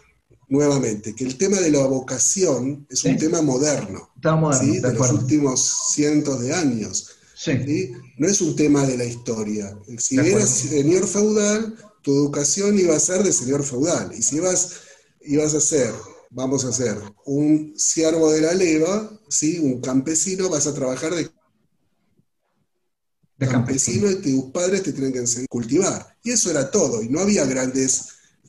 nuevamente, 0.50 1.14
que 1.14 1.26
el 1.26 1.38
tema 1.38 1.58
de 1.60 1.72
la 1.72 1.86
vocación 1.86 2.86
es 2.90 3.04
un 3.04 3.14
Sí. 3.14 3.18
tema 3.18 3.42
moderno, 3.42 4.10
moderno, 4.24 4.54
¿sí? 4.54 4.80
de 4.80 4.90
de 4.92 4.94
los 4.94 5.12
últimos 5.12 5.74
cientos 5.94 6.40
de 6.42 6.54
años. 6.54 7.10
Sí. 7.36 7.92
No 8.18 8.28
es 8.28 8.42
un 8.42 8.56
tema 8.56 8.86
de 8.86 8.98
la 8.98 9.06
historia. 9.06 9.78
Si 9.98 10.18
eras 10.18 10.50
señor 10.50 11.08
feudal, 11.08 11.76
tu 12.02 12.12
educación 12.14 12.80
iba 12.80 12.96
a 12.96 13.00
ser 13.00 13.24
de 13.24 13.32
señor 13.34 13.64
feudal. 13.64 14.12
Y 14.18 14.22
si 14.24 14.38
ibas, 14.38 14.72
ibas 15.22 15.54
a 15.54 15.60
ser, 15.62 15.94
vamos 16.32 16.66
a 16.66 16.72
ser, 16.72 16.98
un 17.26 17.74
siervo 17.78 18.32
de 18.32 18.42
la 18.42 18.54
leva, 18.54 19.12
¿sí? 19.30 19.60
un 19.60 19.82
campesino, 19.82 20.50
vas 20.50 20.66
a 20.68 20.74
trabajar 20.74 21.14
de 21.14 21.30
de 23.40 23.48
campesino. 23.48 24.08
campesino 24.08 24.12
y 24.12 24.42
tus 24.42 24.52
padres 24.52 24.82
te 24.84 24.94
tienen 24.94 25.14
que 25.14 25.20
enseñar 25.20 25.46
a 25.46 25.48
cultivar. 25.48 26.18
Y 26.24 26.32
eso 26.32 26.50
era 26.50 26.72
todo. 26.72 27.04
Y 27.04 27.10
no 27.10 27.20
había 27.20 27.46
grandes, 27.46 28.06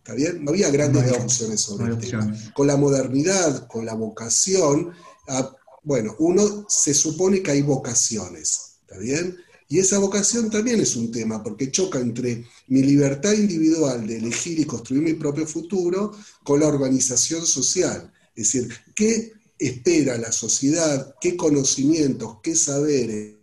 ¿está 0.09 0.15
bien? 0.15 0.43
No 0.43 0.53
había 0.53 0.71
grandes 0.71 1.05
No 1.05 1.15
hay- 1.23 1.59
sobre 1.59 1.85
no 1.85 1.95
el 1.95 1.99
tema. 1.99 2.35
Con 2.55 2.67
la 2.67 2.79
modernidad, 2.79 3.67
con 3.67 3.85
la 3.85 3.93
vocación, 3.93 4.93
ah, 5.29 5.55
bueno, 5.83 6.17
uno 6.19 6.65
se 6.67 6.95
supone 6.95 7.43
que 7.43 7.51
hay 7.51 7.61
vocaciones, 7.63 8.79
¿está 8.81 8.99
bien? 8.99 9.37
Y 9.69 9.81
esa 9.81 9.99
vocación 9.99 10.49
también 10.49 10.81
es 10.81 10.97
un 10.97 11.13
tema, 11.13 11.43
porque 11.43 11.71
choca 11.71 12.01
entre 12.01 12.47
mi 12.69 12.83
libertad 12.83 13.33
individual 13.35 14.07
de 14.07 14.17
elegir 14.17 14.59
y 14.59 14.65
construir 14.65 15.03
mi 15.03 15.13
propio 15.13 15.47
futuro 15.47 16.13
con 16.43 16.61
la 16.61 16.69
organización 16.69 17.45
social. 17.45 18.11
Es 18.35 18.51
decir, 18.53 18.71
¿qué 18.95 19.35
espera 19.59 20.17
la 20.17 20.33
sociedad? 20.33 21.15
¿Qué 21.21 21.37
conocimientos, 21.37 22.39
qué 22.43 22.57
saberes 22.57 23.35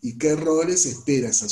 y 0.00 0.16
qué 0.16 0.34
roles 0.36 0.86
espera 0.86 1.28
esa 1.28 1.46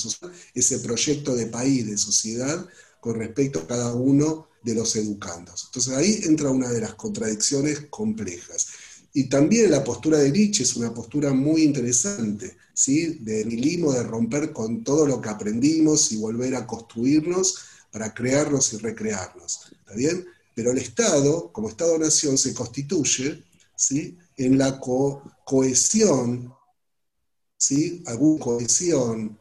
ese 0.55 0.79
proyecto 0.79 1.35
de 1.35 1.47
país, 1.47 1.87
de 1.87 1.99
sociedad, 1.99 2.67
con 3.05 3.19
respecto 3.19 3.59
a 3.59 3.67
cada 3.67 3.93
uno 3.93 4.49
de 4.63 4.75
los 4.75 4.97
educandos. 4.97 5.65
Entonces 5.67 5.93
ahí 5.93 6.21
entra 6.23 6.49
una 6.49 6.71
de 6.71 6.81
las 6.81 6.95
contradicciones 6.95 7.83
complejas. 7.91 8.69
Y 9.13 9.25
también 9.25 9.71
la 9.71 9.85
postura 9.85 10.17
de 10.17 10.33
Nietzsche 10.33 10.63
es 10.63 10.75
una 10.75 10.95
postura 10.95 11.35
muy 11.35 11.65
interesante, 11.65 12.57
¿sí? 12.73 13.19
de 13.21 13.45
de 13.45 14.03
romper 14.05 14.55
con 14.55 14.83
todo 14.83 15.07
lo 15.07 15.21
que 15.21 15.29
aprendimos 15.29 16.13
y 16.13 16.17
volver 16.17 16.57
a 16.57 16.67
construirnos 16.67 17.59
para 17.93 18.15
crearnos 18.15 18.73
y 18.73 18.79
recrearnos. 18.79 19.71
¿Está 19.81 19.95
bien? 19.95 20.25
Pero 20.55 20.71
el 20.71 20.79
Estado, 20.79 21.53
como 21.53 21.69
Estado-nación, 21.69 22.39
se 22.39 22.55
constituye 22.55 23.45
¿sí? 23.77 24.17
en 24.39 24.57
la 24.57 24.81
cohesión, 24.81 26.55
¿sí? 27.59 28.03
alguna 28.07 28.43
cohesión 28.43 29.39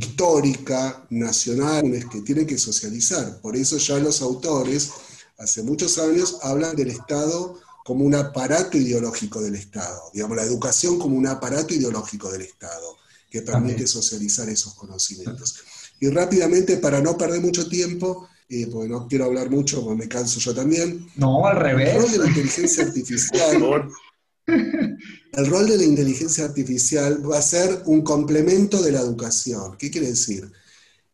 histórica, 0.00 1.06
nacional, 1.10 2.08
que 2.10 2.20
tiene 2.22 2.46
que 2.46 2.58
socializar. 2.58 3.40
Por 3.40 3.56
eso 3.56 3.76
ya 3.78 3.98
los 3.98 4.22
autores, 4.22 4.90
hace 5.38 5.62
muchos 5.62 5.98
años, 5.98 6.38
hablan 6.42 6.76
del 6.76 6.90
Estado 6.90 7.58
como 7.84 8.04
un 8.04 8.14
aparato 8.14 8.76
ideológico 8.76 9.40
del 9.40 9.54
Estado, 9.56 10.00
digamos, 10.12 10.36
la 10.36 10.44
educación 10.44 10.98
como 10.98 11.16
un 11.16 11.26
aparato 11.26 11.74
ideológico 11.74 12.30
del 12.30 12.42
Estado, 12.42 12.96
que 13.30 13.42
permite 13.42 13.86
socializar 13.86 14.48
esos 14.48 14.74
conocimientos. 14.74 15.56
Y 16.00 16.08
rápidamente, 16.08 16.76
para 16.76 17.00
no 17.00 17.16
perder 17.16 17.40
mucho 17.40 17.68
tiempo, 17.68 18.28
eh, 18.48 18.66
porque 18.70 18.88
no 18.88 19.06
quiero 19.06 19.26
hablar 19.26 19.48
mucho, 19.48 19.82
porque 19.82 20.02
me 20.02 20.08
canso 20.08 20.40
yo 20.40 20.54
también. 20.54 21.08
No, 21.16 21.46
al 21.46 21.56
revés. 21.56 21.94
El 21.94 22.02
rol 22.02 22.10
de 22.10 22.18
la 22.18 22.26
inteligencia 22.26 22.84
artificial. 22.84 23.88
el 24.46 25.46
rol 25.46 25.68
de 25.68 25.76
la 25.76 25.84
inteligencia 25.84 26.44
artificial 26.44 27.28
va 27.28 27.38
a 27.38 27.42
ser 27.42 27.82
un 27.86 28.02
complemento 28.02 28.82
de 28.82 28.92
la 28.92 29.00
educación. 29.00 29.76
¿Qué 29.78 29.90
quiere 29.90 30.08
decir? 30.08 30.50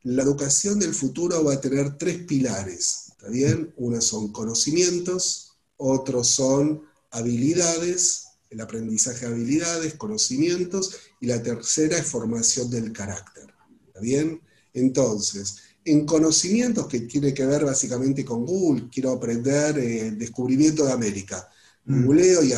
La 0.03 0.23
educación 0.23 0.79
del 0.79 0.95
futuro 0.95 1.43
va 1.45 1.55
a 1.55 1.61
tener 1.61 1.99
tres 1.99 2.19
pilares. 2.19 3.07
¿Está 3.11 3.29
bien? 3.29 3.73
Uno 3.77 4.01
son 4.01 4.33
conocimientos, 4.33 5.57
otros 5.77 6.29
son 6.29 6.83
habilidades, 7.11 8.27
el 8.51 8.61
aprendizaje 8.61 9.27
de 9.27 9.33
habilidades, 9.33 9.95
conocimientos, 9.95 10.97
y 11.21 11.27
la 11.27 11.43
tercera 11.43 11.99
es 11.99 12.07
formación 12.07 12.71
del 12.71 12.93
carácter. 12.93 13.47
¿Está 13.89 14.01
bien? 14.01 14.41
Entonces, 14.73 15.57
en 15.85 16.05
conocimientos 16.05 16.87
que 16.87 17.01
tiene 17.01 17.33
que 17.33 17.47
ver 17.47 17.65
básicamente 17.65 18.25
con 18.25 18.45
Google, 18.45 18.89
quiero 18.93 19.13
aprender 19.13 19.79
el 19.79 19.85
eh, 19.85 20.11
descubrimiento 20.13 20.85
de 20.85 20.93
América. 20.93 21.49
Mm. 21.85 22.05
Googleo 22.05 22.43
y 22.43 22.53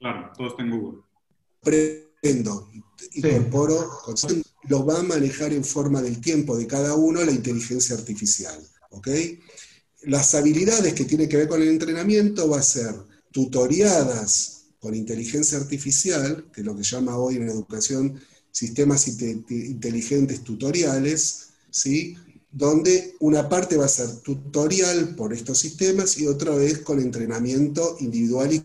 Claro, 0.00 0.32
todo 0.36 0.48
está 0.48 0.62
en 0.62 0.70
Google. 0.70 1.02
Aprendo, 1.60 2.70
incorporo, 3.12 3.90
lo 4.68 4.84
va 4.86 4.98
a 4.98 5.02
manejar 5.02 5.52
en 5.52 5.62
forma 5.62 6.00
del 6.00 6.20
tiempo 6.20 6.56
de 6.56 6.66
cada 6.66 6.94
uno 6.94 7.22
la 7.22 7.32
inteligencia 7.32 7.94
artificial. 7.94 8.58
¿ok? 8.90 9.08
Las 10.04 10.34
habilidades 10.34 10.94
que 10.94 11.04
tienen 11.04 11.28
que 11.28 11.36
ver 11.36 11.48
con 11.48 11.60
el 11.60 11.68
entrenamiento 11.68 12.48
va 12.48 12.58
a 12.58 12.62
ser 12.62 12.94
tutoriadas 13.30 14.64
con 14.80 14.94
inteligencia 14.94 15.58
artificial, 15.58 16.46
que 16.52 16.62
es 16.62 16.66
lo 16.66 16.74
que 16.74 16.82
se 16.82 16.96
llama 16.96 17.18
hoy 17.18 17.36
en 17.36 17.48
educación 17.48 18.20
sistemas 18.50 19.06
inteligentes 19.06 20.42
tutoriales, 20.42 21.50
¿sí? 21.70 22.16
donde 22.50 23.14
una 23.20 23.48
parte 23.48 23.76
va 23.76 23.84
a 23.84 23.88
ser 23.88 24.20
tutorial 24.22 25.14
por 25.14 25.32
estos 25.32 25.58
sistemas 25.58 26.18
y 26.18 26.26
otra 26.26 26.54
vez 26.54 26.78
con 26.78 26.98
entrenamiento 26.98 27.96
individual 28.00 28.52
y 28.52 28.64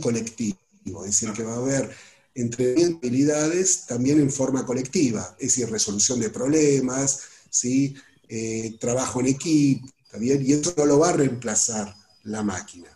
colectivo. 0.00 0.58
Es 1.04 1.20
decir, 1.20 1.32
que 1.32 1.42
va 1.42 1.54
a 1.54 1.58
haber 1.58 1.90
entrenamiento 2.34 3.06
habilidades 3.06 3.86
también 3.86 4.20
en 4.20 4.30
forma 4.30 4.64
colectiva, 4.64 5.36
es 5.38 5.48
decir, 5.48 5.70
resolución 5.70 6.20
de 6.20 6.30
problemas, 6.30 7.20
¿sí? 7.50 7.94
Eh, 8.28 8.76
trabajo 8.80 9.20
en 9.20 9.26
equipo, 9.26 9.88
y 10.20 10.52
eso 10.52 10.72
no 10.76 10.86
lo 10.86 10.98
va 10.98 11.10
a 11.10 11.14
reemplazar 11.14 11.94
la 12.24 12.42
máquina. 12.42 12.88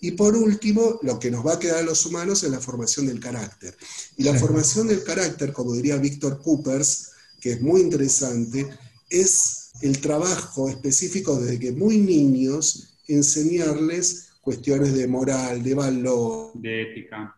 Y 0.00 0.12
por 0.12 0.36
último, 0.36 1.00
lo 1.02 1.18
que 1.18 1.30
nos 1.30 1.44
va 1.44 1.54
a 1.54 1.58
quedar 1.58 1.78
a 1.78 1.82
los 1.82 2.06
humanos 2.06 2.42
es 2.44 2.50
la 2.50 2.60
formación 2.60 3.06
del 3.06 3.18
carácter. 3.18 3.76
Y 4.16 4.22
la 4.22 4.38
formación 4.38 4.86
del 4.86 5.02
carácter, 5.02 5.52
como 5.52 5.74
diría 5.74 5.96
Víctor 5.96 6.40
Coopers, 6.40 7.10
que 7.40 7.52
es 7.52 7.60
muy 7.60 7.80
interesante, 7.80 8.68
es 9.08 9.70
el 9.82 10.00
trabajo 10.00 10.68
específico 10.68 11.40
desde 11.40 11.58
que 11.58 11.72
muy 11.72 11.98
niños 11.98 12.94
enseñarles 13.08 14.26
cuestiones 14.40 14.94
de 14.94 15.06
moral, 15.06 15.62
de 15.62 15.74
valor, 15.74 16.52
de 16.54 16.82
ética, 16.82 17.36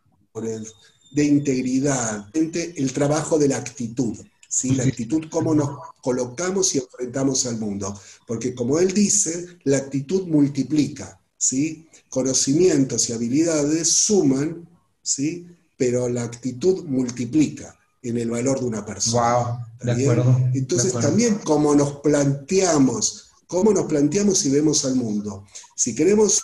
de 1.13 1.25
integridad, 1.25 2.29
el 2.35 2.93
trabajo 2.93 3.39
de 3.39 3.49
la 3.49 3.59
actitud. 3.59 4.17
¿sí? 4.49 4.75
La 4.75 4.85
actitud, 4.85 5.27
cómo 5.31 5.55
nos 5.55 5.79
colocamos 6.01 6.75
y 6.75 6.79
enfrentamos 6.79 7.47
al 7.47 7.59
mundo. 7.59 7.99
Porque 8.27 8.55
como 8.55 8.79
él 8.79 8.93
dice, 8.93 9.59
la 9.65 9.79
actitud 9.79 10.27
multiplica. 10.27 11.19
¿sí? 11.37 11.89
conocimientos 12.13 13.09
y 13.09 13.15
habilidades 13.15 13.89
suman, 13.89 14.69
¿sí? 15.03 15.47
pero 15.79 16.11
la 16.11 16.25
actitud 16.25 16.85
multiplica 16.85 17.75
en 18.03 18.19
el 18.19 18.31
valor 18.31 18.61
de 18.61 18.67
una 18.67 18.85
persona. 18.85 19.39
Wow, 19.39 19.57
de 19.83 19.93
acuerdo, 19.93 20.51
Entonces 20.53 20.93
también 20.93 21.37
como 21.39 21.75
nos 21.75 22.01
planteamos, 22.01 23.31
cómo 23.47 23.73
nos 23.73 23.87
planteamos 23.87 24.45
y 24.45 24.51
vemos 24.51 24.85
al 24.85 24.95
mundo. 24.95 25.47
Si 25.75 25.95
queremos 25.95 26.43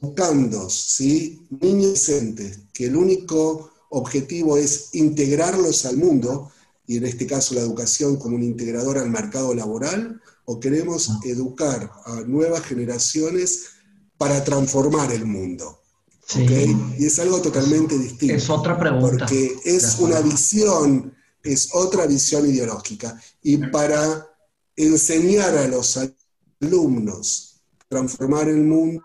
educando, 0.00 0.70
¿sí? 0.70 1.46
niños 1.60 2.10
que 2.72 2.86
el 2.86 2.96
único 2.96 3.70
objetivo 3.90 4.56
es 4.56 4.90
integrarlos 4.92 5.84
al 5.86 5.96
mundo, 5.96 6.50
y 6.86 6.98
en 6.98 7.06
este 7.06 7.26
caso 7.26 7.54
la 7.54 7.62
educación 7.62 8.16
como 8.16 8.36
un 8.36 8.42
integrador 8.42 8.98
al 8.98 9.10
mercado 9.10 9.54
laboral, 9.54 10.20
o 10.44 10.60
queremos 10.60 11.10
educar 11.24 11.90
a 12.04 12.20
nuevas 12.22 12.62
generaciones 12.62 13.66
para 14.16 14.42
transformar 14.44 15.12
el 15.12 15.26
mundo. 15.26 15.80
Y 16.34 17.04
es 17.04 17.18
algo 17.18 17.40
totalmente 17.40 17.98
distinto. 17.98 18.34
Es 18.34 18.50
otra 18.50 18.78
pregunta. 18.78 19.26
Porque 19.26 19.56
es 19.64 19.98
una 20.00 20.20
visión, 20.20 21.14
es 21.42 21.68
otra 21.72 22.06
visión 22.06 22.48
ideológica. 22.48 23.20
Y 23.42 23.58
para 23.58 24.26
enseñar 24.74 25.56
a 25.56 25.68
los 25.68 25.98
alumnos 26.60 27.55
transformar 27.88 28.48
el 28.48 28.62
mundo, 28.62 29.02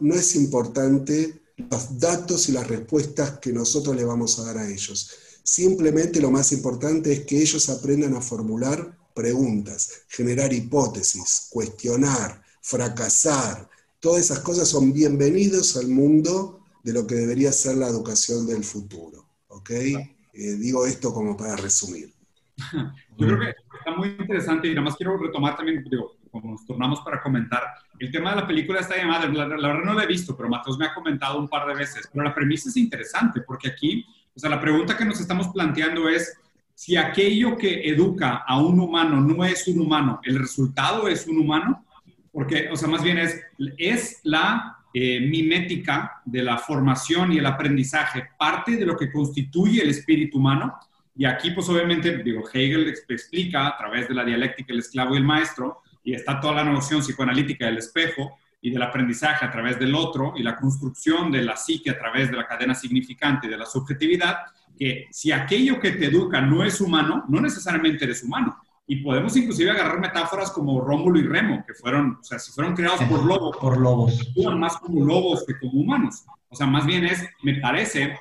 no 0.00 0.14
es 0.14 0.36
importante 0.36 1.42
los 1.56 1.98
datos 1.98 2.48
y 2.48 2.52
las 2.52 2.66
respuestas 2.66 3.38
que 3.38 3.52
nosotros 3.52 3.96
le 3.96 4.04
vamos 4.04 4.38
a 4.38 4.44
dar 4.44 4.58
a 4.58 4.68
ellos. 4.68 5.10
Simplemente 5.42 6.20
lo 6.20 6.30
más 6.30 6.52
importante 6.52 7.12
es 7.12 7.20
que 7.24 7.40
ellos 7.40 7.68
aprendan 7.68 8.14
a 8.14 8.20
formular 8.20 8.96
preguntas, 9.14 10.02
generar 10.08 10.52
hipótesis, 10.52 11.48
cuestionar, 11.50 12.42
fracasar. 12.60 13.68
Todas 13.98 14.26
esas 14.26 14.40
cosas 14.40 14.68
son 14.68 14.92
bienvenidos 14.92 15.76
al 15.76 15.88
mundo 15.88 16.60
de 16.84 16.92
lo 16.92 17.06
que 17.06 17.16
debería 17.16 17.50
ser 17.50 17.76
la 17.76 17.88
educación 17.88 18.46
del 18.46 18.62
futuro. 18.62 19.26
¿Ok? 19.48 19.70
Eh, 19.70 20.02
digo 20.32 20.86
esto 20.86 21.12
como 21.12 21.36
para 21.36 21.56
resumir. 21.56 22.12
Yo 23.18 23.26
creo 23.26 23.40
que 23.40 23.48
está 23.78 23.96
muy 23.96 24.10
interesante 24.10 24.68
y 24.68 24.70
nada 24.70 24.84
más 24.84 24.96
quiero 24.96 25.16
retomar 25.16 25.56
también, 25.56 25.84
digo, 25.90 26.12
como 26.30 26.52
nos 26.52 26.66
tornamos 26.66 27.00
para 27.00 27.20
comentar, 27.20 27.62
el 27.98 28.10
tema 28.10 28.30
de 28.30 28.36
la 28.36 28.46
película 28.46 28.80
está 28.80 28.96
llamada, 28.96 29.26
la, 29.26 29.46
la, 29.46 29.68
verdad 29.68 29.84
no 29.84 29.94
la 29.94 30.04
he 30.04 30.06
visto, 30.06 30.36
pero 30.36 30.48
Matos 30.48 30.78
me 30.78 30.86
ha 30.86 30.94
comentado 30.94 31.38
un 31.38 31.48
par 31.48 31.66
de 31.66 31.74
veces, 31.74 32.08
pero 32.12 32.24
la 32.24 32.34
premisa 32.34 32.68
es 32.68 32.76
interesante 32.76 33.40
porque 33.40 33.68
aquí, 33.68 34.04
o 34.34 34.38
sea, 34.38 34.50
la 34.50 34.60
pregunta 34.60 34.96
que 34.96 35.04
nos 35.04 35.20
estamos 35.20 35.48
planteando 35.48 36.08
es, 36.08 36.38
si 36.74 36.96
aquello 36.96 37.56
que 37.56 37.88
educa 37.88 38.44
a 38.46 38.60
un 38.60 38.78
humano 38.78 39.20
no 39.20 39.44
es 39.44 39.66
un 39.66 39.80
humano, 39.80 40.20
el 40.22 40.38
resultado 40.38 41.08
es 41.08 41.26
un 41.26 41.38
humano, 41.38 41.84
porque, 42.30 42.68
o 42.70 42.76
sea, 42.76 42.88
más 42.88 43.02
bien 43.02 43.18
es, 43.18 43.40
es 43.76 44.20
la 44.22 44.78
eh, 44.94 45.20
mimética 45.20 46.22
de 46.24 46.42
la 46.42 46.56
formación 46.56 47.32
y 47.32 47.38
el 47.38 47.46
aprendizaje, 47.46 48.28
parte 48.38 48.76
de 48.76 48.86
lo 48.86 48.96
que 48.96 49.10
constituye 49.10 49.82
el 49.82 49.90
espíritu 49.90 50.38
humano. 50.38 50.78
Y 51.16 51.24
aquí, 51.24 51.50
pues 51.50 51.68
obviamente, 51.68 52.22
digo, 52.22 52.44
Hegel 52.52 52.94
explica 53.08 53.66
a 53.66 53.76
través 53.76 54.08
de 54.08 54.14
la 54.14 54.24
dialéctica 54.24 54.72
el 54.72 54.78
esclavo 54.78 55.14
y 55.14 55.18
el 55.18 55.24
maestro, 55.24 55.82
y 56.08 56.14
está 56.14 56.40
toda 56.40 56.54
la 56.54 56.64
noción 56.64 57.02
psicoanalítica 57.02 57.66
del 57.66 57.76
espejo 57.76 58.38
y 58.62 58.70
del 58.70 58.80
aprendizaje 58.80 59.44
a 59.44 59.50
través 59.50 59.78
del 59.78 59.94
otro, 59.94 60.32
y 60.38 60.42
la 60.42 60.56
construcción 60.56 61.30
de 61.30 61.42
la 61.42 61.54
psique 61.54 61.90
a 61.90 61.98
través 61.98 62.30
de 62.30 62.36
la 62.38 62.46
cadena 62.46 62.74
significante 62.74 63.46
y 63.46 63.50
de 63.50 63.58
la 63.58 63.66
subjetividad, 63.66 64.38
que 64.74 65.04
si 65.10 65.32
aquello 65.32 65.78
que 65.78 65.90
te 65.90 66.06
educa 66.06 66.40
no 66.40 66.64
es 66.64 66.80
humano, 66.80 67.26
no 67.28 67.42
necesariamente 67.42 68.06
eres 68.06 68.22
humano. 68.22 68.56
Y 68.86 69.02
podemos 69.02 69.36
inclusive 69.36 69.70
agarrar 69.70 70.00
metáforas 70.00 70.50
como 70.50 70.80
Rómulo 70.80 71.20
y 71.20 71.24
Remo, 71.24 71.62
que 71.66 71.74
fueron, 71.74 72.16
o 72.18 72.24
sea, 72.24 72.38
si 72.38 72.52
fueron 72.52 72.74
creados 72.74 73.02
por 73.02 73.22
lobos, 73.26 73.58
por 73.58 73.78
lobos. 73.78 74.32
más 74.56 74.78
como 74.78 75.04
lobos 75.04 75.44
que 75.46 75.58
como 75.58 75.78
humanos. 75.78 76.24
O 76.48 76.56
sea, 76.56 76.66
más 76.66 76.86
bien 76.86 77.04
es, 77.04 77.22
me 77.42 77.56
parece 77.56 78.18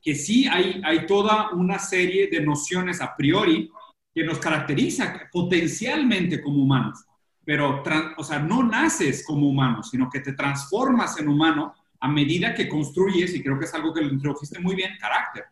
que 0.00 0.14
sí 0.14 0.48
hay, 0.48 0.80
hay 0.82 1.04
toda 1.04 1.50
una 1.50 1.78
serie 1.78 2.28
de 2.28 2.40
nociones 2.40 3.02
a 3.02 3.14
priori 3.14 3.70
que 4.14 4.24
nos 4.24 4.38
caracteriza 4.38 5.28
potencialmente 5.30 6.40
como 6.40 6.62
humanos. 6.62 7.04
Pero, 7.48 7.82
o 8.18 8.22
sea, 8.24 8.40
no 8.40 8.62
naces 8.62 9.24
como 9.26 9.48
humano, 9.48 9.82
sino 9.82 10.10
que 10.10 10.20
te 10.20 10.34
transformas 10.34 11.18
en 11.18 11.28
humano 11.28 11.72
a 11.98 12.06
medida 12.06 12.52
que 12.54 12.68
construyes, 12.68 13.34
y 13.34 13.42
creo 13.42 13.58
que 13.58 13.64
es 13.64 13.72
algo 13.72 13.94
que 13.94 14.02
lo 14.02 14.12
introdujiste 14.12 14.58
muy 14.58 14.76
bien, 14.76 14.98
carácter. 15.00 15.44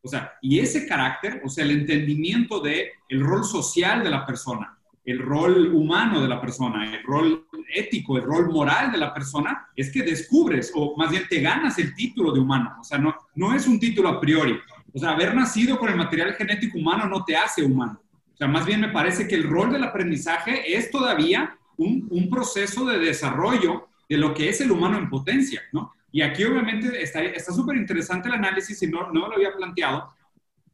O 0.00 0.08
sea, 0.08 0.32
y 0.40 0.60
ese 0.60 0.86
carácter, 0.86 1.42
o 1.44 1.50
sea, 1.50 1.66
el 1.66 1.72
entendimiento 1.72 2.58
de 2.58 2.92
el 3.06 3.20
rol 3.20 3.44
social 3.44 4.02
de 4.02 4.08
la 4.08 4.24
persona, 4.24 4.78
el 5.04 5.18
rol 5.18 5.74
humano 5.74 6.22
de 6.22 6.28
la 6.28 6.40
persona, 6.40 6.90
el 6.90 7.02
rol 7.02 7.46
ético, 7.74 8.16
el 8.16 8.24
rol 8.24 8.50
moral 8.50 8.90
de 8.90 8.96
la 8.96 9.12
persona, 9.12 9.68
es 9.76 9.92
que 9.92 10.02
descubres, 10.04 10.72
o 10.74 10.96
más 10.96 11.10
bien 11.10 11.24
te 11.28 11.42
ganas 11.42 11.78
el 11.78 11.94
título 11.94 12.32
de 12.32 12.40
humano. 12.40 12.78
O 12.80 12.84
sea, 12.84 12.96
no, 12.96 13.14
no 13.34 13.54
es 13.54 13.66
un 13.66 13.78
título 13.78 14.08
a 14.08 14.18
priori. 14.18 14.58
O 14.94 14.98
sea, 14.98 15.10
haber 15.10 15.34
nacido 15.34 15.78
con 15.78 15.90
el 15.90 15.96
material 15.96 16.32
genético 16.32 16.78
humano 16.78 17.06
no 17.06 17.22
te 17.26 17.36
hace 17.36 17.62
humano. 17.62 18.00
O 18.32 18.36
sea, 18.36 18.48
más 18.48 18.66
bien 18.66 18.80
me 18.80 18.88
parece 18.88 19.28
que 19.28 19.34
el 19.34 19.44
rol 19.44 19.72
del 19.72 19.84
aprendizaje 19.84 20.76
es 20.76 20.90
todavía 20.90 21.56
un, 21.76 22.06
un 22.10 22.28
proceso 22.28 22.84
de 22.84 22.98
desarrollo 22.98 23.88
de 24.08 24.16
lo 24.16 24.34
que 24.34 24.48
es 24.48 24.60
el 24.60 24.70
humano 24.70 24.98
en 24.98 25.08
potencia, 25.08 25.62
¿no? 25.72 25.92
Y 26.12 26.20
aquí 26.20 26.44
obviamente 26.44 27.02
está 27.02 27.52
súper 27.52 27.76
interesante 27.76 28.28
el 28.28 28.34
análisis 28.34 28.82
y 28.82 28.86
no, 28.86 29.10
no 29.12 29.28
lo 29.28 29.34
había 29.34 29.56
planteado, 29.56 30.12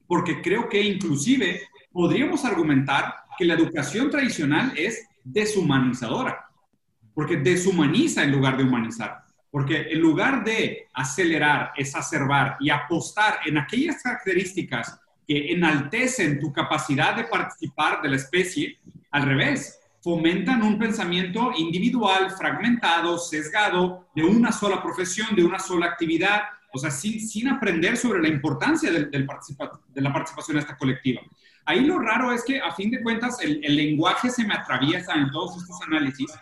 porque 0.09 0.43
creo 0.43 0.69
que 0.69 0.83
inclusive 0.83 1.63
podríamos 1.93 2.45
argumentar 2.45 3.15
que 3.39 3.45
la 3.45 3.55
educación 3.55 4.11
tradicional 4.11 4.73
es 4.77 5.07
deshumanizadora, 5.23 6.49
porque 7.15 7.37
deshumaniza 7.37 8.25
en 8.25 8.33
lugar 8.33 8.57
de 8.57 8.65
humanizar. 8.65 9.23
Porque 9.51 9.93
en 9.93 10.01
lugar 10.01 10.45
de 10.45 10.89
acelerar, 10.93 11.73
exacerbar 11.77 12.57
y 12.61 12.69
apostar 12.69 13.39
en 13.47 13.57
aquellas 13.57 14.03
características 14.03 15.01
que 15.29 15.53
enaltecen 15.53 16.41
tu 16.41 16.51
capacidad 16.53 17.15
de 17.15 17.25
participar 17.25 18.01
de 18.01 18.09
la 18.09 18.17
especie, 18.17 18.79
al 19.11 19.25
revés, 19.25 19.79
fomentan 20.01 20.63
un 20.63 20.79
pensamiento 20.79 21.53
individual, 21.55 22.31
fragmentado, 22.31 23.19
sesgado, 23.19 24.09
de 24.15 24.25
una 24.25 24.53
sola 24.53 24.83
profesión, 24.83 25.37
de 25.37 25.45
una 25.45 25.59
sola 25.59 25.85
actividad, 25.85 26.45
o 26.73 26.79
sea, 26.79 26.91
sin, 26.91 27.21
sin 27.21 27.49
aprender 27.49 27.99
sobre 27.99 28.23
la 28.23 28.29
importancia 28.29 28.91
del, 28.91 29.11
de 29.11 30.01
la 30.01 30.13
participación 30.13 30.57
esta 30.57 30.79
colectiva. 30.79 31.21
Ahí 31.67 31.85
lo 31.85 31.99
raro 31.99 32.33
es 32.33 32.43
que, 32.43 32.59
a 32.59 32.73
fin 32.73 32.91
de 32.91 33.03
cuentas, 33.03 33.39
el, 33.43 33.63
el 33.63 33.77
lenguaje 33.77 34.31
se 34.31 34.47
me 34.47 34.55
atraviesa 34.55 35.13
en 35.13 35.31
todos 35.31 35.61
estos 35.61 35.79
análisis 35.83 36.33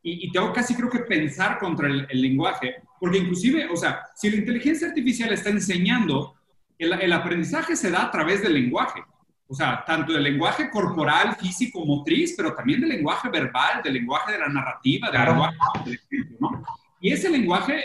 y, 0.00 0.26
y 0.26 0.30
tengo 0.30 0.52
casi 0.52 0.76
creo 0.76 0.88
que 0.88 1.00
pensar 1.00 1.58
contra 1.58 1.88
el, 1.88 2.06
el, 2.08 2.22
lenguaje, 2.22 2.76
porque 3.00 3.18
inclusive, 3.18 3.68
o 3.68 3.76
sea, 3.76 4.04
si 4.14 4.30
la 4.30 4.36
inteligencia 4.36 4.86
artificial 4.86 5.32
está 5.32 5.50
enseñando, 5.50 6.37
el, 6.78 6.92
el 6.92 7.12
aprendizaje 7.12 7.76
se 7.76 7.90
da 7.90 8.04
a 8.04 8.10
través 8.10 8.42
del 8.42 8.54
lenguaje. 8.54 9.02
O 9.50 9.54
sea, 9.54 9.82
tanto 9.86 10.12
del 10.12 10.22
lenguaje 10.22 10.68
corporal, 10.70 11.34
físico, 11.36 11.84
motriz, 11.84 12.34
pero 12.36 12.54
también 12.54 12.80
del 12.80 12.90
lenguaje 12.90 13.30
verbal, 13.30 13.82
del 13.82 13.94
lenguaje 13.94 14.32
de 14.32 14.38
la 14.38 14.48
narrativa, 14.48 15.10
del 15.10 15.24
lenguaje 15.24 15.56
del 15.84 15.94
escrito, 15.94 16.36
¿no? 16.38 16.62
Y 17.00 17.12
ese 17.12 17.30
lenguaje, 17.30 17.82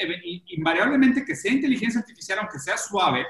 invariablemente 0.47 1.23
que 1.23 1.35
sea 1.35 1.53
inteligencia 1.53 2.01
artificial, 2.01 2.39
aunque 2.39 2.59
sea 2.59 2.77
suave, 2.77 3.25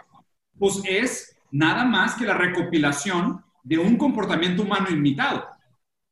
pues 0.57 0.81
es 0.85 1.35
nada 1.51 1.85
más 1.85 2.15
que 2.15 2.25
la 2.25 2.33
recopilación 2.33 3.43
de 3.63 3.77
un 3.77 3.97
comportamiento 3.97 4.63
humano 4.63 4.89
imitado. 4.89 5.45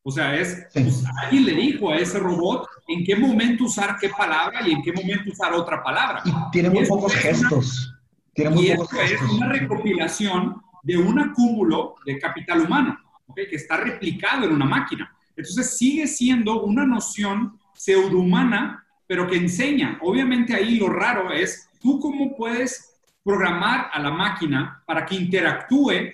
O 0.03 0.11
sea, 0.11 0.35
es, 0.35 0.67
pues, 0.73 1.03
alguien 1.23 1.45
le 1.45 1.53
dijo 1.53 1.91
a 1.91 1.97
ese 1.97 2.19
robot 2.19 2.67
en 2.87 3.03
qué 3.03 3.15
momento 3.15 3.63
usar 3.63 3.97
qué 3.99 4.09
palabra 4.09 4.67
y 4.67 4.71
en 4.71 4.81
qué 4.81 4.91
momento 4.91 5.31
usar 5.31 5.53
otra 5.53 5.81
palabra. 5.81 6.21
Y 6.25 6.31
tiene 6.51 6.69
muy 6.69 6.85
pocos 6.85 7.13
gestos. 7.15 7.93
Tiene 8.33 8.51
muy 8.51 8.71
pocos 8.71 8.91
gestos. 8.91 9.21
es 9.21 9.31
una 9.31 9.49
recopilación 9.49 10.61
de 10.83 10.97
un 10.97 11.19
acúmulo 11.19 11.95
de 12.05 12.19
capital 12.19 12.61
humano, 12.61 12.97
que 13.35 13.55
está 13.55 13.77
replicado 13.77 14.45
en 14.45 14.53
una 14.53 14.65
máquina. 14.65 15.15
Entonces 15.35 15.77
sigue 15.77 16.07
siendo 16.07 16.63
una 16.63 16.85
noción 16.85 17.59
pseudohumana, 17.73 18.85
pero 19.07 19.27
que 19.27 19.37
enseña. 19.37 19.97
Obviamente 20.01 20.53
ahí 20.53 20.77
lo 20.77 20.89
raro 20.89 21.31
es, 21.31 21.69
¿tú 21.79 21.99
cómo 21.99 22.35
puedes 22.35 22.93
programar 23.23 23.89
a 23.93 23.99
la 23.99 24.11
máquina 24.11 24.83
para 24.85 25.05
que 25.05 25.15
interactúe 25.15 26.13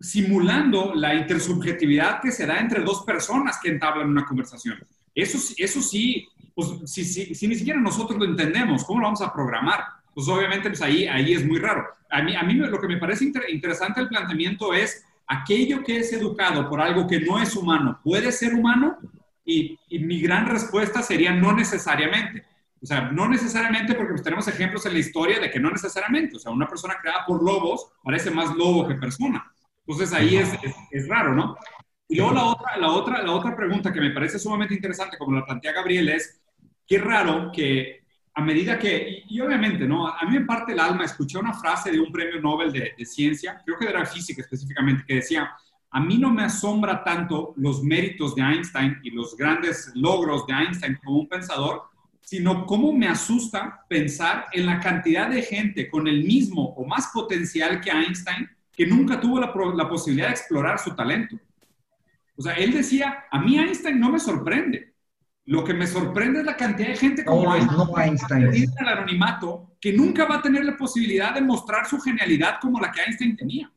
simulando 0.00 0.94
la 0.94 1.14
intersubjetividad 1.14 2.20
que 2.20 2.32
se 2.32 2.46
da 2.46 2.58
entre 2.58 2.82
dos 2.82 3.04
personas 3.04 3.58
que 3.62 3.70
entablan 3.70 4.08
una 4.08 4.24
conversación? 4.24 4.78
Eso, 5.14 5.38
eso 5.56 5.82
sí, 5.82 6.28
pues, 6.54 6.68
si, 6.86 7.04
si, 7.04 7.34
si 7.34 7.48
ni 7.48 7.54
siquiera 7.54 7.80
nosotros 7.80 8.18
lo 8.18 8.24
entendemos, 8.24 8.84
¿cómo 8.84 9.00
lo 9.00 9.06
vamos 9.06 9.22
a 9.22 9.32
programar? 9.32 9.99
Pues 10.20 10.36
obviamente 10.36 10.68
pues 10.68 10.82
ahí, 10.82 11.06
ahí 11.06 11.32
es 11.32 11.46
muy 11.46 11.58
raro. 11.58 11.86
A 12.10 12.20
mí, 12.20 12.36
a 12.36 12.42
mí 12.42 12.54
lo 12.54 12.78
que 12.78 12.88
me 12.88 12.98
parece 12.98 13.32
interesante 13.48 14.00
el 14.00 14.08
planteamiento 14.08 14.74
es 14.74 15.02
aquello 15.26 15.82
que 15.82 15.98
es 15.98 16.12
educado 16.12 16.68
por 16.68 16.80
algo 16.80 17.06
que 17.06 17.20
no 17.20 17.38
es 17.38 17.56
humano, 17.56 17.98
¿puede 18.04 18.30
ser 18.32 18.54
humano? 18.54 18.98
Y, 19.44 19.78
mi 19.90 20.20
gran 20.20 20.46
respuesta 20.46 21.02
sería 21.02 21.32
no 21.32 21.52
necesariamente. 21.52 22.44
O 22.82 22.86
sea, 22.86 23.10
no 23.10 23.28
necesariamente 23.28 23.94
porque 23.94 24.12
pues, 24.12 24.22
tenemos 24.22 24.46
ejemplos 24.48 24.84
en 24.86 24.92
la 24.92 24.98
historia 24.98 25.40
de 25.40 25.50
que 25.50 25.58
no 25.58 25.70
necesariamente. 25.70 26.36
O 26.36 26.38
sea, 26.38 26.52
una 26.52 26.68
persona 26.68 26.96
creada 27.00 27.24
por 27.26 27.42
lobos 27.42 27.90
parece 28.02 28.30
más 28.30 28.54
lobo 28.54 28.86
que 28.86 28.94
persona. 28.96 29.50
Entonces 29.86 30.12
ahí 30.12 30.36
es, 30.36 30.52
es, 30.62 30.74
es 30.90 31.08
raro, 31.08 31.34
¿no? 31.34 31.56
Y 32.08 32.16
luego 32.16 32.32
la 32.34 32.44
otra, 32.44 32.76
la, 32.76 32.90
otra, 32.90 33.22
la 33.22 33.32
otra 33.32 33.56
pregunta 33.56 33.92
que 33.92 34.00
me 34.00 34.10
parece 34.10 34.38
sumamente 34.38 34.74
interesante, 34.74 35.16
como 35.16 35.34
la 35.34 35.44
plantea 35.46 35.72
Gabriel, 35.72 36.10
es 36.10 36.40
qué 36.86 36.98
raro 36.98 37.50
que 37.52 37.99
a 38.34 38.42
medida 38.42 38.78
que, 38.78 39.24
y, 39.28 39.40
obviamente, 39.40 39.86
¿no? 39.86 40.06
A 40.06 40.24
mí 40.24 40.38
me 40.38 40.44
parte 40.44 40.72
el 40.72 40.80
alma, 40.80 41.04
escuché 41.04 41.38
una 41.38 41.52
frase 41.52 41.90
de 41.90 42.00
un 42.00 42.12
premio 42.12 42.40
Nobel 42.40 42.72
de, 42.72 42.92
de, 42.96 43.04
ciencia, 43.04 43.60
creo 43.64 43.78
que 43.78 43.88
era 43.88 44.06
física 44.06 44.42
específicamente, 44.42 45.04
que 45.06 45.16
decía, 45.16 45.50
a 45.90 46.00
mí 46.00 46.18
no 46.18 46.30
me 46.30 46.44
asombra 46.44 47.02
tanto 47.02 47.52
los 47.56 47.82
méritos 47.82 48.34
de 48.36 48.42
Einstein 48.42 48.98
y 49.02 49.10
los 49.10 49.36
grandes 49.36 49.90
logros 49.94 50.46
de 50.46 50.54
Einstein 50.54 50.98
como 51.02 51.18
un 51.18 51.28
pensador, 51.28 51.82
sino 52.20 52.64
cómo 52.64 52.92
me 52.92 53.08
asusta 53.08 53.84
pensar 53.88 54.46
en 54.52 54.66
la 54.66 54.78
cantidad 54.78 55.28
de 55.28 55.42
gente 55.42 55.88
con 55.88 56.06
el 56.06 56.22
mismo 56.22 56.74
o 56.76 56.86
más 56.86 57.08
potencial 57.12 57.80
que 57.80 57.90
Einstein 57.90 58.48
que 58.72 58.86
nunca 58.86 59.20
tuvo 59.20 59.40
la, 59.40 59.52
la 59.74 59.88
posibilidad 59.88 60.28
de 60.28 60.34
explorar 60.34 60.78
su 60.78 60.94
talento. 60.94 61.36
O 62.36 62.42
sea, 62.42 62.54
él 62.54 62.72
decía, 62.72 63.24
a 63.30 63.40
mí 63.40 63.58
Einstein 63.58 63.98
no 63.98 64.10
me 64.10 64.20
sorprende, 64.20 64.89
lo 65.46 65.64
que 65.64 65.74
me 65.74 65.86
sorprende 65.86 66.40
es 66.40 66.46
la 66.46 66.56
cantidad 66.56 66.88
de 66.88 66.96
gente 66.96 67.24
como 67.24 67.56
Einstein, 67.56 68.54
en 68.54 68.72
el 68.78 68.88
anonimato, 68.88 69.76
que 69.80 69.92
nunca 69.92 70.26
va 70.26 70.36
a 70.36 70.42
tener 70.42 70.64
la 70.64 70.76
posibilidad 70.76 71.34
de 71.34 71.40
mostrar 71.40 71.86
su 71.86 71.98
genialidad 72.00 72.58
como 72.60 72.80
la 72.80 72.92
que 72.92 73.02
Einstein 73.02 73.36
tenía. 73.36 73.72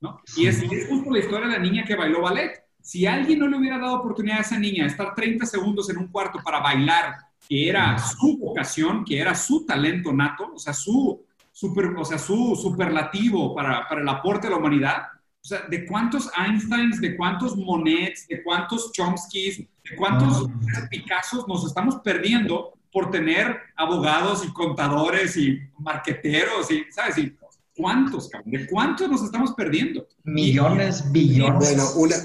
¿no? 0.00 0.20
Y 0.36 0.46
es, 0.46 0.62
es 0.62 0.88
justo 0.88 1.10
la 1.10 1.18
historia 1.18 1.48
de 1.48 1.54
la 1.54 1.58
niña 1.58 1.84
que 1.84 1.96
bailó 1.96 2.22
ballet. 2.22 2.52
Si 2.80 3.04
alguien 3.04 3.40
no 3.40 3.48
le 3.48 3.58
hubiera 3.58 3.78
dado 3.78 3.96
oportunidad 3.96 4.38
a 4.38 4.42
esa 4.42 4.58
niña 4.58 4.84
de 4.84 4.90
estar 4.90 5.14
30 5.14 5.44
segundos 5.44 5.90
en 5.90 5.98
un 5.98 6.08
cuarto 6.08 6.38
para 6.42 6.60
bailar, 6.60 7.16
que 7.48 7.68
era 7.68 7.98
su 7.98 8.38
vocación, 8.38 9.04
que 9.04 9.18
era 9.18 9.34
su 9.34 9.66
talento 9.66 10.12
nato, 10.12 10.52
o 10.54 10.58
sea, 10.58 10.72
su, 10.72 11.24
super, 11.52 11.86
o 11.96 12.04
sea, 12.04 12.18
su 12.18 12.56
superlativo 12.56 13.54
para, 13.54 13.86
para 13.88 14.00
el 14.00 14.08
aporte 14.08 14.46
a 14.46 14.50
la 14.50 14.56
humanidad, 14.56 15.02
o 15.42 15.48
sea, 15.48 15.62
de 15.68 15.86
cuántos 15.86 16.30
Einsteins, 16.36 17.00
de 17.00 17.16
cuántos 17.16 17.56
Monets, 17.56 18.26
de 18.28 18.42
cuántos 18.42 18.92
Chomskys, 18.92 19.66
¿Cuántos 19.96 20.48
Picassos 20.90 21.46
nos 21.48 21.64
estamos 21.66 21.96
perdiendo 22.04 22.74
por 22.92 23.10
tener 23.10 23.56
abogados 23.76 24.44
y 24.44 24.52
contadores 24.52 25.36
y 25.36 25.58
marqueteros 25.78 26.70
y, 26.70 26.84
¿sabes? 26.90 27.18
Y, 27.18 27.36
¿Cuántos, 27.76 28.28
cabrón? 28.28 28.50
¿De 28.50 28.66
cuántos 28.66 29.08
nos 29.08 29.22
estamos 29.22 29.52
perdiendo? 29.52 30.08
Millones, 30.24 31.12
billones. 31.12 31.58
Bueno, 31.60 31.90
una, 31.94 32.16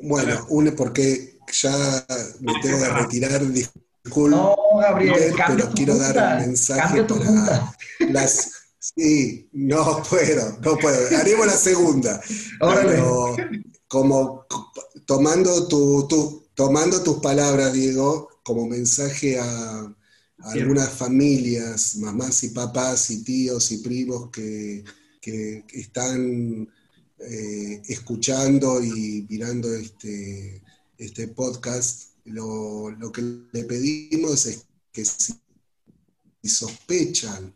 bueno, 0.00 0.46
una 0.48 0.72
porque 0.72 1.38
ya 1.52 1.70
me 2.40 2.52
tengo 2.60 2.78
que 2.78 2.88
retirar, 2.88 3.40
disculpa. 3.46 4.36
No, 4.36 4.56
Gabriel, 4.80 5.32
pero 5.46 5.70
quiero 5.70 5.96
dar 5.96 6.40
un 6.40 6.46
mensaje 6.46 7.04
para 7.04 7.72
las... 8.10 8.61
Sí, 8.96 9.48
no 9.52 10.02
puedo, 10.08 10.58
no 10.60 10.76
puedo. 10.76 11.16
Haremos 11.16 11.46
la 11.46 11.56
segunda. 11.56 12.20
Pero 12.60 13.36
como 13.88 14.46
tomando 15.06 15.66
tu, 15.68 16.06
tu, 16.08 16.46
tomando 16.54 17.02
tus 17.02 17.18
palabras, 17.18 17.72
Diego, 17.72 18.28
como 18.42 18.66
mensaje 18.66 19.38
a, 19.38 19.94
algunas 20.44 20.90
familias, 20.90 21.96
mamás 21.96 22.42
y 22.42 22.48
papás 22.48 23.10
y 23.10 23.22
tíos 23.22 23.70
y 23.70 23.78
primos 23.78 24.30
que, 24.30 24.84
están 25.72 26.68
eh, 27.20 27.82
escuchando 27.86 28.82
y 28.82 29.24
mirando 29.28 29.72
este, 29.72 30.60
este 30.98 31.28
podcast, 31.28 32.14
lo, 32.24 33.12
que 33.12 33.22
le 33.52 33.64
pedimos 33.64 34.46
es 34.46 34.64
que 34.90 35.04
si, 35.04 35.34
sospechan, 36.42 37.54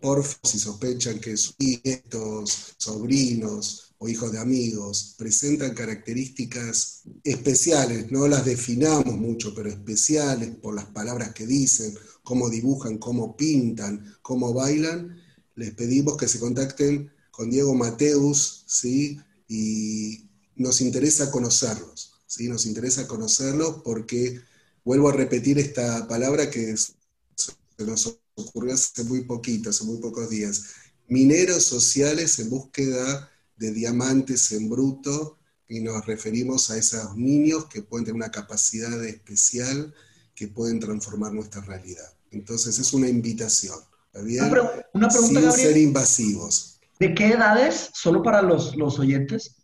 por 0.00 0.24
si 0.42 0.58
sospechan 0.58 1.20
que 1.20 1.36
sus 1.36 1.54
nietos, 1.58 2.74
sobrinos, 2.78 3.94
o 3.98 4.08
hijos 4.08 4.32
de 4.32 4.38
amigos 4.38 5.14
presentan 5.16 5.74
características 5.74 7.02
especiales, 7.22 8.10
no 8.10 8.28
las 8.28 8.44
definamos 8.44 9.16
mucho, 9.16 9.54
pero 9.54 9.70
especiales 9.70 10.50
por 10.56 10.74
las 10.74 10.86
palabras 10.86 11.32
que 11.32 11.46
dicen, 11.46 11.94
cómo 12.22 12.50
dibujan, 12.50 12.98
cómo 12.98 13.36
pintan, 13.36 14.16
cómo 14.20 14.52
bailan, 14.52 15.16
les 15.54 15.72
pedimos 15.74 16.16
que 16.16 16.28
se 16.28 16.40
contacten 16.40 17.10
con 17.30 17.50
Diego 17.50 17.74
Mateus, 17.74 18.64
¿sí? 18.66 19.20
Y 19.48 20.28
nos 20.56 20.80
interesa 20.80 21.30
conocerlos. 21.30 22.14
¿sí? 22.26 22.48
Nos 22.48 22.66
interesa 22.66 23.06
conocerlos 23.06 23.82
porque, 23.84 24.40
vuelvo 24.84 25.08
a 25.08 25.12
repetir 25.12 25.58
esta 25.58 26.06
palabra 26.08 26.50
que 26.50 26.76
se 26.76 27.52
nos 27.78 28.18
ocurrió 28.34 28.74
hace 28.74 29.04
muy 29.04 29.22
poquito, 29.22 29.70
hace 29.70 29.84
muy 29.84 29.98
pocos 29.98 30.28
días. 30.28 30.64
Mineros 31.08 31.64
sociales 31.64 32.38
en 32.38 32.50
búsqueda 32.50 33.30
de 33.56 33.72
diamantes 33.72 34.52
en 34.52 34.68
bruto 34.68 35.38
y 35.68 35.80
nos 35.80 36.04
referimos 36.06 36.70
a 36.70 36.76
esos 36.76 37.16
niños 37.16 37.66
que 37.66 37.82
pueden 37.82 38.04
tener 38.04 38.16
una 38.16 38.30
capacidad 38.30 39.04
especial 39.04 39.94
que 40.34 40.48
pueden 40.48 40.80
transformar 40.80 41.32
nuestra 41.32 41.60
realidad. 41.62 42.12
Entonces 42.30 42.78
es 42.78 42.92
una 42.92 43.08
invitación, 43.08 43.78
Una, 44.12 45.08
pregunta, 45.08 45.52
Sin 45.52 45.52
ser 45.52 45.76
invasivos. 45.76 46.80
¿De 46.98 47.14
qué 47.14 47.28
edades? 47.28 47.90
¿Solo 47.94 48.22
para 48.22 48.42
los, 48.42 48.76
los 48.76 48.98
oyentes? 48.98 49.56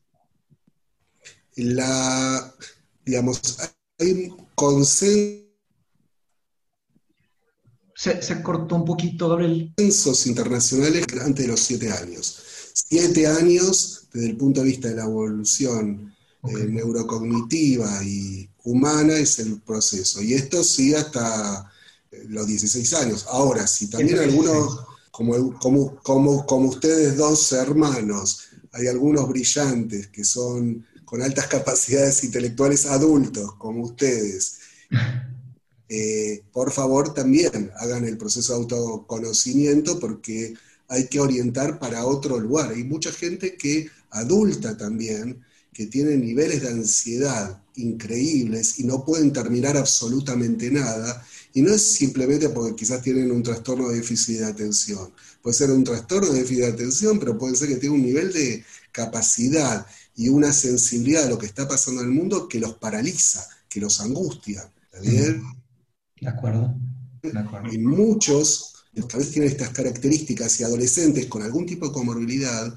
La, 1.57 2.55
digamos, 3.05 3.41
hay 3.99 4.13
un 4.13 4.47
consenso 4.55 5.50
se, 8.01 8.43
cortó 8.43 8.77
un 8.77 8.85
poquito, 8.85 9.29
Gabriel. 9.29 9.75
Censos 9.77 10.27
internacionales 10.27 11.05
antes 11.23 11.45
de 11.45 11.53
los 11.53 11.61
siete 11.61 11.93
años. 11.93 12.39
Siete 12.73 13.27
años 13.27 14.05
desde 14.13 14.31
el 14.31 14.37
punto 14.39 14.61
de 14.61 14.69
vista 14.69 14.89
de 14.89 14.95
la 14.95 15.05
evolución 15.05 16.15
eh, 16.45 16.67
neurocognitiva 16.67 18.03
y 18.03 18.49
humana 18.65 19.15
es 19.15 19.39
el 19.41 19.61
proceso. 19.61 20.23
Y 20.23 20.33
esto 20.33 20.65
sí 20.65 20.95
hasta 20.95 21.71
eh, 22.11 22.25
los 22.29 22.47
16 22.47 22.95
años. 22.95 23.27
Ahora, 23.29 23.67
si 23.67 23.91
también 23.91 24.19
algunos, 24.19 24.81
como, 25.11 25.59
como, 25.59 25.97
como, 25.97 26.47
como 26.47 26.69
ustedes 26.71 27.19
dos 27.19 27.53
hermanos, 27.53 28.45
hay 28.73 28.87
algunos 28.87 29.29
brillantes 29.29 30.09
que 30.09 30.25
son 30.25 30.87
con 31.05 31.21
altas 31.21 31.47
capacidades 31.49 32.25
intelectuales 32.25 32.87
adultos, 32.87 33.57
como 33.57 33.83
ustedes, 33.85 34.61
eh, 35.93 36.45
por 36.53 36.71
favor 36.71 37.13
también 37.13 37.73
hagan 37.81 38.05
el 38.05 38.17
proceso 38.17 38.53
de 38.53 38.61
autoconocimiento 38.61 39.99
porque 39.99 40.55
hay 40.87 41.09
que 41.09 41.19
orientar 41.19 41.81
para 41.81 42.07
otro 42.07 42.39
lugar. 42.39 42.71
Hay 42.71 42.85
mucha 42.85 43.11
gente 43.11 43.57
que 43.57 43.91
adulta 44.11 44.77
también, 44.77 45.45
que 45.73 45.87
tiene 45.87 46.17
niveles 46.17 46.63
de 46.63 46.69
ansiedad 46.69 47.61
increíbles 47.75 48.79
y 48.79 48.85
no 48.85 49.05
pueden 49.05 49.33
terminar 49.33 49.77
absolutamente 49.77 50.71
nada. 50.71 51.27
Y 51.55 51.63
no 51.63 51.75
es 51.75 51.83
simplemente 51.83 52.51
porque 52.51 52.77
quizás 52.77 53.03
tienen 53.03 53.33
un 53.33 53.43
trastorno 53.43 53.89
de 53.89 53.97
déficit 53.97 54.39
de 54.39 54.47
atención. 54.47 55.13
Puede 55.43 55.57
ser 55.57 55.73
un 55.73 55.83
trastorno 55.83 56.29
de 56.31 56.39
déficit 56.39 56.63
de 56.63 56.73
atención, 56.73 57.19
pero 57.19 57.37
puede 57.37 57.57
ser 57.57 57.67
que 57.67 57.77
tenga 57.77 57.95
un 57.95 58.03
nivel 58.03 58.33
de 58.33 58.65
capacidad 58.93 59.85
y 60.15 60.29
una 60.29 60.53
sensibilidad 60.53 61.25
a 61.25 61.31
lo 61.31 61.39
que 61.39 61.47
está 61.47 61.67
pasando 61.67 62.03
en 62.03 62.09
el 62.09 62.15
mundo 62.15 62.49
que 62.49 62.61
los 62.61 62.75
paraliza, 62.75 63.45
que 63.69 63.81
los 63.81 64.01
angustia. 64.01 64.71
¿Está 64.93 65.01
bien? 65.01 65.60
De 66.21 66.29
acuerdo. 66.29 66.77
Y 67.73 67.79
muchos, 67.79 68.75
que 68.95 69.01
a 69.01 69.19
veces 69.19 69.33
tienen 69.33 69.51
estas 69.51 69.71
características 69.71 70.61
y 70.61 70.65
adolescentes 70.65 71.27
con 71.27 71.43
algún 71.43 71.67
tipo 71.67 71.87
de 71.87 71.93
comorbilidad, 71.93 72.75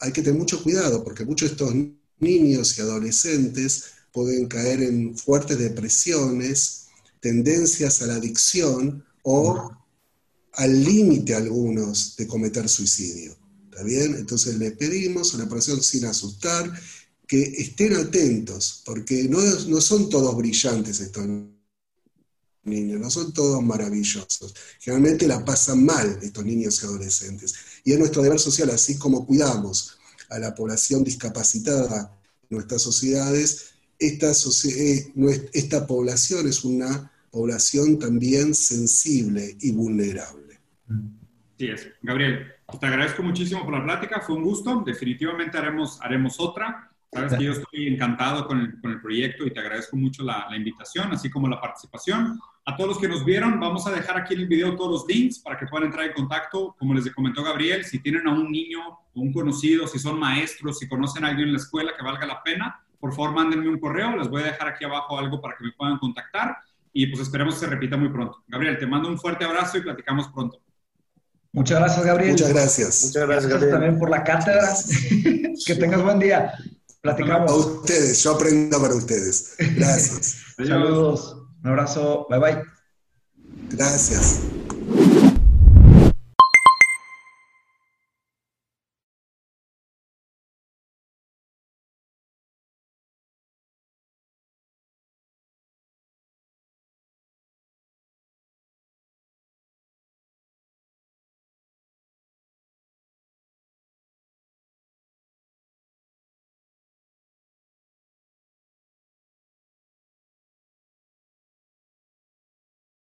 hay 0.00 0.12
que 0.12 0.22
tener 0.22 0.38
mucho 0.38 0.62
cuidado 0.62 1.02
porque 1.02 1.24
muchos 1.24 1.48
de 1.48 1.52
estos 1.54 1.74
niños 2.20 2.78
y 2.78 2.82
adolescentes 2.82 3.84
pueden 4.12 4.46
caer 4.46 4.82
en 4.82 5.16
fuertes 5.16 5.58
depresiones, 5.58 6.86
tendencias 7.20 8.02
a 8.02 8.06
la 8.06 8.14
adicción 8.14 9.04
o 9.22 9.70
al 10.54 10.84
límite 10.84 11.34
algunos 11.34 12.16
de 12.16 12.26
cometer 12.26 12.68
suicidio. 12.68 13.36
¿Está 13.70 13.82
bien? 13.82 14.14
Entonces 14.16 14.56
le 14.58 14.72
pedimos 14.72 15.34
una 15.34 15.44
operación 15.44 15.82
sin 15.82 16.04
asustar, 16.06 16.72
que 17.26 17.42
estén 17.42 17.94
atentos, 17.94 18.82
porque 18.86 19.28
no, 19.28 19.38
no 19.40 19.80
son 19.82 20.08
todos 20.08 20.34
brillantes 20.34 21.00
estos 21.00 21.26
niños, 22.68 23.00
no 23.00 23.10
son 23.10 23.32
todos 23.32 23.62
maravillosos. 23.62 24.54
Generalmente 24.78 25.26
la 25.26 25.44
pasan 25.44 25.84
mal 25.84 26.18
estos 26.22 26.44
niños 26.44 26.82
y 26.82 26.86
adolescentes. 26.86 27.54
Y 27.84 27.92
es 27.92 27.98
nuestro 27.98 28.22
deber 28.22 28.38
social, 28.38 28.70
así 28.70 28.98
como 28.98 29.26
cuidamos 29.26 29.98
a 30.30 30.38
la 30.38 30.54
población 30.54 31.04
discapacitada 31.04 32.12
en 32.48 32.56
nuestras 32.56 32.82
sociedades, 32.82 33.72
esta, 33.98 34.30
eh, 34.68 35.86
población 35.86 36.48
es 36.48 36.64
una 36.64 37.10
población 37.30 37.98
también 37.98 38.54
sensible 38.54 39.56
y 39.60 39.72
vulnerable. 39.72 40.60
Sí 41.58 41.66
es. 41.66 41.88
Gabriel, 42.02 42.46
te 42.80 42.86
agradezco 42.86 43.22
muchísimo 43.22 43.64
por 43.64 43.74
la 43.74 43.82
plática, 43.82 44.20
fue 44.20 44.36
un 44.36 44.44
gusto, 44.44 44.82
definitivamente 44.86 45.58
haremos 45.58 46.38
otra. 46.38 46.90
Sabes 47.10 47.34
que 47.34 47.44
yo 47.44 47.52
estoy 47.52 47.88
encantado 47.88 48.46
con 48.46 48.60
el, 48.60 48.80
con 48.80 48.90
el 48.90 49.00
proyecto 49.00 49.46
y 49.46 49.50
te 49.50 49.60
agradezco 49.60 49.96
mucho 49.96 50.22
la, 50.22 50.46
la, 50.50 50.56
invitación, 50.56 51.10
así 51.10 51.30
como 51.30 51.48
la 51.48 51.58
participación. 51.58 52.38
A 52.66 52.76
todos 52.76 52.90
los 52.90 52.98
que 52.98 53.08
nos 53.08 53.24
vieron, 53.24 53.58
vamos 53.58 53.86
a 53.86 53.92
dejar 53.92 54.18
aquí 54.18 54.34
en 54.34 54.40
el 54.40 54.46
video 54.46 54.76
todos 54.76 54.90
los 54.90 55.06
links 55.08 55.38
para 55.38 55.58
que 55.58 55.66
puedan 55.66 55.86
entrar 55.86 56.04
en 56.04 56.12
contacto. 56.12 56.76
Como 56.78 56.92
les 56.92 57.10
comentó 57.14 57.42
Gabriel, 57.42 57.84
si 57.84 58.00
tienen 58.00 58.28
a 58.28 58.32
un 58.32 58.52
niño 58.52 58.80
o 58.90 59.20
un 59.20 59.32
conocido, 59.32 59.86
si 59.86 59.98
son 59.98 60.18
maestros, 60.18 60.78
si 60.78 60.86
conocen 60.86 61.24
a 61.24 61.28
alguien 61.28 61.48
en 61.48 61.54
la 61.54 61.60
escuela 61.60 61.92
que 61.96 62.04
valga 62.04 62.26
la 62.26 62.42
pena, 62.42 62.78
por 63.00 63.14
favor 63.14 63.32
mándenme 63.32 63.68
un 63.68 63.78
correo. 63.78 64.14
Les 64.16 64.28
voy 64.28 64.42
a 64.42 64.46
dejar 64.46 64.68
aquí 64.68 64.84
abajo 64.84 65.18
algo 65.18 65.40
para 65.40 65.56
que 65.56 65.64
me 65.64 65.72
puedan 65.72 65.96
contactar 65.96 66.58
y 66.92 67.06
pues 67.06 67.22
esperemos 67.22 67.54
que 67.54 67.60
se 67.60 67.66
repita 67.68 67.96
muy 67.96 68.10
pronto. 68.10 68.44
Gabriel, 68.48 68.78
te 68.78 68.86
mando 68.86 69.08
un 69.08 69.18
fuerte 69.18 69.46
abrazo 69.46 69.78
y 69.78 69.80
platicamos 69.80 70.28
pronto. 70.28 70.60
Muchas 71.52 71.78
gracias, 71.78 72.04
Gabriel. 72.04 72.32
Muchas 72.32 72.52
gracias. 72.52 73.04
Muchas 73.06 73.26
gracias, 73.26 73.50
Gabriel. 73.50 73.70
también 73.72 73.98
por 73.98 74.10
la 74.10 74.22
cátedra. 74.22 74.68
que 75.66 75.74
tengas 75.74 76.02
buen 76.02 76.18
día. 76.18 76.52
Platicamos. 77.00 77.50
A 77.50 77.54
ustedes, 77.54 78.22
yo 78.22 78.32
aprendo 78.32 78.80
para 78.80 78.94
ustedes. 78.94 79.54
Gracias. 79.58 80.36
Saludos. 80.56 81.36
Un 81.62 81.70
abrazo. 81.70 82.26
Bye 82.28 82.38
bye. 82.38 82.62
Gracias. 83.70 84.40